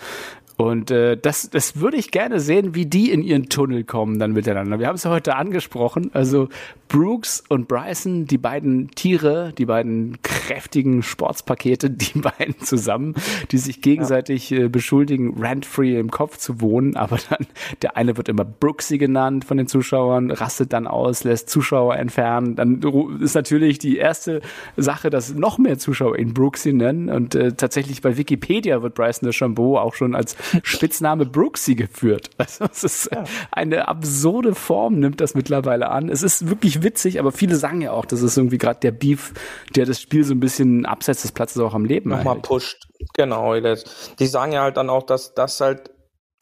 Und 0.65 0.91
äh, 0.91 1.17
das, 1.17 1.51
das 1.51 1.77
würde 1.77 1.97
ich 1.97 2.11
gerne 2.11 2.41
sehen, 2.41 2.75
wie 2.75 2.87
die 2.87 3.11
in 3.11 3.23
ihren 3.23 3.49
Tunnel 3.49 3.85
kommen 3.85 4.19
dann 4.19 4.33
miteinander. 4.33 4.79
Wir 4.79 4.87
haben 4.87 4.97
es 4.97 5.05
ja 5.05 5.11
heute 5.11 5.37
angesprochen. 5.37 6.11
Also 6.13 6.49
Brooks 6.89 7.43
und 7.49 7.69
Bryson, 7.69 8.27
die 8.27 8.37
beiden 8.37 8.91
Tiere, 8.91 9.55
die 9.57 9.65
beiden 9.65 10.21
kräftigen 10.23 11.03
Sportspakete, 11.03 11.91
die 11.91 12.19
beiden 12.19 12.59
zusammen, 12.61 13.15
die 13.51 13.59
sich 13.59 13.81
gegenseitig 13.81 14.53
äh, 14.53 14.69
beschuldigen, 14.69 15.41
rent-free 15.41 15.99
im 15.99 16.11
Kopf 16.11 16.37
zu 16.37 16.61
wohnen. 16.61 16.97
Aber 16.97 17.19
dann 17.31 17.47
der 17.81 17.97
eine 17.97 18.17
wird 18.17 18.29
immer 18.29 18.45
Brooksy 18.45 18.99
genannt 18.99 19.45
von 19.45 19.57
den 19.57 19.67
Zuschauern, 19.67 20.31
rastet 20.31 20.73
dann 20.73 20.87
aus, 20.87 21.25
lässt 21.25 21.49
Zuschauer 21.49 21.97
entfernen. 21.97 22.57
Dann 22.57 22.83
ist 23.21 23.35
natürlich 23.35 23.79
die 23.79 23.97
erste 23.97 24.43
Sache, 24.77 25.11
dass 25.11 25.35
noch 25.35 25.59
mehr 25.59 25.79
Zuschauer 25.79 26.19
ihn 26.19 26.35
Brooksy 26.35 26.73
nennen. 26.73 27.09
Und 27.09 27.35
äh, 27.35 27.53
tatsächlich 27.53 28.03
bei 28.03 28.17
Wikipedia 28.17 28.83
wird 28.83 28.95
Bryson 28.95 29.29
DeChambeau 29.29 29.79
auch 29.79 29.95
schon 29.95 30.15
als 30.15 30.37
Spitzname 30.63 31.27
Brooksy 31.27 31.75
geführt. 31.75 32.31
Also 32.43 32.65
es 32.65 32.83
ist 32.83 33.11
eine 33.53 33.87
absurde 33.87 34.55
Form, 34.55 34.99
nimmt 34.99 35.21
das 35.21 35.35
mittlerweile 35.35 35.91
an. 35.91 36.09
Es 36.09 36.25
ist 36.25 36.49
wirklich 36.49 36.83
witzig, 36.83 37.21
aber 37.21 37.31
viele 37.31 37.55
sagen 37.55 37.81
ja 37.81 37.93
auch, 37.93 38.05
das 38.05 38.21
ist 38.21 38.37
irgendwie 38.37 38.59
gerade 38.59 38.81
der 38.81 38.91
Beef, 38.91 39.33
der 39.77 39.87
das 39.87 40.01
Spiel 40.01 40.25
so 40.25 40.35
ein 40.35 40.41
bisschen 40.41 40.85
abseits 40.85 41.23
des 41.23 41.31
Platzes 41.31 41.63
auch 41.63 41.75
am 41.75 41.85
Leben 41.85 42.11
nochmal 42.11 42.27
erhält. 42.27 42.43
pusht. 42.43 42.89
Genau. 43.15 43.55
Die 43.55 44.27
sagen 44.27 44.53
ja 44.53 44.63
halt 44.63 44.77
dann 44.77 44.91
auch, 44.91 45.05
dass 45.05 45.35
das 45.35 45.61
halt 45.61 45.93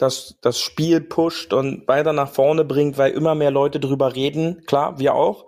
das, 0.01 0.37
das 0.41 0.59
Spiel 0.59 1.01
pusht 1.01 1.53
und 1.53 1.87
weiter 1.87 2.13
nach 2.13 2.31
vorne 2.31 2.65
bringt, 2.65 2.97
weil 2.97 3.13
immer 3.13 3.35
mehr 3.35 3.51
Leute 3.51 3.81
drüber 3.81 4.15
reden. 4.15 4.63
Klar, 4.67 4.99
wir 4.99 5.15
auch. 5.15 5.47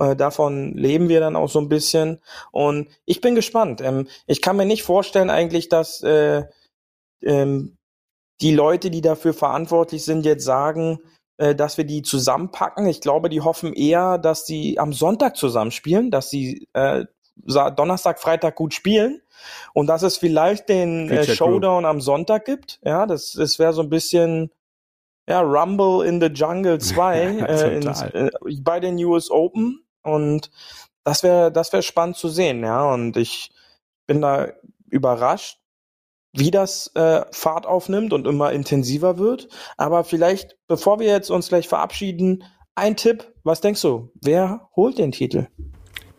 Äh, 0.00 0.16
davon 0.16 0.74
leben 0.74 1.08
wir 1.08 1.20
dann 1.20 1.36
auch 1.36 1.48
so 1.48 1.60
ein 1.60 1.68
bisschen. 1.68 2.20
Und 2.50 2.88
ich 3.04 3.20
bin 3.20 3.34
gespannt. 3.34 3.80
Ähm, 3.80 4.08
ich 4.26 4.42
kann 4.42 4.56
mir 4.56 4.66
nicht 4.66 4.82
vorstellen 4.82 5.30
eigentlich, 5.30 5.68
dass 5.68 6.02
äh, 6.02 6.44
ähm, 7.22 7.78
die 8.42 8.52
Leute, 8.52 8.90
die 8.90 9.00
dafür 9.00 9.32
verantwortlich 9.32 10.04
sind, 10.04 10.26
jetzt 10.26 10.44
sagen, 10.44 10.98
äh, 11.38 11.54
dass 11.54 11.78
wir 11.78 11.84
die 11.84 12.02
zusammenpacken. 12.02 12.86
Ich 12.86 13.00
glaube, 13.00 13.28
die 13.28 13.40
hoffen 13.40 13.72
eher, 13.72 14.18
dass 14.18 14.46
sie 14.46 14.78
am 14.78 14.92
Sonntag 14.92 15.36
zusammenspielen, 15.36 16.10
dass 16.10 16.28
sie 16.28 16.68
äh, 16.72 17.04
Donnerstag, 17.46 18.20
Freitag 18.20 18.56
gut 18.56 18.74
spielen 18.74 19.22
und 19.72 19.86
dass 19.86 20.02
es 20.02 20.18
vielleicht 20.18 20.68
den 20.68 21.10
äh, 21.10 21.24
Showdown 21.24 21.84
am 21.84 22.00
Sonntag 22.00 22.44
gibt. 22.44 22.78
Ja, 22.84 23.06
das, 23.06 23.32
das 23.32 23.58
wäre 23.58 23.72
so 23.72 23.82
ein 23.82 23.88
bisschen 23.88 24.50
ja, 25.28 25.40
Rumble 25.40 26.06
in 26.06 26.20
the 26.20 26.26
Jungle 26.26 26.78
2 26.80 27.18
äh, 27.18 27.76
ins, 27.76 28.02
äh, 28.02 28.30
bei 28.60 28.80
den 28.80 29.02
US 29.04 29.30
Open 29.30 29.84
und 30.02 30.50
das 31.04 31.22
wäre 31.22 31.50
das 31.50 31.72
wäre 31.72 31.82
spannend 31.82 32.16
zu 32.16 32.28
sehen, 32.28 32.62
ja, 32.62 32.92
und 32.92 33.16
ich 33.16 33.50
bin 34.06 34.20
da 34.20 34.48
überrascht, 34.88 35.58
wie 36.32 36.50
das 36.50 36.90
äh, 36.94 37.22
Fahrt 37.30 37.66
aufnimmt 37.66 38.12
und 38.12 38.26
immer 38.26 38.52
intensiver 38.52 39.18
wird. 39.18 39.48
Aber 39.76 40.04
vielleicht, 40.04 40.56
bevor 40.66 40.98
wir 40.98 41.08
jetzt 41.08 41.30
uns 41.30 41.48
gleich 41.48 41.68
verabschieden, 41.68 42.44
ein 42.74 42.96
Tipp. 42.96 43.32
Was 43.44 43.60
denkst 43.60 43.82
du? 43.82 44.10
Wer 44.20 44.68
holt 44.74 44.98
den 44.98 45.12
Titel? 45.12 45.48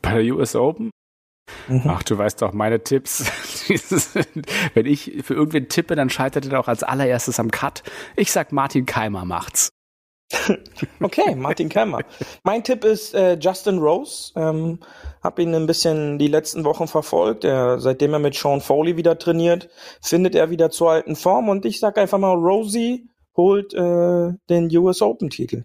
Bei 0.02 0.22
der 0.22 0.36
US 0.36 0.56
Open? 0.56 0.92
Mhm. 1.68 1.84
Ach, 1.88 2.04
du 2.04 2.18
weißt 2.18 2.42
doch, 2.42 2.54
meine 2.54 2.84
Tipps. 2.84 3.26
Wenn 4.74 4.86
ich 4.86 5.24
für 5.24 5.34
irgendwen 5.34 5.70
tippe, 5.70 5.96
dann 5.96 6.10
scheitert 6.10 6.52
er 6.52 6.60
auch 6.60 6.68
als 6.68 6.84
allererstes 6.84 7.40
am 7.40 7.52
Cut. 7.52 7.84
Ich 8.16 8.32
sag, 8.32 8.52
Martin 8.52 8.86
Keimer 8.86 9.26
macht's. 9.26 9.70
Okay, 11.00 11.36
Martin 11.36 11.70
Kemmer. 11.70 12.00
Mein 12.44 12.64
Tipp 12.64 12.84
ist 12.84 13.14
äh, 13.14 13.38
Justin 13.40 13.80
Rose. 13.80 14.32
Ähm, 14.36 14.80
hab 15.22 15.40
ihn 15.40 15.54
ein 15.54 15.68
bisschen 15.68 16.18
die 16.18 16.28
letzten 16.28 16.64
Wochen 16.66 16.88
verfolgt. 16.88 17.44
Er, 17.44 17.80
seitdem 17.80 18.14
er 18.14 18.20
mit 18.20 18.36
Sean 18.36 18.62
Foley 18.62 18.98
wieder 18.98 19.18
trainiert, 19.18 19.70
findet 20.02 20.36
er 20.36 20.50
wieder 20.50 20.70
zur 20.72 20.92
alten 20.92 21.16
Form. 21.16 21.50
Und 21.50 21.66
ich 21.66 21.80
sag 21.80 21.98
einfach 21.98 22.18
mal, 22.18 22.34
Rosie 22.34 23.08
holt 23.36 23.74
äh, 23.74 24.32
den 24.50 24.76
US 24.78 25.02
Open 25.02 25.30
Titel. 25.30 25.64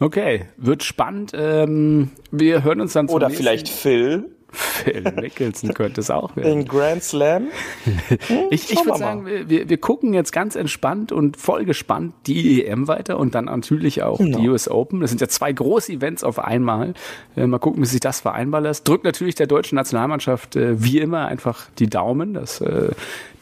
Okay, 0.00 0.46
wird 0.56 0.82
spannend. 0.82 1.32
Ähm, 1.34 2.10
wir 2.30 2.62
hören 2.64 2.80
uns 2.80 2.92
dann 2.92 3.08
Oder 3.08 3.28
nächsten- 3.28 3.42
vielleicht 3.42 3.68
Phil 3.68 4.36
Phil 4.54 5.02
Mickelson 5.20 5.74
könnte 5.74 6.00
es 6.00 6.10
auch 6.10 6.36
werden. 6.36 6.60
in 6.60 6.68
Grand 6.68 7.02
Slam. 7.02 7.48
Hm, 7.84 8.36
Ich, 8.50 8.70
ich 8.70 8.84
würde 8.84 8.98
sagen, 8.98 9.26
wir, 9.26 9.48
wir, 9.48 9.68
wir 9.68 9.78
gucken 9.78 10.14
jetzt 10.14 10.32
ganz 10.32 10.56
entspannt 10.56 11.12
und 11.12 11.36
voll 11.36 11.64
gespannt 11.64 12.14
die 12.26 12.64
EM 12.64 12.88
weiter 12.88 13.18
und 13.18 13.34
dann 13.34 13.46
natürlich 13.46 14.02
auch 14.02 14.18
Genau. 14.18 14.38
die 14.38 14.48
US 14.48 14.68
Open. 14.68 15.00
Das 15.00 15.10
sind 15.10 15.20
ja 15.20 15.28
zwei 15.28 15.52
große 15.52 15.92
Events 15.92 16.24
auf 16.24 16.38
einmal. 16.38 16.94
Äh, 17.36 17.46
mal 17.46 17.58
gucken, 17.58 17.82
wie 17.82 17.86
sich 17.86 18.00
das 18.00 18.20
vereinbar 18.20 18.60
lässt. 18.60 18.86
Drückt 18.88 19.04
natürlich 19.04 19.34
der 19.34 19.46
deutschen 19.46 19.76
Nationalmannschaft 19.76 20.56
äh, 20.56 20.82
wie 20.82 20.98
immer 20.98 21.26
einfach 21.26 21.66
die 21.78 21.88
Daumen, 21.88 22.34
dass 22.34 22.60
äh, 22.60 22.90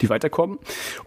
die 0.01 0.09
weiterkommen. 0.09 0.57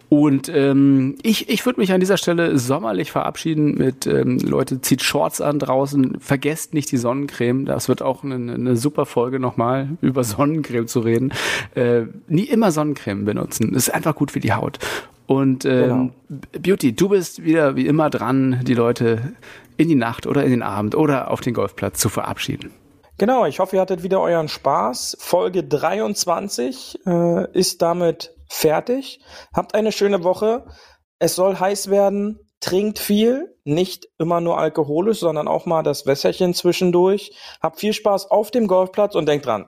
Und 0.09 0.49
ähm, 0.49 1.15
ich, 1.21 1.49
ich 1.49 1.65
würde 1.65 1.79
mich 1.79 1.91
an 1.91 1.99
dieser 1.99 2.17
Stelle 2.17 2.57
sommerlich 2.57 3.11
verabschieden 3.11 3.75
mit 3.75 4.07
ähm, 4.07 4.39
Leute, 4.39 4.81
zieht 4.81 5.03
Shorts 5.03 5.41
an 5.41 5.59
draußen, 5.59 6.17
vergesst 6.19 6.73
nicht 6.73 6.91
die 6.91 6.97
Sonnencreme. 6.97 7.65
Das 7.65 7.89
wird 7.89 8.01
auch 8.01 8.23
eine, 8.23 8.35
eine 8.35 8.77
super 8.77 9.05
Folge 9.05 9.39
nochmal 9.39 9.89
über 10.01 10.23
Sonnencreme 10.23 10.87
zu 10.87 10.99
reden. 10.99 11.33
Äh, 11.75 12.03
nie 12.27 12.45
immer 12.45 12.71
Sonnencreme 12.71 13.25
benutzen. 13.25 13.73
Das 13.73 13.87
ist 13.87 13.93
einfach 13.93 14.15
gut 14.15 14.31
für 14.31 14.39
die 14.39 14.53
Haut. 14.53 14.79
Und 15.27 15.65
ähm, 15.65 16.13
Beauty, 16.29 16.95
du 16.95 17.09
bist 17.09 17.43
wieder 17.43 17.75
wie 17.75 17.85
immer 17.85 18.09
dran, 18.09 18.61
die 18.63 18.73
Leute 18.73 19.33
in 19.75 19.89
die 19.89 19.95
Nacht 19.95 20.25
oder 20.25 20.43
in 20.43 20.51
den 20.51 20.63
Abend 20.63 20.95
oder 20.95 21.29
auf 21.29 21.41
den 21.41 21.53
Golfplatz 21.53 21.99
zu 21.99 22.09
verabschieden. 22.09 22.71
Genau, 23.17 23.45
ich 23.45 23.59
hoffe, 23.59 23.75
ihr 23.75 23.81
hattet 23.81 24.03
wieder 24.03 24.21
euren 24.21 24.47
Spaß. 24.47 25.17
Folge 25.19 25.63
23 25.63 26.99
äh, 27.05 27.51
ist 27.51 27.81
damit 27.81 28.35
fertig. 28.47 29.19
Habt 29.53 29.75
eine 29.75 29.91
schöne 29.91 30.23
Woche. 30.23 30.65
Es 31.19 31.35
soll 31.35 31.59
heiß 31.59 31.89
werden. 31.89 32.39
Trinkt 32.59 32.97
viel, 32.97 33.55
nicht 33.65 34.07
immer 34.17 34.41
nur 34.41 34.57
alkoholisch, 34.57 35.19
sondern 35.19 35.47
auch 35.47 35.65
mal 35.65 35.83
das 35.83 36.05
Wässerchen 36.05 36.53
zwischendurch. 36.53 37.35
Habt 37.61 37.79
viel 37.79 37.93
Spaß 37.93 38.31
auf 38.31 38.49
dem 38.49 38.67
Golfplatz 38.67 39.13
und 39.13 39.27
denkt 39.27 39.45
dran, 39.45 39.67